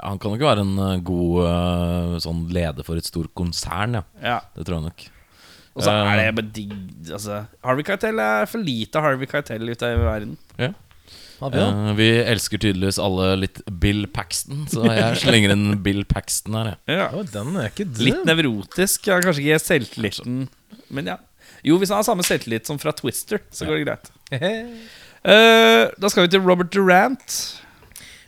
Han 0.00 0.20
kan 0.20 0.32
jo 0.32 0.38
ikke 0.38 0.48
være 0.48 0.64
en 0.64 0.78
eh, 0.82 1.02
god 1.06 1.36
eh, 1.46 2.14
sånn 2.24 2.46
leder 2.52 2.86
for 2.86 2.98
et 3.00 3.08
stort 3.08 3.32
konsern, 3.36 3.98
ja. 4.00 4.02
Ja. 4.22 4.38
Det 4.56 4.66
tror 4.66 4.80
jeg 4.80 4.88
nok. 4.90 5.04
Og 5.76 5.82
så 5.84 5.90
er 5.92 6.16
det 6.22 6.30
bare 6.38 6.52
digg 6.56 6.72
altså, 7.12 7.42
Harvey 7.64 7.84
Keitel 7.86 8.18
er 8.24 8.46
for 8.48 8.58
lite 8.64 9.00
Harvey 9.04 9.26
Keitel 9.28 9.68
ute 9.68 9.86
i 9.92 9.96
verden. 10.00 10.36
ja. 10.58 10.70
Eh, 11.36 11.90
vi 11.98 12.06
elsker 12.24 12.56
tydeligvis 12.62 12.96
alle 13.02 13.26
litt 13.42 13.58
Bill 13.82 14.06
Paxton, 14.08 14.62
så 14.72 14.86
jeg 14.88 15.18
slenger 15.26 15.50
inn 15.52 15.66
Bill 15.84 16.00
Paxton 16.08 16.54
her, 16.56 16.70
ja 16.88 16.94
Ja. 16.96 17.08
Oh, 17.12 17.20
den 17.28 17.52
er 17.60 17.66
ikke 17.68 17.84
dum. 17.84 18.00
Litt 18.06 18.22
nevrotisk. 18.24 19.04
Ja, 19.10 19.18
kanskje 19.20 19.42
ikke 19.44 19.58
selvtilliten, 19.60 20.46
men 20.88 21.06
ja. 21.12 21.18
Jo, 21.66 21.76
hvis 21.80 21.90
han 21.92 22.00
har 22.00 22.06
samme 22.08 22.24
selvtillit 22.24 22.66
som 22.68 22.78
fra 22.80 22.92
Twister, 22.96 23.38
så 23.52 23.64
går 23.68 23.74
det 23.82 23.86
greit. 23.88 24.06
Uh, 25.26 25.84
da 26.00 26.06
skal 26.08 26.22
vi 26.24 26.28
til 26.32 26.40
Robert 26.46 26.70
Durant. 26.72 27.28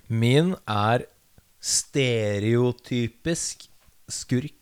Min 0.08 0.54
er 0.68 1.04
stereotypisk 1.64 3.68
skurk 4.10 4.57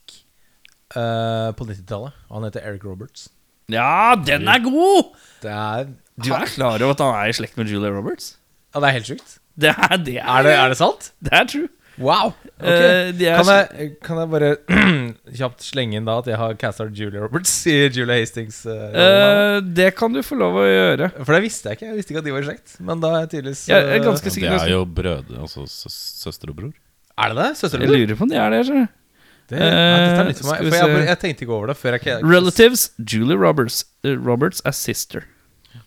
eh, 0.94 1.50
på 1.56 1.66
90-tallet. 1.66 2.12
Han 2.30 2.46
heter 2.46 2.66
Eric 2.66 2.84
Roberts. 2.86 3.30
Ja, 3.72 4.14
den 4.14 4.46
er 4.46 4.62
god! 4.62 5.16
Det 5.42 5.50
er 5.50 5.88
Du 6.22 6.30
er 6.32 6.46
klar 6.46 6.78
over 6.78 6.94
at 6.94 7.02
han 7.02 7.16
er 7.18 7.32
i 7.32 7.34
slekt 7.34 7.56
med 7.58 7.72
Julia 7.72 7.90
Roberts? 7.90 8.36
Ja, 8.74 8.80
det 8.80 8.88
er 8.88 8.98
helt 9.00 9.10
sjukt. 9.10 9.38
Det 9.56 9.72
er 9.72 9.96
det. 9.96 10.20
Er 10.20 10.46
det, 10.46 10.52
er 10.52 10.68
det 10.70 10.78
sant? 10.78 11.10
Det 11.24 11.32
er 11.34 11.48
true. 11.50 11.68
Wow! 11.96 12.34
Okay. 12.60 13.08
Uh, 13.08 13.22
er 13.24 13.38
kan, 13.40 13.48
jeg, 13.48 13.90
kan 14.04 14.18
jeg 14.20 14.28
bare 14.32 14.50
kjapt 15.38 15.64
slenge 15.64 15.96
inn 15.96 16.08
da 16.08 16.18
at 16.20 16.28
jeg 16.28 16.36
har 16.40 16.56
casta 16.60 16.84
Julia 16.92 17.22
Roberts 17.24 17.54
i 17.72 17.76
Julia 17.88 18.18
Hastings? 18.20 18.58
Uh? 18.68 18.92
Eh, 18.92 19.56
det 19.64 19.94
kan 19.96 20.12
du 20.12 20.20
få 20.24 20.36
lov 20.36 20.58
å 20.60 20.66
gjøre. 20.66 21.08
For 21.22 21.32
det 21.36 21.40
visste 21.46 21.72
jeg 21.72 21.80
ikke. 21.80 21.88
Jeg 21.88 22.00
visste 22.02 22.12
ikke 22.14 22.22
at 22.22 22.28
de 22.28 22.34
var 22.36 22.44
i 22.44 22.50
slekt. 22.50 22.76
Men 22.84 23.00
da 23.00 23.14
er 23.14 23.24
jeg 23.24 23.32
tydeligvis 23.36 23.64
Jeg 23.72 23.88
er 23.96 24.04
ganske 24.04 24.28
Ja, 24.28 24.34
sikker 24.36 24.52
det 24.52 24.60
er 24.60 24.74
jo 24.74 24.84
brødre, 25.00 25.40
altså 25.46 25.64
søster 25.68 26.52
og 26.52 26.60
bror. 26.60 26.76
Er 27.16 27.32
det 27.32 27.40
det? 27.40 27.50
Søster 27.62 27.80
og 27.80 27.86
bror? 27.86 27.96
Jeg 27.96 28.04
lurer 28.04 28.20
på 28.20 28.28
om 28.28 28.32
de 28.34 28.40
er 28.44 28.56
det. 28.56 28.62
du. 28.68 29.02
Det, 29.46 29.60
ja, 29.60 29.66
er 29.66 30.32
for 30.34 30.50
meg. 30.50 30.58
For 30.66 30.74
jeg, 30.74 31.06
jeg 31.06 31.18
tenkte 31.22 31.44
ikke 31.46 31.54
over 31.54 31.66
det 31.70 31.76
før 31.78 31.94
jeg 32.02 32.18
Relatives 32.26 32.90
Julie 32.98 33.38
Roberts. 33.38 33.86
Eh, 34.02 34.18
Roberts 34.18 34.58
as 34.66 34.74
sister. 34.76 35.22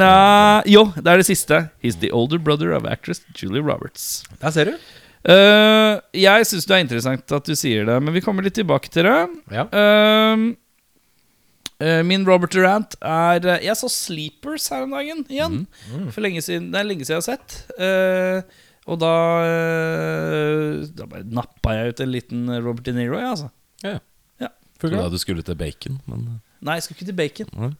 Jo, 0.68 0.92
det 0.98 1.08
er 1.08 1.16
det 1.22 1.26
siste. 1.28 1.68
He's 1.80 1.96
the 2.02 2.10
older 2.12 2.38
brother 2.38 2.72
of 2.76 2.84
actress 2.84 3.22
Julie 3.32 3.62
Roberts. 3.62 4.24
Der 4.42 4.50
ser 4.50 4.64
du. 4.64 4.72
Eh, 5.22 6.00
jeg 6.18 6.48
syns 6.48 6.66
det 6.66 6.74
er 6.74 6.82
interessant 6.82 7.34
at 7.36 7.46
du 7.46 7.54
sier 7.58 7.86
det, 7.86 7.98
men 8.02 8.14
vi 8.14 8.22
kommer 8.24 8.44
litt 8.44 8.56
tilbake 8.58 8.90
til 8.92 9.06
det. 9.06 9.20
Ja. 9.54 9.66
Uh, 9.70 10.48
eh, 11.78 12.02
min 12.06 12.26
Robert 12.26 12.54
Durant 12.54 12.96
er 12.98 13.46
eh, 13.46 13.62
Jeg 13.68 13.78
så 13.78 13.90
Sleepers 13.92 14.66
her 14.72 14.86
om 14.86 14.96
dagen 14.96 15.22
igjen. 15.30 15.64
For 16.10 16.24
lenge 16.24 16.42
siden, 16.44 16.72
det 16.74 16.82
er 16.82 16.88
lenge 16.88 17.06
siden 17.06 17.20
jeg 17.20 17.22
har 17.22 17.28
sett. 17.36 17.58
Uh, 17.78 18.70
og 18.90 18.98
da 18.98 19.14
uh, 19.46 20.80
Da 20.90 21.06
bare 21.06 21.28
nappa 21.30 21.76
jeg 21.78 21.92
ut 21.92 22.02
en 22.02 22.10
liten 22.10 22.56
Robert 22.56 22.88
De 22.88 22.96
Niro, 22.96 23.20
jeg, 23.20 23.30
altså. 23.36 23.52
Ja. 23.86 24.00
Ja. 24.42 24.50
Trodde 24.82 24.98
jeg 24.98 25.14
du 25.14 25.22
skulle 25.22 25.46
til 25.46 25.58
bacon, 25.58 26.02
men 26.10 26.26
Nei, 26.62 26.78
jeg 26.78 26.86
skulle 26.86 26.98
ikke 26.98 27.10
til 27.10 27.18
bacon. 27.18 27.54
nei. 27.58 27.72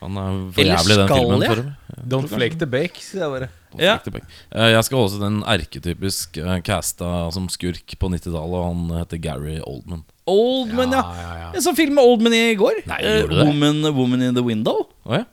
Han 0.00 0.16
er 0.20 0.36
for 0.54 0.60
Eller 0.62 0.76
jævlig 0.78 0.94
i 0.94 0.98
den 1.00 1.06
skal 1.08 1.18
filmen. 1.20 1.42
jeg? 1.44 1.56
For, 1.56 2.04
Don't 2.10 2.30
flake 2.32 2.56
the 2.58 2.66
bake, 2.66 3.02
sier 3.04 3.20
jeg 3.26 3.32
bare. 3.34 3.48
Ja. 3.78 3.96
Bacon. 4.02 4.30
Eh, 4.50 4.70
Jeg 4.72 4.84
skal 4.86 4.98
også 4.98 5.18
til 5.18 5.24
den 5.26 5.40
erketypisk 5.44 6.38
eh, 6.40 6.60
casta 6.66 7.10
som 7.34 7.48
skurk 7.52 7.92
på 8.00 8.08
90-tallet, 8.10 8.56
og 8.56 8.64
han 8.70 8.98
heter 9.02 9.20
Gary 9.22 9.58
Oldman. 9.60 10.00
Oldman, 10.30 10.94
ja. 10.96 11.02
ja, 11.20 11.34
ja. 11.42 11.50
Jeg 11.58 11.62
så 11.66 11.74
film 11.76 11.94
med 11.98 12.04
Oldman 12.08 12.34
i 12.38 12.54
går. 12.58 12.80
Nei, 12.88 12.98
Eh, 13.04 13.18
gjorde 13.20 13.34
du 13.34 13.36
det? 13.42 13.46
Woman, 13.50 13.82
Woman 13.98 14.22
in 14.30 14.34
the 14.38 14.42
Window. 14.46 14.86
Å 15.06 15.20
ja? 15.20 15.24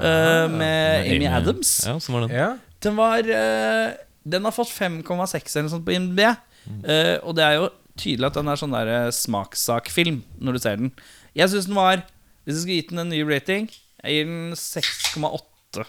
eh, 0.00 0.48
med 0.50 1.12
Amy 1.12 1.28
Adams. 1.30 1.74
Ja, 1.86 1.94
sånn 2.02 2.16
var 2.16 2.26
den. 2.26 2.34
Ja. 2.34 2.48
Den 2.84 2.96
var 2.98 3.18
eh, 3.30 3.92
Den 4.24 4.44
har 4.48 4.52
fått 4.56 4.72
5,6 4.72 5.04
eller 5.04 5.68
noe 5.68 5.74
sånt 5.76 5.84
på 5.86 5.94
IMDb. 5.94 6.24
Eh, 6.24 7.16
og 7.22 7.36
det 7.36 7.44
er 7.44 7.58
jo 7.60 7.68
tydelig 8.00 8.26
at 8.32 8.38
den 8.40 8.48
er 8.50 8.58
sånn 8.58 8.72
der 8.74 8.88
eh, 8.90 9.10
smakssakfilm 9.14 10.22
når 10.40 10.56
du 10.56 10.62
ser 10.64 10.80
den. 10.80 10.90
Jeg 11.36 11.50
syns 11.52 11.68
den 11.68 11.76
var 11.78 12.00
Hvis 12.44 12.56
jeg 12.56 12.62
skulle 12.64 12.78
gitt 12.80 12.90
den 12.94 13.02
en 13.04 13.12
ny 13.12 13.20
rating, 13.28 13.68
jeg 14.04 14.20
gir 14.20 14.30
den 14.30 14.54
6,8. 14.58 15.84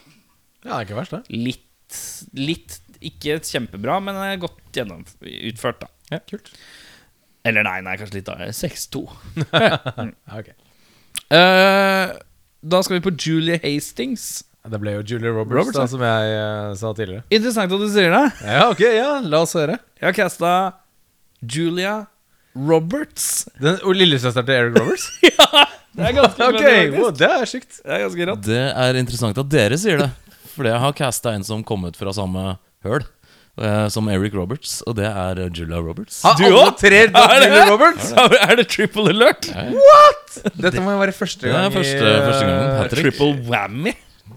ja, 0.65 0.69
det 0.69 0.73
er 0.73 0.87
ikke 0.87 0.99
verst, 1.01 1.15
det. 1.15 1.23
Litt 1.35 1.63
Litt 2.33 2.79
Ikke 3.05 3.37
kjempebra, 3.43 3.99
men 4.01 4.17
godt 4.41 4.57
gjennomført, 4.73 5.83
da. 5.83 5.91
Ja, 6.15 6.21
kult. 6.25 6.49
Eller 7.45 7.65
nei, 7.67 7.77
nei, 7.85 7.93
kanskje 7.99 8.19
litt 8.19 8.29
da. 8.29 8.49
6,2. 8.63 9.03
Ja, 9.51 10.39
ok. 10.39 10.49
Eh, 11.35 12.15
da 12.65 12.81
skal 12.81 12.97
vi 12.97 13.03
på 13.05 13.13
Julie 13.13 13.59
Hastings. 13.61 14.43
Det 14.65 14.79
ble 14.81 14.95
jo 14.95 15.03
Julia 15.05 15.29
Roberts, 15.29 15.59
Roberts, 15.59 15.77
da, 15.77 15.85
som 15.91 16.01
jeg 16.01 16.37
uh, 16.41 16.71
sa 16.79 16.89
tidligere. 16.97 17.21
Interessant 17.29 17.75
at 17.75 17.83
du 17.83 17.85
sier 17.93 18.09
det. 18.15 18.23
Ja, 18.49 18.63
ok, 18.71 18.81
ja, 18.81 19.09
la 19.21 19.43
oss 19.45 19.53
høre. 19.57 19.77
Jeg 19.99 20.07
har 20.07 20.17
casta 20.17 20.53
Julia 21.45 21.99
Roberts. 22.57 23.45
Den 23.61 23.77
og 23.85 23.93
lillesøsteren 23.99 24.47
til 24.47 24.57
Eric 24.57 24.79
Roberts? 24.81 25.11
Det 25.95 26.05
er 26.09 26.13
ganske 26.17 26.47
ok, 26.49 26.59
faktisk. 26.61 26.99
wow, 26.99 27.11
det 27.15 27.29
er 27.31 27.45
sykt. 27.49 27.81
Det 27.81 27.91
er 27.97 28.03
ganske 28.05 28.25
rått. 28.31 28.45
Det 28.47 28.63
er 28.85 28.99
interessant 29.01 29.37
at 29.43 29.49
dere 29.51 29.77
sier 29.79 30.01
det. 30.03 30.09
For 30.55 30.67
jeg 30.67 30.79
har 30.79 30.93
casta 30.95 31.33
en 31.35 31.43
som 31.43 31.63
kom 31.67 31.83
ut 31.87 31.97
fra 31.99 32.13
samme 32.15 32.57
høl. 32.85 33.03
eh, 33.59 33.87
Som 33.91 34.07
Eric 34.11 34.33
Roberts, 34.35 34.77
og 34.87 34.95
det 34.99 35.05
er 35.07 35.39
eh, 35.45 35.49
Julia 35.55 35.79
Roberts. 35.83 36.21
Ha, 36.23 36.33
Du 36.39 36.43
òg? 36.51 36.77
tre 36.79 37.05
Er 37.15 37.45
det? 37.45 38.39
Er 38.49 38.55
det 38.59 38.67
triple 38.71 39.09
alert? 39.11 39.49
What? 39.55 40.37
Dette 40.59 40.83
må 40.83 40.91
jo 40.95 40.99
være 41.03 41.15
første 41.15 41.47
Det 41.47 41.53
er 41.53 41.59
gang 41.69 41.75
første- 41.75 42.15
første 42.27 42.45
gangen. 42.45 42.75
eh. 42.83 42.95
Triple 43.01 43.31
whammy. 43.51 43.93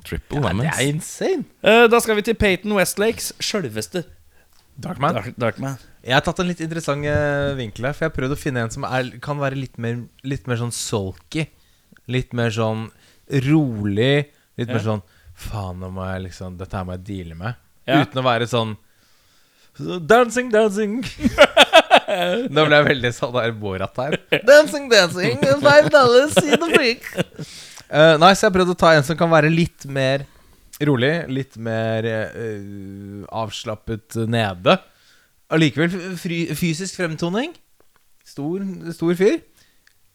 Triple 0.07 0.41
Det 0.63 0.71
er 0.75 0.87
insane. 0.93 1.45
Uh, 1.65 1.87
da 1.91 1.99
skal 2.01 2.17
vi 2.19 2.23
til 2.23 2.35
Peyton 2.39 2.73
Westlakes 2.79 3.33
sjølveste 3.43 4.05
Darkman. 4.79 5.15
Dark, 5.19 5.33
Darkman. 5.43 5.79
Jeg 6.09 6.17
har 6.17 6.25
tatt 6.25 6.39
en 6.41 6.49
litt 6.49 6.63
interessant 6.65 7.05
eh, 7.05 7.53
vinkel 7.59 7.85
her, 7.85 7.93
for 7.93 8.07
jeg 8.07 8.13
har 8.13 8.17
prøvd 8.17 8.33
å 8.33 8.41
finne 8.41 8.65
en 8.65 8.73
som 8.73 8.87
er, 8.89 9.11
kan 9.21 9.37
være 9.41 9.59
litt 9.59 9.77
mer, 9.77 10.01
litt 10.25 10.49
mer 10.49 10.57
sånn 10.61 10.73
sulky. 10.73 11.45
Litt 12.09 12.33
mer 12.37 12.53
sånn 12.55 12.87
rolig. 13.45 14.29
Litt 14.57 14.73
mer 14.73 14.85
sånn 14.85 15.05
Faen, 15.39 15.77
nå 15.79 15.93
må 15.95 16.03
jeg 16.03 16.25
liksom 16.25 16.57
Dette 16.59 16.75
her 16.75 16.87
må 16.89 16.97
jeg 16.97 17.05
deale 17.07 17.37
med. 17.39 17.59
Ja. 17.87 18.01
Uten 18.03 18.19
å 18.19 18.25
være 18.27 18.49
sånn 18.51 18.73
Dancing, 19.79 20.49
dancing. 20.51 20.97
Nå 22.55 22.65
ble 22.67 22.81
jeg 22.81 22.87
veldig 22.89 23.13
sånn 23.15 23.35
der 23.37 23.53
Borat 23.55 24.01
her. 24.01 24.17
Dancing, 24.43 24.89
dancing, 24.91 25.39
five 25.63 25.93
dollars, 25.95 26.35
in 26.43 26.59
the 26.59 26.71
freak. 26.73 27.07
Uh, 27.87 28.19
så 28.19 28.33
jeg 28.33 28.49
har 28.49 28.55
prøvd 28.57 28.73
å 28.75 28.79
ta 28.81 28.91
en 28.97 29.07
som 29.07 29.15
kan 29.21 29.31
være 29.31 29.53
litt 29.53 29.87
mer 29.87 30.25
rolig. 30.83 31.13
Litt 31.31 31.61
mer 31.63 32.09
uh, 32.11 33.23
avslappet 33.45 34.19
nede. 34.27 34.81
Allikevel 35.49 36.17
fysisk 36.59 36.99
fremtoning. 36.99 37.55
Stor, 38.29 38.65
stor 38.93 39.15
fyr. 39.17 39.39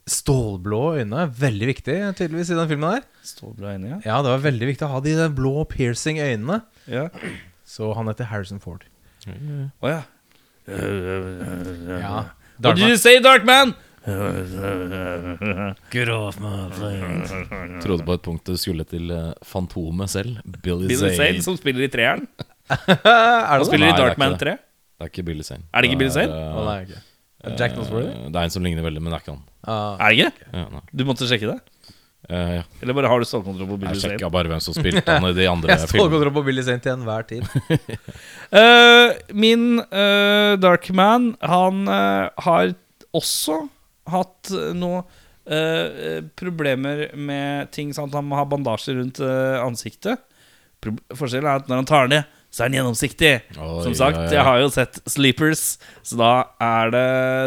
Stålblå 0.09 0.81
øyne. 0.99 1.23
Veldig 1.39 1.69
viktig 1.71 1.95
tydeligvis 2.19 2.51
i 2.51 2.57
den 2.59 2.67
filmen 2.69 2.97
der 2.97 3.05
Stålblå 3.25 3.71
øyne, 3.71 3.87
ja. 3.95 3.97
Ja, 4.05 4.17
det 4.21 4.33
var 4.33 4.43
veldig 4.43 4.67
viktig 4.73 4.85
å 4.85 4.91
ha 4.91 4.99
de 5.05 5.15
blå 5.33 5.63
piercing 5.71 6.19
øynene. 6.21 6.61
ja. 6.91 7.07
Så 7.73 7.93
han 7.95 8.05
heter 8.11 8.27
Harrison 8.29 8.59
Ford. 8.61 8.83
Å 9.81 9.87
ja. 9.89 10.01
Ja. 10.67 12.17
What 12.59 12.75
did 12.77 12.85
you 12.85 12.97
say, 12.97 13.17
Darkman? 13.23 13.73
Trodde 17.81 18.03
på 18.03 18.13
et 18.17 18.25
punkt 18.27 18.45
det 18.51 18.59
skulle 18.59 18.83
til 18.87 19.09
eh, 19.15 19.31
Fantomet 19.47 20.11
selv. 20.11 20.43
Billy, 20.43 20.89
Billy 20.91 20.99
Zane. 20.99 21.15
Zane, 21.17 21.41
som 21.45 21.57
spiller 21.57 21.87
i 21.87 21.91
treeren. 21.91 22.27
er 22.69 23.47
Han 23.47 23.63
det 23.63 23.69
spiller 23.71 23.87
i 23.87 23.95
Dark 23.95 24.13
Darkman 24.13 24.37
3. 24.43 24.57
Det 25.03 25.09
er 25.09 25.11
ikke 25.11 25.25
Billy 25.27 25.43
Zane. 25.43 25.65
Er 25.73 25.83
det 25.83 25.89
ikke 25.91 25.99
Billy 25.99 26.13
Zane? 26.15 26.31
Uh, 26.31 26.55
oh, 26.61 26.63
nei, 26.71 26.77
ok. 26.87 27.09
Jack 27.59 27.73
Nosworthy? 27.75 28.07
eh, 28.15 28.27
Det 28.31 28.39
er 28.39 28.45
en 28.47 28.53
som 28.55 28.63
ligner 28.63 28.85
veldig, 28.85 29.01
men 29.03 29.11
det 29.11 29.17
er 29.19 29.23
ikke 29.25 29.33
han. 29.35 29.41
Ah, 29.67 29.97
Er 29.99 30.13
det 30.13 30.19
ikke? 30.23 30.51
Ja, 30.55 30.61
nei. 30.77 30.81
Du 30.95 31.03
måtte 31.09 31.27
sjekke 31.27 31.49
det? 31.51 31.57
Uh, 32.31 32.53
ja. 32.55 32.61
Eller 32.79 32.95
bare 32.95 33.09
har 33.11 33.19
du 33.19 33.27
stålkontroll 33.27 33.67
på 33.67 33.75
Jeg 33.75 33.81
Billy 33.83 33.99
Zane? 33.99 34.13
sjekka 34.15 34.29
bare 34.31 34.47
hvem 34.47 34.61
som 34.63 34.77
spilte 34.77 35.03
han 35.17 35.27
i 35.27 35.33
de 35.35 35.47
andre 35.51 35.73
Jeg 35.75 35.81
filmene. 35.83 36.05
Stålkontroll 36.07 36.35
på 36.37 36.43
Billy 36.47 36.63
Zane 36.63 36.79
til 36.85 36.93
enhver 36.95 37.27
tid. 37.27 37.43
uh, 38.55 39.11
min 39.43 39.65
uh, 39.83 40.53
Darkman, 40.63 41.33
han 41.43 41.83
har 42.47 42.71
også 43.13 43.59
hatt 44.09 44.49
noe 44.75 45.03
eh, 45.47 46.23
problemer 46.39 47.05
med 47.15 47.69
ting 47.75 47.91
Sant? 47.95 48.09
at 48.11 48.17
han 48.19 48.25
må 48.27 48.35
ha 48.39 48.43
bandasje 48.49 48.95
rundt 48.97 49.19
ansiktet. 49.63 50.19
Pro 50.83 50.95
forskjellen 51.15 51.47
er 51.47 51.61
at 51.61 51.69
når 51.71 51.79
han 51.83 51.87
tar 51.91 52.07
den 52.09 52.17
ned, 52.17 52.39
så 52.53 52.63
er 52.63 52.69
den 52.69 52.77
gjennomsiktig. 52.77 53.31
Oi, 53.57 53.81
som 53.87 53.95
sagt, 53.97 54.19
ja, 54.19 54.25
ja. 54.29 54.33
jeg 54.37 54.43
har 54.45 54.59
jo 54.61 54.67
sett 54.75 54.99
Sleepers, 55.09 55.63
så 56.05 56.19
da 56.19 56.31
er 56.61 56.91
det 56.93 57.05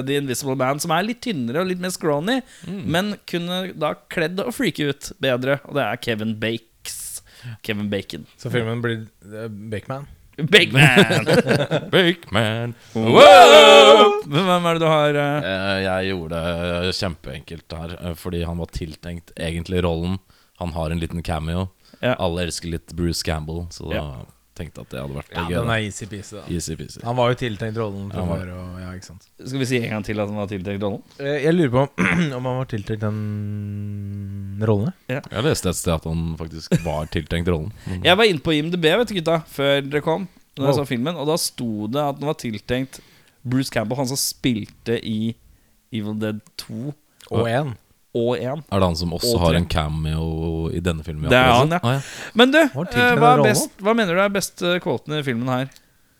The 0.09 0.17
Invisible 0.19 0.57
Man 0.59 0.83
som 0.83 0.91
er 0.97 1.07
litt 1.07 1.21
tynnere 1.23 1.63
og 1.63 1.71
litt 1.71 1.83
mer 1.85 1.95
scrawny, 1.95 2.41
Mm. 2.67 2.81
men 2.91 3.13
kunne 3.31 3.61
da 3.79 3.93
kledd 4.11 4.41
og 4.43 4.51
freake 4.57 4.89
ut 4.91 5.13
bedre, 5.23 5.61
og 5.69 5.79
det 5.79 5.85
er 5.87 6.01
Kevin 6.03 6.35
Bakes. 6.43 7.23
Kevin 7.63 7.87
Bacon. 7.93 8.27
Så 8.41 8.51
filmen 8.51 8.83
blir 8.83 9.05
uh, 9.31 9.47
Bakeman. 9.47 10.09
Bakeman! 10.37 11.25
Bakeman. 11.95 12.75
Wow! 12.93 14.21
Hvem 14.27 14.67
er 14.69 14.75
det 14.77 14.83
du 14.83 14.89
har 14.91 15.17
eh? 15.17 15.47
Eh, 15.49 15.79
Jeg 15.87 16.11
gjorde 16.11 16.41
det 16.43 16.91
kjempeenkelt 16.99 17.77
her, 17.79 17.95
fordi 18.21 18.43
han 18.45 18.59
var 18.61 18.69
tiltenkt 18.75 19.33
egentlig 19.39 19.81
rollen. 19.87 20.19
Han 20.61 20.75
har 20.77 20.91
en 20.93 21.01
liten 21.01 21.23
cameo. 21.25 21.69
Ja. 22.03 22.15
Alle 22.21 22.45
elsker 22.47 22.69
litt 22.75 22.93
Bruce 22.97 23.23
Campbell, 23.25 23.65
så 23.73 23.89
da 23.89 23.95
Ja. 23.97 24.09
Tenkte 24.57 24.81
at 24.83 24.89
det 24.93 25.01
hadde 25.03 25.15
vært 25.19 25.31
Ja, 25.37 25.45
gøy. 25.47 25.55
den 25.61 25.71
er 25.75 25.83
easy-peasy. 25.87 26.33
da 26.41 26.45
Easy 26.53 26.77
peasy. 26.81 27.01
Han 27.05 27.17
var 27.17 27.31
jo 27.33 27.39
tiltenkt 27.43 27.77
rollen 27.81 28.11
fra 28.13 28.25
var- 28.27 28.41
før. 28.43 28.53
Og, 28.57 28.81
ja, 28.81 28.91
ikke 28.97 29.05
sant 29.11 29.27
Skal 29.45 29.59
vi 29.63 29.69
si 29.69 29.77
en 29.83 29.91
gang 29.91 30.05
til 30.09 30.21
at 30.21 30.29
han 30.33 30.37
var 30.41 30.47
tiltenkt 30.51 30.83
rollen? 30.83 31.03
Eh, 31.21 31.43
Jeg 31.45 31.55
lurer 31.55 31.71
på 31.71 31.83
om 31.85 32.43
han 32.47 32.59
var 32.63 32.65
tiltenkt 32.73 33.01
den 33.07 34.65
rollen. 34.67 34.93
ja. 35.09 35.21
Jeg 35.31 35.45
leste 35.47 35.69
et 35.71 35.77
sted 35.79 35.95
at 35.95 36.05
han 36.09 36.37
faktisk 36.41 36.77
var 36.85 37.07
tiltenkt 37.13 37.49
rollen. 37.53 37.73
Jeg 38.07 38.17
var 38.17 38.25
inne 38.25 38.41
på 38.45 38.55
IMDb 38.57 38.83
vet 38.97 39.09
du 39.09 39.15
gutta 39.21 39.41
før 39.53 39.81
dere 39.85 40.03
kom, 40.05 40.29
Når 40.57 40.71
jeg 40.71 40.79
så 40.81 40.87
filmen 40.89 41.17
og 41.21 41.27
da 41.29 41.37
sto 41.37 41.87
det 41.93 42.01
at 42.01 42.17
den 42.21 42.27
var 42.31 42.39
tiltenkt 42.41 43.01
Bruce 43.47 43.71
Campbell, 43.71 43.99
han 44.01 44.09
som 44.09 44.17
spilte 44.19 44.97
i 45.05 45.35
Evil 45.95 46.17
Dead 46.19 46.41
2 46.59 46.95
Og 47.31 47.47
én. 47.47 47.75
Og 48.17 48.41
én. 48.41 48.63
Er 48.73 48.83
det 48.83 48.89
han 48.89 48.99
som 48.99 49.13
også 49.17 49.35
Og 49.37 49.43
har 49.45 49.55
tre. 49.55 49.63
en 49.63 49.69
cameo 49.71 50.27
i 50.73 50.81
denne 50.85 51.05
filmen? 51.07 51.29
Det 51.33 51.39
er 51.39 51.53
han, 51.53 51.75
ja. 51.77 51.81
Ah, 51.83 52.13
Men 52.35 52.55
du, 52.55 52.59
eh, 52.63 53.17
hva, 53.21 53.35
er 53.37 53.45
best, 53.45 53.77
hva 53.85 53.95
mener 53.99 54.17
du 54.17 54.23
er 54.25 54.33
beste 54.33 54.79
kvoten 54.85 55.19
i 55.19 55.25
filmen 55.27 55.53
her? 55.53 55.69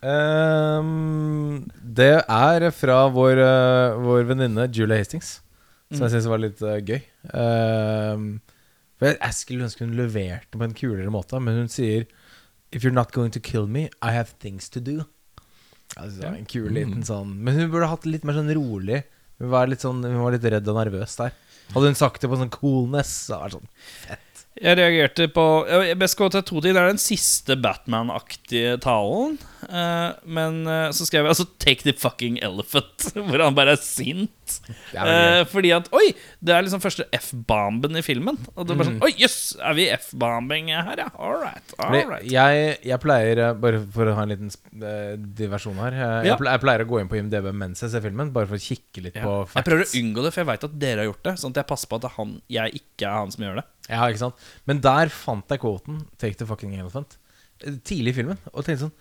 Um, 0.07 1.65
det 1.81 2.13
er 2.21 2.67
fra 2.75 2.99
vår, 3.13 3.41
eh, 3.41 3.97
vår 4.03 4.27
venninne 4.29 4.67
Julia 4.69 4.99
Hastings, 5.01 5.39
som 5.91 6.05
jeg 6.05 6.13
syns 6.15 6.29
var 6.29 6.41
litt 6.43 6.61
uh, 6.61 6.77
gøy. 6.77 7.01
Um, 7.33 8.27
for 8.97 9.09
jeg, 9.09 9.17
jeg 9.21 9.37
skulle 9.39 9.67
ønske 9.67 9.85
hun 9.85 9.97
leverte 9.97 10.57
på 10.57 10.65
en 10.67 10.77
kulere 10.77 11.13
måte, 11.13 11.41
men 11.41 11.63
hun 11.63 11.71
sier 11.71 12.07
If 12.69 12.83
you're 12.83 12.91
not 12.91 13.13
going 13.15 13.31
to 13.31 13.39
kill 13.39 13.65
me, 13.65 13.85
I 14.03 14.11
have 14.11 14.33
things 14.43 14.67
to 14.75 14.81
do. 14.83 15.05
Altså, 15.95 16.27
en 16.33 16.43
kul 16.49 16.67
liten 16.75 17.05
sånn 17.07 17.29
Men 17.45 17.55
hun 17.55 17.69
burde 17.71 17.87
hatt 17.87 18.03
det 18.03 18.11
litt 18.17 18.25
mer 18.27 18.35
sånn 18.35 18.51
rolig. 18.57 19.05
Hun 19.39 19.51
var 19.53 19.69
litt, 19.71 19.85
sånn, 19.85 20.01
hun 20.03 20.19
var 20.19 20.35
litt 20.35 20.43
redd 20.51 20.67
og 20.67 20.75
nervøs 20.75 21.13
der. 21.15 21.31
Hadde 21.73 21.91
hun 21.91 21.99
sagt 21.99 22.23
det 22.23 22.29
på 22.31 22.39
sånn 22.39 22.53
coolness, 22.53 23.11
så 23.27 23.33
det 23.33 23.41
vært 23.43 23.57
sånn 23.57 23.69
fett. 24.07 24.23
Jeg 24.57 24.77
reagerte 24.79 25.27
på 25.29 25.43
Jeg 25.69 25.97
Best 26.01 26.17
gå 26.17 26.29
til 26.33 26.45
to 26.47 26.61
ting. 26.63 26.73
Det 26.73 26.81
er 26.81 26.89
den 26.89 27.01
siste 27.01 27.57
Batman-aktige 27.61 28.77
talen. 28.81 29.37
Eh, 29.65 30.11
men 30.29 30.59
eh, 30.69 30.89
så 30.95 31.05
skrev 31.07 31.25
jeg 31.25 31.33
altså 31.33 31.45
'Take 31.57 31.83
the 31.83 31.93
fucking 31.97 32.37
elephant', 32.45 33.07
hvor 33.27 33.41
han 33.43 33.55
bare 33.57 33.73
er 33.77 33.81
sint. 33.81 34.33
Er 34.93 35.09
Eh, 35.41 35.45
fordi 35.49 35.71
at 35.75 35.89
Oi! 35.91 36.13
Det 36.39 36.53
er 36.55 36.61
liksom 36.63 36.79
første 36.79 37.03
F-bomben 37.11 37.97
i 37.99 38.03
filmen. 38.05 38.37
Og 38.55 38.63
det 38.67 38.73
er 38.73 38.79
bare 38.79 38.87
sånn 38.91 39.01
Oi, 39.03 39.11
jøss! 39.19 39.57
er 39.59 39.73
vi 39.75 39.87
F-bombing 39.91 40.69
her, 40.71 41.01
ja? 41.03 41.09
All 41.19 41.35
right. 41.41 41.73
All 41.79 41.91
right. 42.07 42.23
jeg, 42.31 42.77
jeg 42.87 42.99
pleier, 43.03 43.41
bare 43.59 43.81
for 43.91 44.07
å 44.07 44.15
ha 44.15 44.23
en 44.23 44.31
liten 44.31 44.51
diversjon 45.37 45.75
her 45.81 45.97
jeg, 45.97 46.25
Ja. 46.31 46.37
jeg, 46.37 46.61
pleier, 46.63 46.85
å 46.85 46.87
gå 46.89 47.01
inn 47.01 47.09
på 47.11 47.17
IMDb 47.19 47.51
mens 47.53 47.81
jeg 47.83 47.91
ser 47.91 48.01
filmen, 48.05 48.31
bare 48.35 48.47
for 48.47 48.55
å 48.55 48.63
kikke 48.63 49.03
litt 49.03 49.15
Ja. 49.19 49.25
på 49.27 49.35
Jeg 49.55 49.67
prøver 49.67 49.83
å 49.83 49.91
unngå 49.99 50.23
det, 50.23 50.33
for 50.33 50.41
jeg 50.43 50.49
veit 50.51 50.63
at 50.69 50.79
dere 50.79 51.03
har 51.03 51.09
gjort 51.11 51.23
det. 51.27 51.33
Sånn 51.41 51.51
at 51.51 51.61
jeg 51.63 51.67
passer 51.67 51.87
på 51.91 51.99
at 51.99 52.11
han, 52.17 52.41
jeg 52.47 52.79
ikke 52.81 53.07
er 53.09 53.17
han 53.19 53.31
som 53.31 53.43
gjør 53.43 53.55
det. 53.61 53.65
Ja, 53.89 54.07
ikke 54.07 54.19
sant? 54.23 54.35
Men 54.67 54.81
der 54.83 55.09
fant 55.09 55.47
jeg 55.49 55.59
quoten 55.59 56.05
'Take 56.17 56.37
the 56.37 56.45
fucking 56.45 56.73
elephant' 56.79 57.17
tidlig 57.83 58.09
i 58.13 58.17
filmen. 58.21 58.37
Og 58.53 58.63
tenkte 58.65 58.85
sånn 58.87 58.91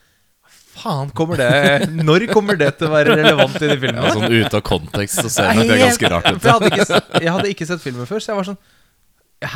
Faen, 0.76 1.10
kommer 1.16 1.40
det 1.40 1.88
Når 2.04 2.26
kommer 2.32 2.58
det 2.60 2.70
til 2.78 2.88
å 2.88 2.92
være 2.92 3.16
relevant 3.16 3.56
i 3.62 3.68
de 3.70 3.76
filmene? 3.80 4.02
Ja, 4.04 4.14
sånn 4.16 4.34
Ute 4.36 4.58
av 4.58 4.64
kontekst 4.66 5.22
så 5.22 5.30
ser 5.32 5.60
det 5.62 5.78
ganske 5.80 6.10
rart 6.12 6.26
ut. 6.30 6.40
Jeg 6.44 6.52
hadde, 6.52 6.72
ikke, 6.72 7.02
jeg 7.24 7.32
hadde 7.36 7.52
ikke 7.54 7.68
sett 7.70 7.84
filmen 7.84 8.08
før, 8.08 8.20
så 8.22 8.32
jeg 8.32 8.40
var 8.40 8.48
sånn 8.50 8.58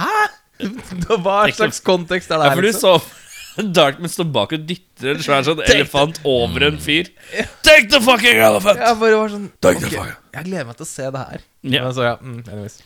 Hæ? 0.01 0.13
Hva 1.25 1.41
slags 1.57 1.81
kontekst 1.85 2.31
er 2.33 2.41
det 2.41 2.47
Ja, 2.47 2.53
her? 2.53 2.57
for 2.61 2.67
du 2.67 2.71
liksom? 2.71 3.01
så 3.01 3.19
Darkman 3.77 4.09
står 4.13 4.29
bak 4.33 4.53
og 4.57 4.63
dytter 4.69 5.11
en 5.17 5.23
svær 5.25 5.43
sånn 5.45 5.59
elefant 5.67 6.21
over 6.29 6.63
en 6.69 6.77
fyr. 6.81 7.09
Take 7.67 7.89
the 7.93 7.99
fucking 8.01 8.39
elephant! 8.41 8.79
Jeg 8.81 8.97
bare 9.01 9.19
var 9.21 9.33
sånn 9.33 9.49
Take 9.61 9.83
the 9.83 9.89
ok, 9.91 9.97
fuck. 9.97 10.21
Jeg 10.37 10.47
gleder 10.47 10.69
meg 10.69 10.79
til 10.79 10.87
å 10.87 10.89
se 10.89 11.09
det 11.17 11.25
her. 11.33 11.43
Ja. 11.67 11.83
Men 11.85 11.97
så, 11.97 12.05
ja, 12.07 12.13
mm, 12.23 12.39
anyways. 12.47 12.79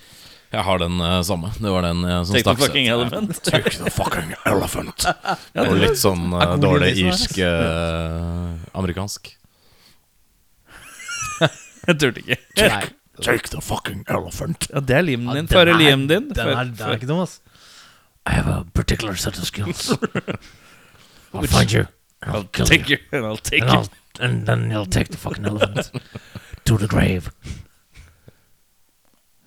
Jeg 0.55 0.62
har 0.62 0.78
den 0.78 1.00
uh, 1.02 1.22
samme. 1.26 1.48
Det 1.59 1.70
var 1.72 1.82
den 1.82 2.05
uh, 2.05 2.20
som 2.24 2.34
Take 2.36 2.44
the 2.44 2.44
stakk 2.44 2.59
seg. 2.59 2.66
fucking 2.66 2.86
elephant. 2.94 3.40
Take 3.50 3.70
the 3.78 3.90
fucking 3.90 4.34
elephant. 4.46 5.05
Og 5.64 5.72
litt 5.80 5.98
sånn 5.98 6.28
Er 6.38 6.52
dårlig 6.62 6.92
irsk 7.02 7.38
amerikansk. 8.74 9.32
Jeg 11.88 11.98
turte 12.00 12.20
ikke. 12.22 12.36
Take, 12.57 12.92
Take 13.22 13.48
the 13.52 13.61
fucking 13.62 14.05
elephant. 14.11 14.68
Ja, 14.72 14.80
det 14.80 14.96
er 14.96 15.02
limen 15.07 15.28
din. 15.34 15.44
den 15.44 15.48
Føre 15.52 15.74
limen 15.78 16.07
din. 16.11 16.30
Den 16.34 16.48
er, 16.55 16.64
den 16.70 16.80
er 16.86 16.92
ikke 16.96 17.07
dum, 17.11 17.20
ass. 17.24 17.40
I 18.24 18.30
have 18.38 18.48
a 18.48 18.62
particular 18.74 19.14
set 19.20 19.36
of 19.38 19.44
skills. 19.44 19.90
I'll 21.34 21.46
find 21.50 21.72
you. 21.72 21.84
And 22.22 22.34
I'll 22.36 22.44
kill 22.44 22.66
Take 22.66 22.88
you. 22.88 22.96
you, 22.96 23.02
and 23.18 23.26
I'll 23.26 23.36
take 23.36 23.62
And, 23.62 23.70
you. 23.70 23.78
I'll, 23.78 23.88
and 24.20 24.46
then 24.46 24.70
you'll 24.70 24.86
take 24.86 25.09
the 25.11 25.18
fucking 25.18 25.44
elephant 25.44 25.90
to 26.64 26.78
the 26.78 26.86
grave. 26.86 27.30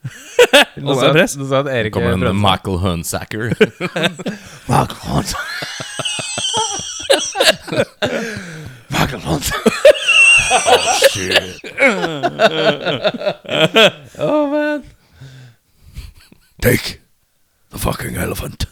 Nå 0.83 0.93
sa 0.95 1.07
er 1.09 1.13
press. 1.15 1.33
nå 1.39 1.47
sa 1.49 1.59
at 1.63 1.67
Erik 1.73 1.93
Kommer 1.95 2.13
en 2.13 2.21
prøvde 2.21 2.37
seg. 2.37 2.43
Michael 2.45 2.77
Hunsacker. 2.83 3.45
Michael 4.71 5.01
Hunsacker. 5.07 5.63
Michael 8.93 9.21
shit 11.11 11.59
oh 14.19 14.49
man. 14.51 14.83
Take 16.61 16.99
the 17.71 17.77
fucking 17.77 18.15
elephant. 18.17 18.65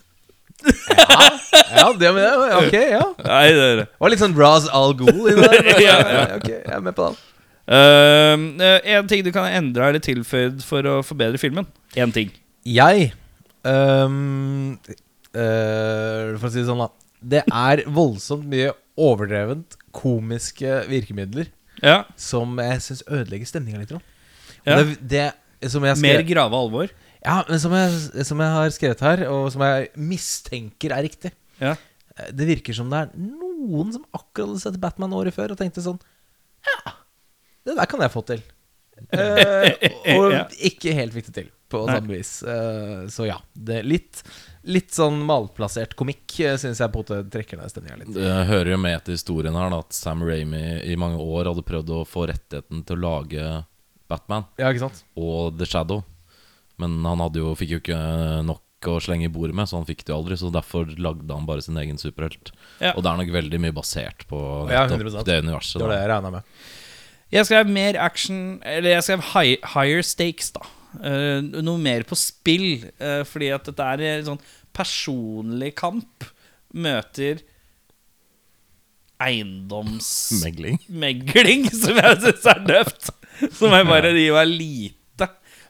Ja, 0.65 1.91
det 1.99 2.13
med 2.15 2.23
det. 2.23 2.55
Ok, 2.57 2.73
ja. 2.73 3.03
Nei, 3.27 3.47
det 3.53 3.65
er 3.65 3.75
det. 3.75 3.85
Det 3.85 4.01
var 4.01 4.09
litt 4.13 4.21
sånn 4.23 4.37
Raz 4.39 4.65
Al 4.73 4.95
Ghul 4.97 5.11
inni 5.29 5.35
der. 5.43 5.61
men- 5.67 5.81
Ja. 5.83 5.97
ja, 5.99 6.23
ok, 6.39 6.47
jeg 6.49 6.73
er 6.73 6.81
med 6.81 6.95
på 6.97 7.09
den. 7.11 7.15
Ehm, 7.67 8.59
eh, 8.61 8.79
en 8.95 9.07
ting 9.09 9.23
du 9.25 9.31
kan 9.33 9.47
endre 9.49 9.87
eller 9.89 10.03
tilføyd 10.03 10.61
for 10.65 10.85
å 10.85 10.99
forbedre 11.05 11.39
filmen. 11.41 11.65
Én 11.97 12.11
ting. 12.13 12.31
Jeg 12.65 13.11
um, 13.65 14.77
For 15.33 16.47
å 16.47 16.51
si 16.51 16.61
det 16.61 16.67
sånn, 16.69 16.83
da. 16.83 16.89
Det 17.25 17.41
er 17.49 17.81
voldsomt 17.91 18.45
mye 18.51 18.71
overdrevent 19.01 19.75
komiske 19.95 20.83
virkemidler 20.87 21.49
Ja. 21.81 22.03
som 22.15 22.53
jeg 22.61 22.79
syns 22.85 23.01
ødelegger 23.09 23.49
stemninga 23.49 23.81
litt. 23.81 23.91
Ja. 24.65 24.77
Det, 24.83 24.95
det 25.01 25.71
som 25.71 25.83
jeg 25.83 25.97
Mer 26.03 26.21
grave 26.27 26.55
alvor. 26.55 26.89
ja, 27.25 27.43
men 27.49 27.59
som 27.59 27.73
jeg, 27.73 28.25
som 28.29 28.39
jeg 28.39 28.53
har 28.53 28.69
skrevet 28.75 28.99
her, 29.03 29.25
og 29.31 29.49
som 29.51 29.61
jeg 29.65 29.89
mistenker 29.97 30.93
er 30.95 31.03
riktig 31.09 31.31
Ja. 31.59 31.75
Eh, 32.17 32.31
Det 32.31 32.47
virker 32.47 32.73
som 32.77 32.89
det 32.89 32.99
er 33.01 33.09
noen 33.17 33.91
som 33.91 34.05
akkurat 34.13 34.47
hadde 34.53 34.61
sett 34.61 34.79
Batman 34.79 35.11
året 35.17 35.33
før 35.35 35.51
og 35.51 35.57
tenkte 35.59 35.81
sånn 35.83 35.99
Ja, 36.65 36.93
det 37.65 37.75
der 37.79 37.89
kan 37.89 38.03
jeg 38.05 38.13
få 38.13 38.21
til. 38.29 38.43
Uh, 39.11 39.67
og 40.17 40.31
Ja. 40.31 40.43
ikke 40.69 40.93
helt 40.95 41.11
fikk 41.15 41.27
det 41.29 41.33
til, 41.41 41.47
på 41.71 41.81
samme 41.89 42.13
vis. 42.15 42.29
Uh, 42.47 43.05
så 43.11 43.25
ja. 43.27 43.35
Det 43.51 43.81
er 43.81 43.87
litt, 43.87 44.21
litt 44.71 44.93
sånn 44.95 45.17
malplassert 45.27 45.97
komikk 45.99 46.37
uh, 46.45 46.55
syns 46.61 46.79
jeg 46.79 46.93
på 46.93 47.01
en 47.01 47.03
måte 47.03 47.17
trekker 47.33 47.59
ned 47.59 47.73
stemninga 47.73 47.97
litt. 48.03 48.13
Det 48.15 48.33
hører 48.51 48.71
jo 48.75 48.79
med 48.79 49.03
til 49.07 49.17
historien 49.17 49.57
her 49.59 49.73
da, 49.73 49.81
at 49.83 49.97
Sam 49.97 50.23
Ramy 50.23 50.63
i 50.87 50.95
mange 51.01 51.19
år 51.19 51.49
hadde 51.51 51.65
prøvd 51.67 51.91
å 51.97 52.03
få 52.07 52.27
rettigheten 52.31 52.85
til 52.87 52.99
å 53.01 53.03
lage 53.03 53.49
Batman 54.07 54.45
Ja, 54.61 54.69
ikke 54.71 54.85
sant? 54.85 55.03
og 55.17 55.57
The 55.59 55.67
Shadow. 55.67 56.05
Men 56.79 56.99
han 57.07 57.21
hadde 57.23 57.39
jo, 57.41 57.51
fikk 57.55 57.69
jo 57.75 57.81
ikke 57.83 57.99
nok 58.45 58.61
å 58.91 58.99
slenge 59.01 59.25
i 59.25 59.31
bordet 59.33 59.55
med, 59.57 59.65
så 59.67 59.79
han 59.79 59.85
fikk 59.87 60.03
det 60.05 60.11
jo 60.13 60.17
aldri. 60.21 60.35
Så 60.37 60.49
derfor 60.53 60.89
lagde 61.01 61.31
han 61.33 61.45
bare 61.47 61.63
sin 61.63 61.77
egen 61.81 61.97
superhelt. 61.97 62.51
Ja. 62.83 62.91
Og 62.93 63.01
det 63.03 63.11
er 63.11 63.21
nok 63.21 63.31
veldig 63.33 63.59
mye 63.63 63.73
basert 63.75 64.25
på 64.29 64.39
nettopp 64.69 64.99
100%. 65.01 65.23
det 65.25 65.37
universet. 65.45 65.79
Det 65.79 65.87
var 65.87 65.95
det 65.95 66.01
jeg 66.03 66.11
regna 66.11 66.31
med. 66.35 66.51
Jeg 67.35 67.49
skrev 67.49 67.67
mer 67.67 67.97
action 67.99 68.37
Eller 68.63 68.95
jeg 68.95 69.05
skrev 69.07 69.25
high, 69.33 69.71
higher 69.75 70.05
stakes, 70.05 70.53
da. 70.55 70.63
Uh, 70.95 71.43
noe 71.43 71.81
mer 71.81 72.05
på 72.07 72.15
spill. 72.15 72.85
Uh, 73.01 73.25
fordi 73.27 73.51
at 73.51 73.67
dette 73.67 73.89
er 73.95 74.05
en 74.13 74.29
sånn 74.31 74.45
personlig 74.75 75.73
kamp 75.79 76.27
møter 76.75 77.43
eiendomsmegling, 79.23 80.81
Megling. 80.91 81.69
som 81.81 81.95
jeg 81.95 82.17
syns 82.23 82.47
er 82.51 82.61
døvt. 82.67 83.11
Som 83.55 83.75
jeg 83.75 83.87
bare 83.87 84.11
gir 84.15 84.35
meg 84.35 84.51
lite. 84.51 84.99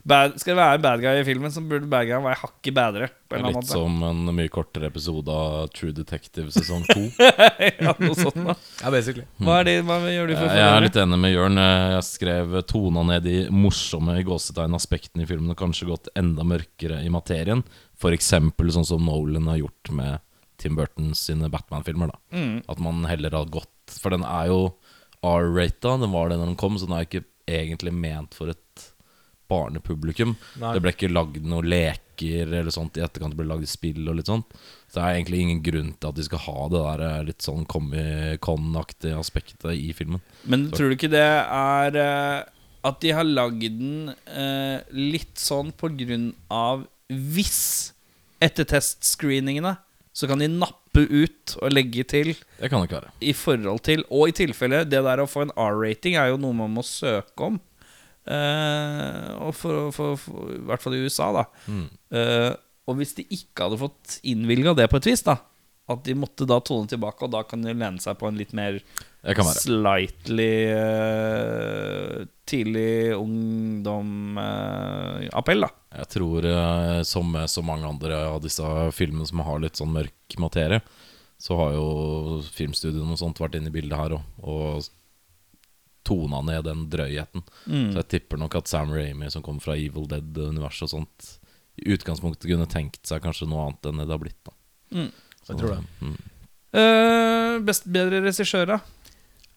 Bad, 0.05 0.35
Skal 0.39 0.53
det 0.53 0.59
være 0.61 0.77
en 0.77 0.83
bad 0.85 1.01
guy 1.03 1.19
i 1.21 1.25
filmen, 1.27 1.51
så 1.53 1.61
burde 1.65 1.87
bad 1.89 2.07
guy 2.09 2.19
være 2.23 2.39
hakket 2.41 2.75
bedre. 2.77 3.07
På 3.29 3.37
en 3.39 3.47
Litt 3.47 3.57
måte. 3.57 3.71
som 3.73 4.03
en 4.05 4.21
mye 4.37 4.51
kortere 4.53 4.89
episode 4.91 5.33
av 5.33 5.67
True 5.73 5.95
Detective 5.97 6.53
sesong 6.53 6.85
to. 6.91 7.07
ja, 7.81 7.95
noe 7.99 8.17
sånt 8.17 8.37
da. 8.37 8.55
Ja, 8.83 8.91
basically. 8.93 9.25
Hva, 9.41 9.59
er 9.61 9.69
det, 9.69 9.75
hva 9.87 9.97
gjør 10.05 10.29
du 10.29 10.35
for 10.37 10.45
å 10.45 10.53
Jeg 10.59 10.69
er 10.69 10.85
litt 10.85 10.99
enig 11.01 11.19
med 11.25 11.33
Jørn. 11.33 11.61
Jeg 11.63 12.05
skrev 12.09 12.55
tona 12.69 13.05
ned 13.09 13.25
de 13.25 13.35
morsomme 13.53 14.17
gåsetegn 14.27 14.77
aspektene 14.77 15.25
i 15.25 15.29
filmen 15.29 15.55
og 15.55 15.59
kanskje 15.59 15.89
gått 15.89 16.11
enda 16.15 16.45
mørkere 16.47 17.01
i 17.05 17.11
materien. 17.13 17.65
Eksempel 18.05 18.69
sånn 18.75 18.85
som 18.85 19.01
Nolan 19.07 19.47
har 19.49 19.63
gjort 19.63 19.89
med 19.97 20.21
Tim 20.61 20.75
Burton 20.77 21.13
sine 21.17 21.49
Batman-filmer. 21.51 22.13
da 22.13 22.19
Mm. 22.37 22.63
At 22.69 22.79
man 22.79 23.03
heller 23.09 23.31
har 23.31 23.45
gått 23.49 23.69
For 24.01 24.09
den 24.13 24.23
er 24.23 24.47
jo 24.49 24.75
R-rata, 25.25 25.95
den 25.99 26.11
var 26.13 26.29
det 26.29 26.37
når 26.37 26.51
den 26.51 26.59
kom, 26.59 26.77
så 26.77 26.85
den 26.87 26.97
er 26.97 27.05
ikke 27.07 27.23
egentlig 27.49 27.93
ment 27.93 28.33
for 28.37 28.49
et 28.53 28.85
barnepublikum. 29.51 30.35
Nei. 30.61 30.73
Det 30.75 30.81
ble 30.83 30.93
ikke 30.95 31.11
lagd 31.11 31.45
noen 31.45 31.67
leker 31.69 32.47
eller 32.47 32.71
sånt 32.73 32.97
i 32.97 33.03
etterkant. 33.05 33.35
Det 33.35 33.39
ble 33.41 33.49
lagd 33.49 33.67
spill 33.69 34.03
og 34.09 34.17
litt 34.19 34.29
sånt. 34.31 34.51
Så 34.87 34.99
det 34.99 35.03
er 35.05 35.17
egentlig 35.19 35.41
ingen 35.45 35.61
grunn 35.65 35.93
til 35.99 36.09
at 36.11 36.17
de 36.19 36.25
skal 36.27 36.43
ha 36.45 36.57
det 36.71 36.81
der 36.87 37.05
eh, 37.09 37.23
litt 37.29 37.45
sånn 37.45 37.65
Comic-Con-aktige 37.69 39.17
aspektet 39.19 39.71
i 39.75 39.91
filmen. 39.97 40.21
Men 40.49 40.69
tror 40.73 40.89
du 40.91 40.97
ikke 40.97 41.11
det 41.13 41.23
er 41.25 41.99
eh, 42.01 42.43
at 42.85 43.01
de 43.01 43.13
har 43.17 43.25
lagd 43.27 43.65
den 43.79 44.13
eh, 44.29 44.81
litt 44.93 45.37
sånn 45.41 45.71
på 45.75 45.89
grunn 45.97 46.31
av 46.53 46.85
Hvis 47.09 47.93
etter 48.43 48.65
testscreeningene 48.69 49.75
så 50.15 50.29
kan 50.29 50.39
de 50.39 50.47
nappe 50.47 51.01
ut 51.11 51.57
og 51.59 51.73
legge 51.73 52.05
til 52.07 52.29
Det 52.59 52.69
kan 52.71 52.79
det 52.79 52.87
ikke 52.87 52.99
være. 53.01 53.09
i 53.19 53.33
forhold 53.35 53.81
til 53.83 54.05
Og 54.15 54.29
i 54.29 54.35
tilfelle 54.37 54.85
det 54.87 55.01
der 55.03 55.19
å 55.19 55.27
få 55.27 55.43
en 55.43 55.51
R-rating 55.59 56.15
er 56.15 56.29
jo 56.31 56.37
noe 56.39 56.55
man 56.55 56.71
må 56.77 56.83
søke 56.87 57.49
om. 57.49 57.57
Eh, 58.25 59.31
og 59.39 59.55
for, 59.57 59.89
for, 59.95 60.19
for, 60.19 60.53
I 60.55 60.61
hvert 60.69 60.85
fall 60.85 60.97
i 60.97 61.03
USA, 61.05 61.31
da. 61.35 61.47
Mm. 61.69 61.89
Eh, 62.19 62.51
og 62.85 62.99
hvis 62.99 63.15
de 63.17 63.25
ikke 63.33 63.65
hadde 63.65 63.81
fått 63.81 64.19
innvilga 64.29 64.75
det 64.77 64.89
på 64.91 65.01
et 65.01 65.13
vis, 65.13 65.25
da 65.25 65.39
at 65.85 66.01
de 66.05 66.15
måtte 66.17 66.45
da 66.49 66.55
tone 66.65 66.87
tilbake, 66.89 67.25
og 67.25 67.31
da 67.35 67.43
kan 67.45 67.61
de 67.61 67.73
lene 67.73 67.99
seg 68.01 68.17
på 68.17 68.27
en 68.29 68.37
litt 68.39 68.53
mer 68.57 68.79
slightly 69.53 70.73
uh, 70.73 72.25
tidlig 72.49 73.13
ungdom-appell, 73.13 75.61
da. 75.67 75.69
Jeg 76.01 76.07
tror, 76.15 76.39
uh, 76.49 77.01
som 77.05 77.29
med 77.37 77.45
så 77.51 77.61
mange 77.65 77.89
andre 77.89 78.15
av 78.31 78.39
disse 78.41 78.65
filmene 78.97 79.27
som 79.29 79.39
har 79.45 79.59
litt 79.61 79.77
sånn 79.77 79.93
mørk 79.93 80.37
materie, 80.41 80.81
så 81.37 81.53
har 81.59 81.71
jo 81.77 81.87
filmstudioene 82.55 83.13
og 83.13 83.19
sånt 83.21 83.41
vært 83.43 83.55
inne 83.59 83.69
i 83.69 83.77
bildet 83.77 83.99
her 83.99 84.11
òg. 84.17 84.23
og 84.41 84.81
tona 86.05 86.41
ned 86.45 86.67
den 86.67 86.85
drøyheten. 86.91 87.43
Mm. 87.65 87.89
Så 87.93 88.01
jeg 88.01 88.09
tipper 88.13 88.39
nok 88.41 88.55
at 88.59 88.69
Sam 88.71 88.93
Raimi, 88.93 89.29
som 89.33 89.43
kommer 89.45 89.63
fra 89.63 89.77
Evil 89.77 90.07
Dead-universet 90.11 90.87
og 90.87 90.93
sånt, 90.93 91.31
i 91.81 91.89
utgangspunktet 91.95 92.47
kunne 92.47 92.69
tenkt 92.71 93.01
seg 93.09 93.23
kanskje 93.25 93.49
noe 93.51 93.65
annet 93.67 93.89
enn 93.89 93.99
det 93.99 94.07
det 94.07 94.15
har 94.15 94.23
blitt. 94.23 94.41
da 94.45 94.55
Mm. 94.95 95.09
Jeg 95.49 95.57
tror 95.59 95.71
det. 95.73 95.79
Mm. 96.05 96.17
Uh, 96.75 97.55
best, 97.65 97.87
bedre 97.91 98.21
regissør, 98.23 98.69
da? 98.69 98.77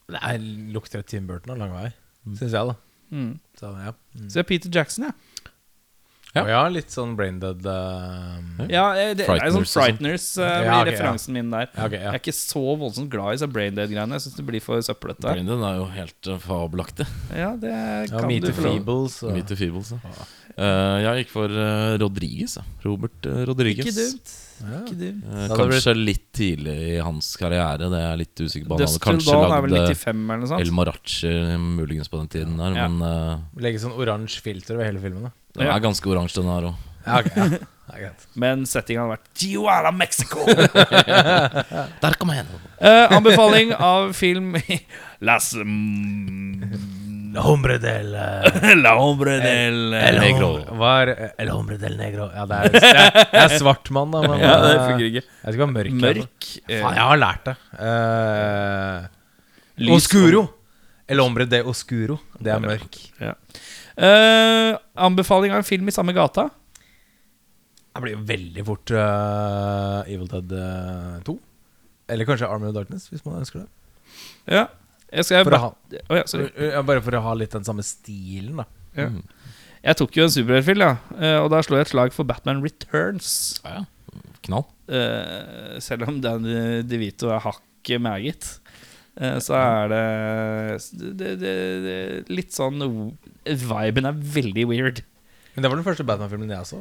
Det 0.08 0.20
er, 0.24 0.38
lukter 0.72 1.04
Tim 1.04 1.26
Burton 1.28 1.52
av 1.52 1.60
lang 1.60 1.74
vei, 1.76 1.90
syns 2.32 2.56
jeg, 2.56 2.72
da. 2.72 2.74
Mm. 3.12 3.34
Så 3.60 3.72
ja. 3.76 3.92
Mm. 4.16 4.28
Så 4.32 4.40
er 4.40 4.46
Peter 4.48 4.72
Jackson, 4.72 5.04
jeg. 5.08 5.14
Ja. 5.14 5.27
Og 6.36 6.48
ja, 6.50 6.60
litt 6.68 6.92
sånn 6.92 7.14
braindead 7.16 7.64
uh, 7.64 8.36
Ja. 8.68 8.88
Ja, 8.98 9.12
det, 9.16 9.24
det 9.24 9.28
er 9.32 9.52
sånn 9.54 9.64
Frighteners 9.68 10.26
uh, 10.36 10.44
blir 10.44 10.68
ja, 10.68 10.74
okay, 10.76 10.90
referansen 10.90 11.32
ja. 11.32 11.36
min 11.38 11.54
der. 11.54 11.70
Ja, 11.72 11.86
ok, 11.86 11.94
ja. 11.96 12.02
Jeg 12.04 12.18
er 12.18 12.20
ikke 12.20 12.36
så 12.36 12.64
voldsomt 12.82 13.10
glad 13.12 13.30
i 13.30 13.38
disse 13.38 13.48
braindead-greiene. 13.54 14.18
Jeg 14.18 14.26
syns 14.26 14.36
det 14.38 14.44
blir 14.50 14.64
for 14.64 14.84
søplete. 14.84 15.24
Braindead 15.24 15.64
er 15.70 15.78
jo 15.80 15.86
helt 15.94 16.30
uh, 16.30 16.40
fabelaktig. 16.44 17.08
Ja, 17.32 17.54
det 17.60 17.72
kan 18.12 18.28
ja, 18.28 18.42
du 18.42 18.50
the 18.50 18.56
få 18.58 18.66
Feebles. 18.68 19.22
Og, 19.24 19.32
Meet 19.38 19.48
the 19.54 19.58
Feebles. 19.58 19.94
Ja. 19.96 20.28
Uh, 20.58 20.98
jeg 21.06 21.24
gikk 21.24 21.32
for 21.36 21.54
uh, 21.54 21.94
Rodriguez. 22.02 22.58
Robert 22.84 23.30
uh, 23.30 23.40
Rodriguez. 23.48 23.88
Ikke 23.88 23.96
dumt. 23.98 24.36
Ja. 24.60 24.80
Ikke 24.82 24.96
dumt. 24.98 25.24
Eh, 25.32 25.48
kanskje 25.56 25.94
litt 25.96 26.26
tidlig 26.36 26.76
i 26.94 26.98
hans 27.04 27.30
karriere. 27.40 27.88
Det 27.88 27.98
er 28.00 28.06
jeg 28.10 28.18
litt 28.24 28.42
usikker 28.44 28.66
på. 28.68 28.78
Han 28.78 28.86
hadde 28.86 29.02
kanskje 29.04 29.32
Dawn 29.38 29.70
lagd 29.72 29.96
95 29.96 30.60
El? 30.60 30.72
Marachi 30.78 31.32
muligens 31.62 32.08
på 32.12 32.18
den 32.22 32.28
tiden 32.34 32.56
der, 32.58 32.76
Ja. 32.78 32.88
men 32.88 33.02
uh, 33.02 33.38
Legge 33.62 33.78
sånn 33.82 33.94
oransje 33.98 34.40
filter 34.44 34.74
over 34.78 34.84
hele 34.88 35.00
filmen. 35.02 35.22
da 35.28 35.30
den 35.58 35.66
Ja. 35.66 35.74
er 35.76 35.80
ganske 35.80 36.06
oransje, 36.06 36.42
den 36.42 36.50
her 36.52 36.68
òg. 36.70 36.74
Ja, 37.06 37.18
ok, 37.18 37.60
ja. 38.02 38.10
Men 38.36 38.64
settinga 38.68 39.00
hadde 39.06 39.14
vært 39.16 39.28
Tijuana, 39.34 39.90
Mexico! 39.96 40.44
Der 42.02 42.14
kom 42.20 42.28
jeg 42.34 42.44
igjen! 42.44 42.60
Eh, 42.80 43.16
anbefaling 43.16 43.72
av 43.74 44.12
film 44.14 44.54
i 44.60 44.80
Las 45.24 45.54
Hombre 47.36 47.76
del 47.82 48.12
La 48.84 48.94
hombre 48.96 49.34
del 49.42 49.92
El 49.94 50.18
Negro. 50.22 50.48
Var, 50.80 51.08
er 51.12 51.32
El 51.44 51.50
hombre 51.52 51.76
del 51.78 51.96
negro? 51.98 52.30
Ja, 52.34 52.46
det 52.48 52.56
er, 52.58 52.62
det 52.72 52.92
er, 52.92 53.10
det 53.32 53.40
er 53.42 53.48
svart 53.60 53.90
mann, 53.94 54.10
da. 54.14 54.18
Men 54.24 54.40
Ja, 54.44 54.54
det 54.64 54.72
eh, 54.74 54.86
funker 54.86 55.06
ikke. 55.10 55.22
Jeg 55.26 55.50
skal 55.56 55.62
være 55.64 55.76
mørk. 55.76 55.92
Mørk. 56.04 56.40
eh, 56.68 56.80
Faen, 56.82 56.94
jeg 56.98 57.06
har 57.10 57.18
lært 57.20 57.42
det. 57.50 57.56
Uh, 57.82 58.98
oscuro. 59.96 60.42
El 61.08 61.18
hombre 61.24 61.44
de 61.48 61.58
oscuro. 61.64 62.16
Det 62.38 62.50
er 62.52 62.60
mørk. 62.62 62.92
Eh, 63.98 64.72
anbefaling 64.94 65.50
av 65.52 65.58
en 65.62 65.66
film 65.66 65.88
i 65.90 65.94
samme 65.94 66.12
gata. 66.14 66.44
Det 67.98 68.02
blir 68.04 68.14
jo 68.14 68.20
veldig 68.28 68.62
fort 68.68 68.90
uh, 68.94 70.06
Evil 70.06 70.28
Dead 70.30 70.52
eh, 70.54 71.16
2. 71.26 71.32
Eller 72.14 72.28
kanskje 72.28 72.46
Army 72.46 72.68
of 72.70 72.76
Darkness, 72.76 73.08
hvis 73.10 73.24
man 73.26 73.40
ønsker 73.40 73.64
det. 73.64 73.68
Ja. 74.54 74.68
Jeg, 75.08 75.24
skal 75.24 75.48
å 75.48 75.60
ha, 75.62 75.68
oh, 75.72 76.16
ja, 76.18 76.24
sorry. 76.28 76.48
bare 76.84 77.00
for 77.04 77.16
å 77.16 77.22
ha 77.24 77.34
litt 77.40 77.54
den 77.56 77.64
samme 77.64 77.84
stilen, 77.86 78.60
da. 78.60 78.66
Ja. 78.98 79.08
Mm. 79.12 79.22
Jeg 79.78 79.98
tok 80.00 80.16
jo 80.18 80.26
en 80.26 80.32
superheltfilm, 80.34 80.82
ja. 80.84 80.96
Eh, 81.16 81.36
og 81.40 81.48
da 81.54 81.62
slo 81.64 81.78
jeg 81.78 81.86
et 81.86 81.92
slag 81.92 82.14
for 82.14 82.28
Batman 82.28 82.60
Returns. 82.64 83.30
Ja, 83.64 83.80
ja. 83.80 83.86
Knall. 84.48 84.64
Uh, 84.88 85.76
selv 85.84 86.08
om 86.08 86.20
Danny 86.24 86.80
DeVito 86.88 87.28
er 87.34 87.42
hakket 87.44 88.00
meget, 88.00 88.46
uh, 89.20 89.36
så 89.44 89.56
er 89.58 89.90
det, 89.92 90.04
det, 91.20 91.32
det, 91.42 91.52
det 91.84 91.96
Litt 92.32 92.54
sånn 92.56 92.80
Viben 93.44 94.08
er 94.08 94.22
veldig 94.38 94.64
weird. 94.70 95.02
Men 95.54 95.64
det 95.64 95.72
var 95.72 95.80
den 95.80 95.86
første 95.88 96.06
Batman-filmen 96.08 96.54
jeg 96.54 96.70
så. 96.70 96.80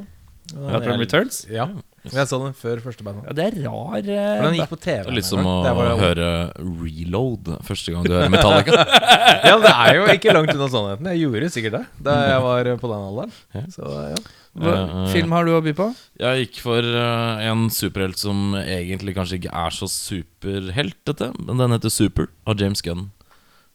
Batman 0.54 1.02
Returns? 1.02 1.42
Ja. 1.52 1.68
Jeg 2.14 2.28
så 2.30 2.38
den 2.42 2.54
før 2.56 2.80
første 2.84 3.04
bandet. 3.06 3.26
Ja, 3.28 3.34
det 3.38 3.44
er 3.48 3.58
rar 3.66 3.98
uh, 3.98 4.42
den 4.46 4.58
gikk 4.58 4.72
på 4.72 4.80
TV. 4.80 5.02
Det 5.04 5.12
er 5.12 5.16
litt 5.18 5.28
som 5.28 5.46
å 5.48 5.56
høre 6.00 6.28
Reload 6.58 7.52
første 7.66 7.94
gang 7.94 8.06
du 8.08 8.14
hører 8.16 8.32
Metallica. 8.32 8.84
Ja, 9.48 9.54
det 9.62 9.70
er 9.70 9.94
jo 9.98 10.06
ikke 10.12 10.32
langt 10.34 10.50
unna 10.54 10.66
sannheten. 10.72 11.06
Jeg 11.12 11.20
gjorde 11.22 11.48
sikkert 11.54 11.76
det 11.78 11.84
da 12.08 12.14
jeg 12.32 12.40
var 12.44 12.70
på 12.82 12.90
den 12.90 13.04
alderen. 13.10 13.34
Så 13.74 13.92
ja. 14.12 14.18
Hva 14.58 14.72
Eh, 14.78 15.12
film 15.12 15.30
har 15.36 15.46
du 15.46 15.52
å 15.54 15.60
by 15.62 15.72
på? 15.76 15.84
Jeg 16.18 16.40
gikk 16.48 16.56
for 16.64 16.82
eh, 16.82 17.44
en 17.46 17.68
superhelt 17.70 18.18
som 18.18 18.56
egentlig 18.58 19.14
kanskje 19.14 19.38
ikke 19.38 19.52
er 19.54 19.74
så 19.76 19.86
superheltete, 19.92 21.30
men 21.38 21.60
den 21.62 21.74
heter 21.76 21.92
Super 21.94 22.26
av 22.48 22.58
James 22.60 22.82
Gunn. 22.82 23.10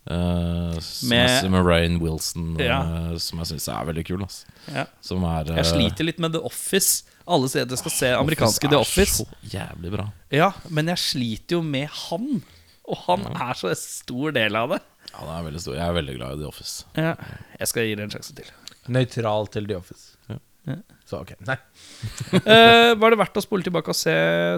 Uh, 0.03 0.75
Med- 1.07 1.45
med 1.47 1.63
Ryan 1.65 2.01
Wilson, 2.03 2.57
Ja. 2.59 2.81
uh, 2.83 3.17
som 3.17 3.39
jeg 3.39 3.53
syns 3.53 3.69
er 3.71 3.85
veldig 3.87 4.03
kul. 4.09 4.23
ass. 4.25 4.41
Ja. 4.67 4.83
Som 4.99 5.23
er 5.23 5.47
uh, 5.49 5.55
Jeg 5.55 5.65
sliter 5.69 6.03
litt 6.03 6.19
med 6.19 6.33
The 6.33 6.41
Office. 6.43 7.05
Alle 7.27 7.47
sier 7.51 7.63
at 7.67 7.71
jeg 7.71 7.79
skal 7.79 7.93
se 7.95 8.09
amerikanske 8.17 8.67
The 8.69 8.75
er 8.75 8.83
Office. 8.83 9.23
så 9.23 9.51
jævlig 9.53 9.91
bra. 9.93 10.07
Ja, 10.33 10.49
men 10.69 10.89
jeg 10.91 10.99
sliter 10.99 11.59
jo 11.59 11.61
med 11.63 11.87
han. 12.07 12.41
Og 12.83 12.97
han 13.05 13.23
er 13.31 13.53
så 13.55 13.71
stor 13.79 14.33
del 14.35 14.57
av 14.59 14.73
det. 14.75 14.81
Ja, 15.13 15.21
den 15.23 15.35
er 15.37 15.45
veldig 15.45 15.61
stor. 15.63 15.77
Jeg 15.77 15.85
er 15.87 15.95
veldig 15.95 16.15
glad 16.17 16.35
i 16.35 16.41
The 16.41 16.49
Office. 16.49 16.83
Ja. 16.99 17.13
Jeg 17.61 17.69
skal 17.71 17.87
gi 17.87 17.93
det 17.95 18.03
en 18.07 18.11
sjanse 18.15 18.35
til. 18.35 18.49
Nøytral 18.91 19.47
til 19.53 19.69
The 19.69 19.77
Office. 19.79 20.09
Ja. 20.31 20.39
Ja. 20.73 20.75
Så 21.07 21.21
ok. 21.23 21.35
Nei. 21.47 21.57
Eh, 22.43 22.91
var 22.99 23.13
det 23.13 23.19
verdt 23.21 23.39
å 23.39 23.43
spole 23.45 23.63
tilbake 23.63 23.93
og 23.93 23.97
se, 23.97 24.13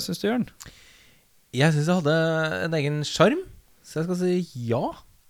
syns 0.05 0.22
du, 0.22 0.26
Jørn? 0.30 0.47
Jeg 1.55 1.74
syns 1.76 1.88
jeg 1.91 1.99
hadde 2.01 2.16
en 2.66 2.78
egen 2.80 2.97
sjarm, 3.07 3.41
så 3.86 3.99
jeg 4.01 4.07
skal 4.09 4.18
si 4.24 4.66
ja. 4.72 4.82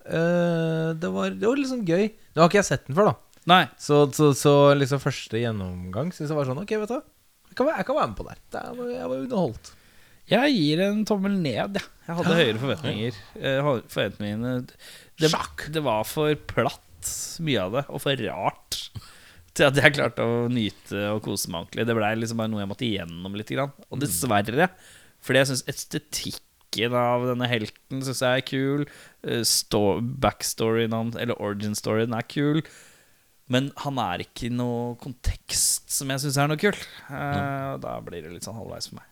Eh, 0.06 0.94
det, 1.02 1.12
var, 1.12 1.34
det 1.36 1.48
var 1.50 1.60
liksom 1.60 1.84
gøy. 1.88 2.08
Nå 2.36 2.44
har 2.44 2.50
ikke 2.52 2.62
jeg 2.62 2.70
sett 2.72 2.88
den 2.88 2.96
før, 2.98 3.12
da. 3.12 3.42
Nei. 3.50 3.64
Så, 3.82 4.06
så, 4.16 4.32
så 4.38 4.54
liksom 4.78 5.02
første 5.04 5.38
gjennomgang 5.42 6.10
syns 6.16 6.32
jeg 6.32 6.38
var 6.38 6.48
sånn 6.50 6.64
Ok, 6.64 6.72
vet 6.82 6.90
du 6.90 6.96
hva. 6.96 7.04
Jeg 7.56 7.62
kan, 7.62 7.72
jeg 7.80 7.88
kan 7.88 7.96
være 7.96 8.12
med 8.12 8.18
på 8.20 8.26
der. 8.28 8.40
Det 8.52 8.62
var, 8.78 8.88
jeg 8.92 9.10
var 9.10 9.22
underholdt. 9.24 9.70
Jeg 10.28 10.56
gir 10.58 10.82
en 10.82 11.04
tommel 11.08 11.36
ned, 11.40 11.78
jeg. 11.78 11.84
Jeg 12.08 12.16
hadde 12.18 12.36
høyere 12.36 12.60
forventninger. 12.62 13.20
Forventningene 13.94 14.54
det, 15.22 15.30
det 15.72 15.84
var 15.86 16.02
for 16.10 16.34
platt, 16.50 17.12
mye 17.46 17.62
av 17.62 17.76
det, 17.78 17.84
og 17.94 18.02
for 18.04 18.24
rart. 18.26 18.80
Til 19.56 19.70
at 19.70 19.78
jeg 19.80 19.94
klarte 19.96 20.26
å 20.28 20.48
nyte 20.52 21.06
og 21.14 21.22
kose 21.24 21.48
meg 21.54 21.62
ordentlig. 21.64 21.86
Det 21.88 21.96
blei 21.96 22.10
liksom 22.20 22.42
bare 22.42 22.52
noe 22.52 22.60
jeg 22.66 22.72
måtte 22.74 22.88
igjennom 22.90 23.38
litt. 23.40 23.54
Grann. 23.56 23.72
Og 23.88 24.02
dessverre, 24.04 24.68
fordi 25.24 25.40
jeg 25.44 25.50
syns 25.54 25.64
estetikken 25.72 26.98
av 27.00 27.24
denne 27.30 27.48
helten 27.48 28.02
synes 28.04 28.20
jeg 28.26 28.42
er 28.42 28.50
kul. 28.50 28.84
eh, 29.24 29.46
sto- 29.48 30.02
Backstoryen 30.04 30.92
hans, 30.98 31.16
eller 31.16 31.40
origin-storyen, 31.40 32.12
er 32.18 32.28
kul. 32.28 32.60
Men 33.52 33.70
han 33.84 34.00
er 34.02 34.24
ikke 34.24 34.48
i 34.48 34.54
noe 34.54 34.96
kontekst 35.02 35.92
som 35.94 36.10
jeg 36.10 36.24
syns 36.24 36.40
er 36.42 36.50
noe 36.50 36.62
kult. 36.62 36.82
Uh, 37.10 37.78
Da 37.82 38.00
blir 38.06 38.26
det 38.26 38.34
litt 38.34 38.48
sånn 38.48 38.58
halvveis 38.58 38.90
for 38.90 39.02
meg. 39.02 39.12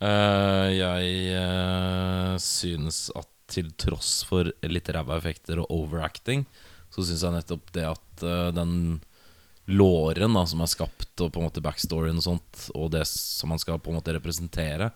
Eh, 0.00 0.66
jeg 0.72 1.08
uh, 1.36 2.38
synes 2.40 3.10
at 3.12 3.28
til 3.52 3.66
tross 3.76 4.22
for 4.24 4.48
litt 4.64 4.88
ræva 4.94 5.18
effekter 5.18 5.58
og 5.60 5.72
overacting, 5.74 6.46
så 6.88 7.04
syns 7.04 7.24
jeg 7.26 7.34
nettopp 7.34 7.72
det 7.74 7.84
at 7.84 8.22
den 8.54 9.00
låren 9.70 10.36
da, 10.38 10.44
som 10.46 10.62
er 10.62 10.70
skapt, 10.70 11.12
og 11.18 11.32
på 11.34 11.42
en 11.42 11.48
måte 11.48 11.62
backstoryen 11.64 12.22
og 12.22 12.24
sånt, 12.24 12.62
og 12.78 12.92
det 12.94 13.02
som 13.10 13.50
man 13.52 13.60
skal 13.60 13.82
på 13.82 13.90
en 13.90 13.98
måte 13.98 14.14
representere. 14.14 14.92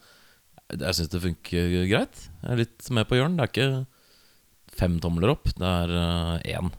Jeg 0.70 0.97
syns 0.97 1.11
det 1.12 1.22
funker 1.27 1.75
greit. 1.91 2.22
Jeg 2.41 2.55
er 2.55 2.62
litt 2.62 2.89
med 2.95 3.11
på 3.11 3.18
hjørnet. 3.18 3.43
Det 3.43 3.45
er 3.45 3.53
ikke 3.53 4.79
fem 4.79 4.97
tomler 5.03 5.35
opp, 5.35 5.51
det 5.59 5.75
er 5.83 6.47
én, 6.55 6.72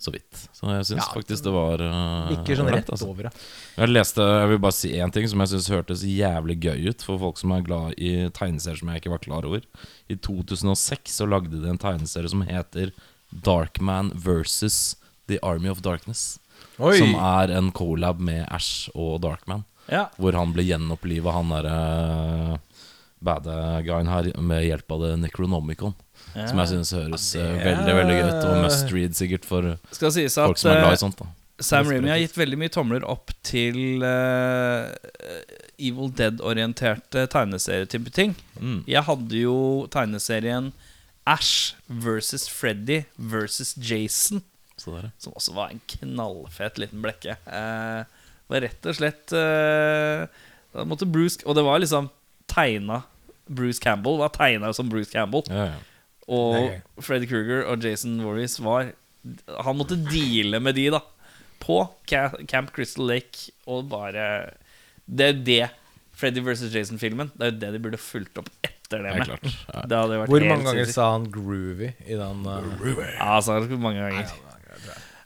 så 0.00 0.12
vidt. 0.14 0.42
Så 0.54 0.70
jeg 0.70 0.86
syns 0.90 1.08
faktisk 1.12 1.44
det 1.46 1.52
var 1.54 1.82
uh, 1.82 2.32
Ikke 2.34 2.56
sånn 2.58 2.70
rett 2.70 2.90
altså. 2.92 3.08
over, 3.10 3.28
ja. 3.28 3.32
Jeg 3.76 3.92
leste, 3.92 4.22
jeg 4.22 4.50
vil 4.52 4.60
bare 4.62 4.76
si 4.76 4.92
én 4.94 5.12
ting 5.14 5.26
som 5.30 5.42
jeg 5.42 5.52
syns 5.54 5.70
hørtes 5.72 6.04
jævlig 6.06 6.58
gøy 6.62 6.90
ut 6.92 7.04
for 7.06 7.20
folk 7.22 7.40
som 7.40 7.54
er 7.56 7.66
glad 7.66 7.98
i 7.98 8.12
tegneserier 8.36 8.80
som 8.80 8.92
jeg 8.92 9.02
ikke 9.02 9.14
var 9.14 9.24
klar 9.24 9.48
over. 9.48 9.66
I 10.12 10.18
2006 10.28 11.18
så 11.18 11.28
lagde 11.28 11.58
de 11.58 11.70
en 11.72 11.82
tegneserie 11.82 12.30
som 12.32 12.44
heter 12.46 12.94
Darkman 13.30 14.12
versus 14.14 14.96
The 15.26 15.40
Army 15.42 15.72
of 15.72 15.82
Darkness. 15.82 16.38
Oi. 16.78 16.96
Som 17.00 17.16
er 17.18 17.52
en 17.56 17.72
collab 17.74 18.20
med 18.22 18.44
Ash 18.52 18.90
og 18.94 19.20
Darkman. 19.24 19.66
Ja. 19.90 20.08
Hvor 20.18 20.34
han 20.36 20.54
ble 20.54 20.64
gjenoppliva, 20.66 21.34
han 21.36 21.52
derre 21.54 22.58
bad 23.26 23.46
guyen 23.86 24.10
her, 24.10 24.28
med 24.38 24.66
hjelp 24.66 24.92
av 24.92 25.04
det 25.04 25.12
Necronomicon. 25.22 25.94
Som 26.36 26.60
jeg 26.60 26.72
syns 26.74 26.92
høres 26.96 27.26
eh, 27.38 27.56
veldig 27.64 27.96
veldig 28.00 28.16
gøy 28.18 28.28
ut, 28.28 28.44
og 28.44 28.62
must 28.66 28.92
read 28.92 29.16
sikkert 29.16 29.48
for 29.48 29.74
folk 29.88 30.16
at 30.20 30.60
som 30.60 30.72
er 30.72 30.80
glad 30.82 30.90
eh, 30.90 30.96
i 30.98 31.02
sånt. 31.06 31.20
da 31.22 31.32
Sam 31.64 31.88
Raimi 31.88 32.10
har 32.12 32.20
gitt 32.20 32.36
veldig 32.36 32.58
mye 32.60 32.72
tomler 32.72 33.04
opp 33.08 33.32
til 33.46 34.02
uh, 34.04 34.92
Evil 35.80 36.10
Dead-orienterte 36.12 37.24
tegneserietype 37.32 38.12
ting. 38.12 38.34
Mm. 38.60 38.82
Jeg 38.84 39.06
hadde 39.06 39.40
jo 39.40 39.56
tegneserien 39.92 40.74
Ash 41.26 41.72
versus 41.88 42.44
Freddy 42.52 43.06
versus 43.16 43.72
Jason, 43.80 44.44
Så 44.76 44.92
der, 44.92 45.08
ja. 45.08 45.14
som 45.18 45.32
også 45.32 45.56
var 45.56 45.72
en 45.72 45.80
knallfet 45.88 46.76
liten 46.78 47.00
blekke. 47.02 47.38
Uh, 47.48 48.04
var 48.52 48.62
rett 48.62 48.86
og 48.86 48.94
slett 48.94 49.32
uh, 49.34 50.28
Da 50.70 50.84
måtte 50.86 51.08
Bruce 51.10 51.42
Og 51.42 51.56
det 51.58 51.64
var 51.66 51.80
liksom 51.82 52.12
tegna 52.46 53.00
Bruce 53.48 53.82
Campbell 53.82 54.20
var 54.20 54.30
tegna 54.34 54.72
som 54.76 54.90
Bruce 54.90 55.10
Campbell. 55.10 55.42
Ja, 55.50 55.70
ja. 55.72 55.80
Og 56.28 56.54
Fred 56.56 56.70
Kruger. 56.70 57.02
Freddy 57.06 57.28
Krueger 57.30 57.66
og 57.70 57.84
Jason 57.86 58.16
Voorhees 58.24 58.56
var 58.62 58.92
Han 59.66 59.76
måtte 59.78 59.96
deale 60.10 60.58
med 60.62 60.74
de, 60.78 60.88
da. 60.94 61.00
På 61.62 61.80
Camp 62.10 62.72
Crystal 62.74 63.06
Lake. 63.06 63.50
Og 63.66 63.88
bare 63.90 64.52
Det 65.06 65.28
er 65.32 65.42
det 65.46 65.60
Freddy 66.16 66.40
vs. 66.40 66.66
Jason-filmen. 66.72 67.30
Det 67.36 67.44
er 67.46 67.50
jo 67.52 67.58
det 67.60 67.70
de 67.76 67.82
burde 67.84 67.98
fulgt 68.00 68.38
opp 68.40 68.48
etter 68.64 69.02
det 69.02 69.04
Det 69.04 69.12
er 69.12 69.18
med. 69.18 69.26
klart. 69.28 69.56
Ja. 69.74 69.80
Det 69.90 69.98
hadde 70.00 70.18
vært 70.22 70.30
Hvor 70.32 70.44
mange 70.48 70.64
ganger 70.64 70.84
sinnssykt. 70.84 70.94
sa 70.96 71.08
han 71.12 71.26
groovy 71.34 71.88
i 72.06 72.16
den? 72.16 72.46
uh, 72.46 73.16
Ja, 73.18 73.40
sa 73.44 73.58
det 73.60 73.78
mange 73.82 74.00
ganger. 74.00 74.30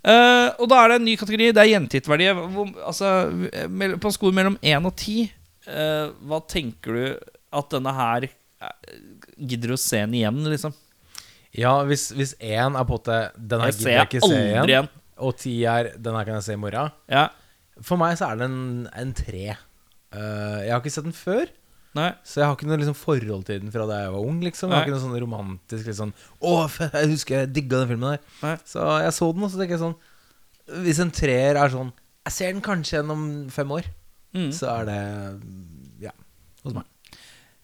Uh, 0.00 0.48
og 0.58 0.64
da 0.72 0.78
er 0.80 0.88
det 0.88 0.96
en 1.00 1.04
ny 1.04 1.14
kategori. 1.20 1.50
Det 1.52 1.62
er 1.62 1.70
gjentitverdi. 1.74 2.28
Altså, 2.88 3.10
på 3.68 4.10
en 4.10 4.16
skole 4.16 4.34
mellom 4.34 4.56
1 4.64 4.88
og 4.88 4.94
10, 4.96 5.30
uh, 5.68 6.10
hva 6.26 6.40
tenker 6.48 6.96
du 6.96 7.04
at 7.60 7.70
denne 7.74 7.92
her 7.94 8.26
eh, 8.30 8.94
Gidder 9.36 9.72
du 9.72 9.74
å 9.76 9.80
se 9.80 9.98
den 10.02 10.14
igjen, 10.18 10.38
liksom? 10.52 10.72
Ja, 11.58 11.72
hvis, 11.84 12.10
hvis 12.14 12.34
én 12.38 12.76
er 12.78 12.84
på 12.86 12.94
en 12.94 13.00
måte 13.00 13.16
Den 13.36 13.58
her 13.60 13.70
Jeg 13.72 13.74
gidder 13.74 13.82
ser 13.82 13.96
jeg 13.96 14.06
ikke 14.08 14.20
se 14.22 14.28
aldri 14.30 14.50
igjen. 14.52 14.68
igjen. 14.70 14.88
Og 15.18 15.36
ti 15.36 15.54
er 15.66 15.88
Den 15.98 16.14
her 16.14 16.24
kan 16.28 16.34
jeg 16.38 16.44
se 16.46 16.52
i 16.54 16.60
morgen. 16.62 16.92
Ja. 17.10 17.24
For 17.82 17.96
meg 18.00 18.16
så 18.20 18.28
er 18.30 18.36
det 18.38 18.46
en, 18.50 18.60
en 18.94 19.12
tre. 19.16 19.46
Eh, 20.14 20.58
jeg 20.66 20.70
har 20.72 20.80
ikke 20.82 20.92
sett 20.94 21.06
den 21.08 21.16
før. 21.16 21.50
Nei. 21.98 22.12
Så 22.22 22.38
jeg 22.38 22.46
har 22.46 22.54
ikke 22.54 22.68
noe 22.70 22.78
liksom 22.78 22.94
forhold 22.94 23.44
til 23.48 23.58
den 23.64 23.72
fra 23.74 23.82
da 23.90 23.96
jeg 24.04 24.12
var 24.14 24.26
ung. 24.30 24.38
liksom 24.46 24.68
Jeg 24.70 24.70
Nei. 24.70 24.78
har 24.78 24.86
ikke 24.86 24.94
noe 24.94 25.02
sånn 25.08 25.22
romantisk 25.24 25.88
liksom, 25.90 26.12
Å, 26.38 26.52
f- 26.68 26.84
jeg 26.94 27.08
husker 27.16 27.40
jeg 27.40 27.52
digga 27.56 27.80
den 27.82 27.90
filmen 27.90 28.12
der. 28.14 28.20
Nei. 28.44 28.52
Så 28.68 28.84
jeg 29.02 29.16
så 29.16 29.30
den, 29.34 29.42
og 29.42 29.50
så 29.50 29.58
tenker 29.58 29.74
jeg 29.74 29.82
sånn 29.82 30.84
Hvis 30.86 31.00
en 31.02 31.10
treer 31.10 31.58
er 31.58 31.72
sånn 31.74 31.90
Jeg 32.28 32.36
ser 32.36 32.52
den 32.54 32.62
kanskje 32.62 32.94
igjen 33.00 33.10
om 33.16 33.24
fem 33.50 33.72
år. 33.74 33.88
Mm. 34.38 34.52
Så 34.54 34.70
er 34.70 34.86
det 34.86 35.00
Ja. 36.06 36.12
Hos 36.62 36.76
meg. 36.78 36.86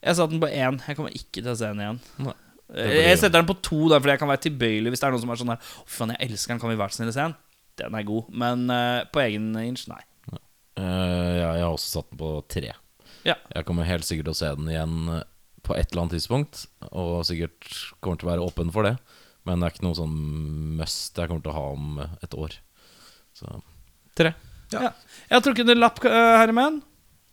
Jeg 0.03 0.17
satte 0.19 0.35
den 0.35 0.43
på 0.43 0.51
én. 0.51 0.81
Jeg 0.89 0.97
kommer 0.99 1.15
ikke 1.15 1.39
til 1.45 1.53
å 1.53 1.57
se 1.59 1.71
den 1.71 1.81
igjen. 1.85 2.01
Nei. 2.27 2.35
Eh, 2.77 2.97
Jeg 3.09 3.19
setter 3.19 3.39
den 3.41 3.49
på 3.49 3.57
to, 3.65 3.79
da, 3.89 3.99
fordi 4.03 4.15
jeg 4.15 4.21
kan 4.23 4.31
være 4.31 4.45
tilbøyelig 4.47 4.93
hvis 4.93 5.03
det 5.03 5.09
er 5.09 5.15
noen 5.15 5.23
som 5.25 5.33
er 5.33 5.41
sånn 5.41 5.53
der 5.55 5.71
Å, 5.81 5.85
faen, 5.89 6.13
jeg 6.13 6.29
elsker 6.29 6.53
den, 6.55 6.61
kan 6.63 6.73
vi 6.73 6.79
være 6.81 6.93
så 6.95 7.01
snill 7.01 7.13
å 7.13 7.17
se 7.17 7.25
den? 7.25 7.37
Den 7.81 7.97
er 7.99 8.07
god. 8.09 8.29
Men 8.43 8.67
uh, 8.73 9.05
på 9.13 9.21
egen 9.25 9.51
inch, 9.61 9.87
nei. 9.93 10.01
Eh, 10.77 11.35
ja, 11.41 11.51
jeg 11.57 11.65
har 11.65 11.73
også 11.73 11.99
satt 11.99 12.11
den 12.13 12.21
på 12.21 12.31
tre. 12.53 12.73
Ja. 13.27 13.37
Jeg 13.53 13.67
kommer 13.69 13.89
helt 13.89 14.07
sikkert 14.07 14.29
til 14.29 14.35
å 14.37 14.39
se 14.39 14.51
den 14.59 14.69
igjen 14.73 14.97
på 15.67 15.75
et 15.77 15.91
eller 15.91 16.05
annet 16.05 16.17
tidspunkt. 16.19 16.67
Og 16.93 17.23
sikkert 17.29 17.69
kommer 18.05 18.21
til 18.21 18.29
å 18.29 18.33
være 18.35 18.49
åpen 18.49 18.73
for 18.75 18.87
det. 18.89 18.95
Men 19.49 19.61
det 19.63 19.69
er 19.69 19.77
ikke 19.77 19.87
noe 19.87 19.99
sånn 19.99 20.17
must 20.79 21.17
jeg 21.21 21.31
kommer 21.31 21.45
til 21.45 21.53
å 21.53 21.57
ha 21.57 21.65
om 21.75 22.01
et 22.05 22.37
år. 22.37 22.59
Så 23.37 23.59
tre. 24.17 24.33
Ja. 24.73 24.91
Jeg 25.29 25.37
har 25.37 25.45
trukket 25.45 25.73
en 25.73 25.81
lapp, 25.83 26.01
Herman. 26.03 26.81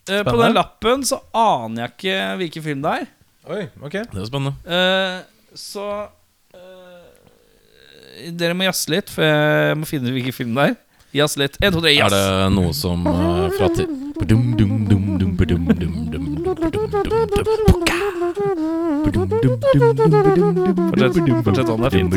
Eh, 0.09 0.23
på 0.27 0.35
den 0.39 0.55
lappen 0.57 1.05
så 1.07 1.21
aner 1.31 1.85
jeg 1.85 1.93
ikke 1.95 2.17
hvilken 2.41 2.65
film 2.65 2.83
det 2.83 2.95
er. 3.01 3.11
Oi, 3.43 3.63
ok 3.83 3.95
Det 4.07 4.19
er 4.21 4.27
spennende. 4.27 4.55
Så 5.57 5.83
eh, 6.55 8.31
Dere 8.33 8.55
må 8.57 8.65
jazze 8.67 8.93
litt, 8.93 9.11
for 9.13 9.25
jeg 9.25 9.77
må 9.79 9.89
finne 9.89 10.09
ut 10.09 10.17
hvilken 10.17 10.35
film 10.35 10.57
det 10.57 10.71
er. 10.71 10.75
Jazz 11.13 11.37
litt. 11.37 11.59
En, 11.61 11.73
to, 11.75 11.81
tre, 11.83 11.93
Er 11.93 12.09
det 12.09 12.23
noe 12.55 12.73
som 12.73 13.03
eh, 13.05 13.51
fra. 13.57 13.69
Dum, 14.23 14.53
dum, 14.57 14.71
dum, 14.89 15.03
dum, 15.19 15.35
badum, 15.37 15.67
dum, 15.69 15.81
dum, 15.83 15.95
Fortsett, 21.43 21.67
sånn, 21.67 21.81
det 21.81 21.87
er 21.87 21.93
fint. 21.93 22.11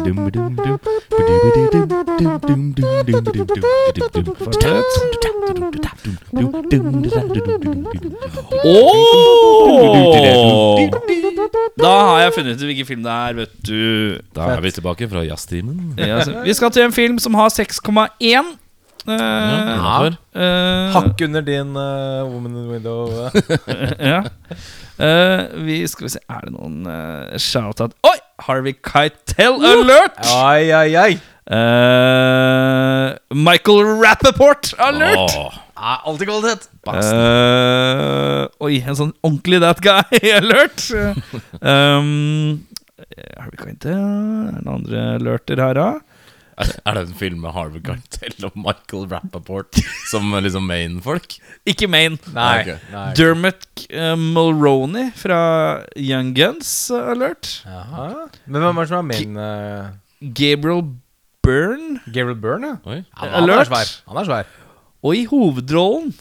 Da 11.76 11.92
har 12.08 12.20
jeg 12.24 12.34
funnet 12.38 12.56
ut 12.56 12.64
hvilken 12.68 12.88
film 12.88 13.02
det 13.04 13.12
er, 13.12 13.34
vet 13.40 13.56
du. 13.66 13.80
Da 14.36 14.52
er 14.54 14.62
vi 14.64 14.72
tilbake 14.78 15.08
fra 15.10 15.24
jazztimen. 15.26 15.96
Ja, 16.00 16.22
Vi 16.44 16.54
skal 16.56 16.72
til 16.72 16.86
en 16.86 16.94
film 16.96 17.18
som 17.22 17.34
har 17.38 17.50
6,1. 17.52 18.56
Eh, 19.06 19.68
Ja, 19.76 20.10
eh, 20.34 20.92
Hakk 20.94 21.20
under 21.26 21.42
din 21.46 21.76
uh, 21.76 22.24
Woman 22.26 22.56
in 22.56 22.62
the 22.64 22.72
Window. 22.72 22.98
eh. 23.26 23.92
ja. 24.12 24.20
Eh, 24.98 25.42
vi 25.66 25.82
skal 25.88 26.06
vi 26.06 26.12
se 26.14 26.20
Er 26.32 26.46
det 26.46 26.52
noen 26.56 26.86
uh, 26.88 27.36
shout-out 27.36 27.92
Oi! 28.08 28.16
Harvey 28.46 28.72
Keitel 28.84 29.58
alert! 29.64 30.18
Ai, 30.32 30.70
ai, 30.72 30.96
ai. 30.96 31.12
Eh, 31.46 33.14
Michael 33.36 33.84
Rappaport 34.02 34.72
alert! 34.78 35.36
Oh. 35.38 35.52
Ah, 35.76 36.00
alltid 36.08 36.26
kvalitet. 36.30 36.70
Uh, 36.88 38.46
oi, 38.64 38.78
en 38.80 38.96
sånn 38.96 39.10
ordentlig 39.20 39.58
that 39.60 39.82
guy 39.84 40.20
alert. 40.40 40.80
um, 41.60 42.64
Harvey 43.36 43.58
Keitel 43.60 43.92
Er 43.92 44.54
det 44.56 44.62
noen 44.64 44.72
andre 44.78 45.02
alerter 45.18 45.60
her, 45.60 45.76
da? 45.76 45.88
Er 46.56 46.70
er 46.88 46.94
det 46.96 47.02
en 47.04 47.16
film 47.18 47.42
med 47.44 47.52
Harvey 47.52 47.82
Gartell 47.84 48.46
og 48.48 48.54
Michael 48.56 49.04
Rappaport 49.10 49.76
som 50.08 50.30
liksom 50.40 50.64
main-folk? 50.64 51.34
Ikke 51.68 51.88
main, 51.90 52.16
Nei. 52.32 52.60
Okay. 52.62 52.78
nei. 52.92 53.08
Dermot 53.18 53.66
eh, 53.90 54.14
Mulroney 54.16 55.10
fra 55.20 55.40
Young 56.00 56.30
Guns 56.38 56.70
alert. 56.96 57.58
Jaha. 57.66 58.06
Men 58.46 58.64
hvem 58.64 58.80
er 58.80 58.86
det 58.86 58.92
som 58.94 59.02
er 59.02 59.10
main 59.10 59.36
uh, 59.36 60.30
Gabriel 60.32 60.80
Byrne. 61.44 62.00
Gabriel 62.08 62.40
Byrne, 62.40 62.72
ja. 62.72 62.78
Oi. 62.88 63.02
Han, 63.20 63.28
han 63.28 63.36
er 63.36 63.52
Alert. 63.52 63.68
svær. 63.68 63.92
Han 64.08 64.22
er 64.22 64.30
svær. 64.30 64.48
Og 65.06 65.14
i 65.14 65.26
hovedrollen 65.30 66.14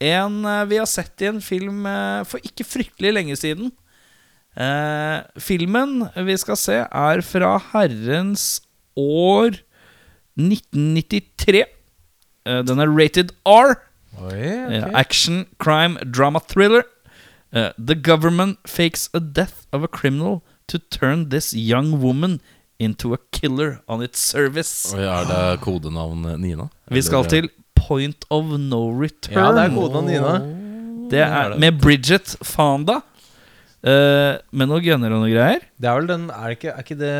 En 0.00 0.38
eh, 0.46 0.62
vi 0.70 0.78
har 0.78 0.86
sett 0.86 1.26
i 1.26 1.28
en 1.32 1.42
film 1.42 1.82
eh, 1.90 2.22
for 2.30 2.38
ikke 2.46 2.64
fryktelig 2.64 3.10
lenge 3.16 3.36
siden. 3.36 3.72
Eh, 4.58 5.18
filmen 5.42 6.04
vi 6.26 6.38
skal 6.38 6.56
se, 6.58 6.78
er 6.86 7.22
fra 7.26 7.56
herrens 7.72 8.60
år 8.98 9.56
1993. 10.38 11.64
Eh, 12.46 12.62
den 12.66 12.78
er 12.82 12.90
rated 12.98 13.32
R. 13.46 13.76
Oi, 14.18 14.34
Eh, 14.34 14.84
ok. 14.84 14.94
action, 14.94 15.46
crime, 15.58 15.98
drama, 16.14 16.40
thriller. 16.48 16.82
Uh, 17.52 17.70
the 17.78 17.94
government 17.94 18.58
fakes 18.66 19.08
a 19.14 19.20
death 19.20 19.66
of 19.72 19.82
a 19.82 19.88
criminal 19.88 20.42
to 20.66 20.78
turn 20.90 21.30
this 21.30 21.54
young 21.54 21.98
woman 22.02 22.40
into 22.78 23.14
a 23.14 23.18
killer 23.32 23.80
on 23.88 24.02
its 24.02 24.18
service. 24.20 24.92
Oi, 24.94 25.00
er 25.00 25.24
det 25.24 25.60
kodenavn 25.64 26.26
Nina? 26.42 26.68
Vi 26.90 27.00
skal 27.02 27.24
til 27.24 27.48
Point 27.74 28.24
of 28.30 28.44
No 28.58 28.90
Return. 29.00 29.38
Ja, 29.38 29.52
det 29.56 29.64
er 29.64 29.74
koden 29.74 30.06
Nina. 30.10 30.34
Det 31.10 31.20
er 31.24 31.56
med 31.58 31.80
Bridget 31.80 32.36
Fonda. 32.42 33.00
Eh, 33.86 34.38
med 34.50 34.66
noen 34.70 34.82
gunner 34.82 35.12
og 35.14 35.22
noe 35.22 35.30
greier. 35.30 35.62
Det 35.78 35.86
er 35.86 35.98
vel 36.00 36.08
den 36.10 36.24
Er, 36.34 36.54
ikke, 36.56 36.72
er 36.72 36.82
ikke 36.82 36.96
det 36.98 37.12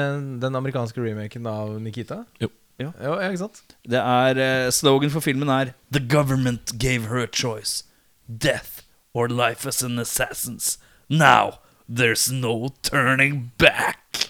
den 0.43 0.59
amerikanske 0.59 1.03
remaken 1.03 1.47
av 1.47 1.77
Nikita? 1.83 2.25
Jo. 2.43 2.51
Jo. 2.79 2.93
ja, 3.03 3.15
ikke 3.27 3.41
sant? 3.43 3.61
Det 3.91 3.99
er 3.99 4.39
uh, 4.39 4.71
Slogan 4.71 5.11
for 5.11 5.23
filmen 5.23 5.51
er 5.51 5.73
The 5.91 6.03
government 6.03 6.77
gave 6.79 7.09
her 7.11 7.25
a 7.25 7.27
choice. 7.27 7.83
Death 8.27 8.83
or 9.15 9.27
life 9.29 9.67
as 9.67 9.83
an 9.83 9.99
assassins. 9.99 10.79
Now 11.09 11.59
there's 11.89 12.31
no 12.31 12.69
turning 12.83 13.51
back. 13.59 14.29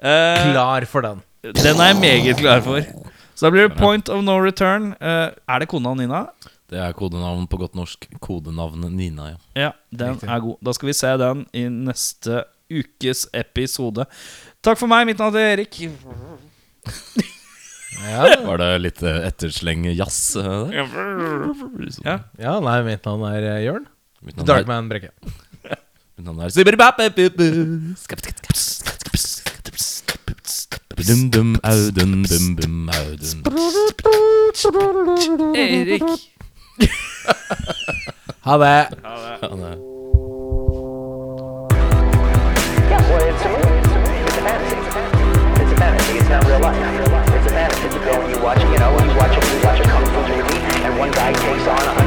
Uh, 0.00 0.52
Klar 0.52 0.84
for 0.84 1.00
den. 1.00 1.22
Den 1.42 1.80
er 1.80 1.92
jeg 1.94 2.00
meget 2.00 2.36
klar 2.36 2.60
for. 2.60 2.82
Så 3.34 3.46
da 3.46 3.50
blir 3.54 3.68
det 3.68 3.76
Point 3.78 4.08
of 4.08 4.24
No 4.24 4.36
Return. 4.42 4.94
Eh, 5.00 5.30
er 5.48 5.58
det 5.62 5.68
kona 5.70 5.92
Nina? 5.94 6.24
Det 6.68 6.76
er 6.84 6.92
kodenavn 6.92 7.46
på 7.48 7.56
godt 7.62 7.74
norsk. 7.78 8.04
Kodenavnet 8.20 8.92
Nina, 8.92 9.30
ja. 9.32 9.38
Ja, 9.56 9.70
den 9.90 10.18
er 10.28 10.40
god. 10.44 10.58
Da 10.64 10.74
skal 10.76 10.90
vi 10.90 10.96
se 10.98 11.12
den 11.20 11.46
i 11.56 11.62
neste 11.72 12.42
ukes 12.68 13.22
episode. 13.32 14.04
Takk 14.60 14.76
for 14.80 14.90
meg. 14.90 15.06
Mitt 15.08 15.18
navn 15.22 15.36
er 15.40 15.54
Erik. 15.54 15.78
Ja, 17.98 18.26
Var 18.44 18.60
det 18.60 18.68
litt 18.84 19.00
eh, 19.02 19.24
ettersleng 19.26 19.86
jazz 19.96 20.36
eh, 20.36 20.44
der? 20.68 20.74
Ja. 22.04 22.18
ja 22.38 22.52
nei, 22.62 22.76
mitt 22.86 23.08
navn 23.08 23.24
er 23.32 23.48
Jørn. 23.64 23.88
Darkman 24.44 24.90
Brekke. 24.92 25.10
Mitt 25.24 25.32
navn 25.32 25.64
er- 25.64 25.72
Darkman 25.72 25.72
Brekke. 25.72 25.72
mitt 26.18 26.26
navn 26.28 26.44
er 26.44 26.52
Sibberibappepupu. 26.52 27.48
Dum 31.32 31.56
How 38.40 38.58
that? 38.58 38.98
How 39.02 39.16
that? 39.62 39.78
It's 45.58 45.72
a 45.72 45.76
fantasy. 45.76 46.18
It's 46.18 46.28
not 46.28 46.44
real 46.46 46.60
life. 46.60 46.76
It's 47.34 47.46
a 47.46 47.50
fantasy. 47.50 47.82
You 47.82 48.04
go 48.04 48.12
and 48.22 48.30
you 48.34 48.42
watch, 48.42 48.60
you 48.60 48.78
know, 48.78 48.90
you 48.92 49.16
watch 49.16 49.34
you 49.36 49.64
watch 49.64 49.80
and 49.80 50.98
one 50.98 51.10
guy 51.10 51.32
takes 51.32 51.66
on 51.66 51.96
a 51.96 51.97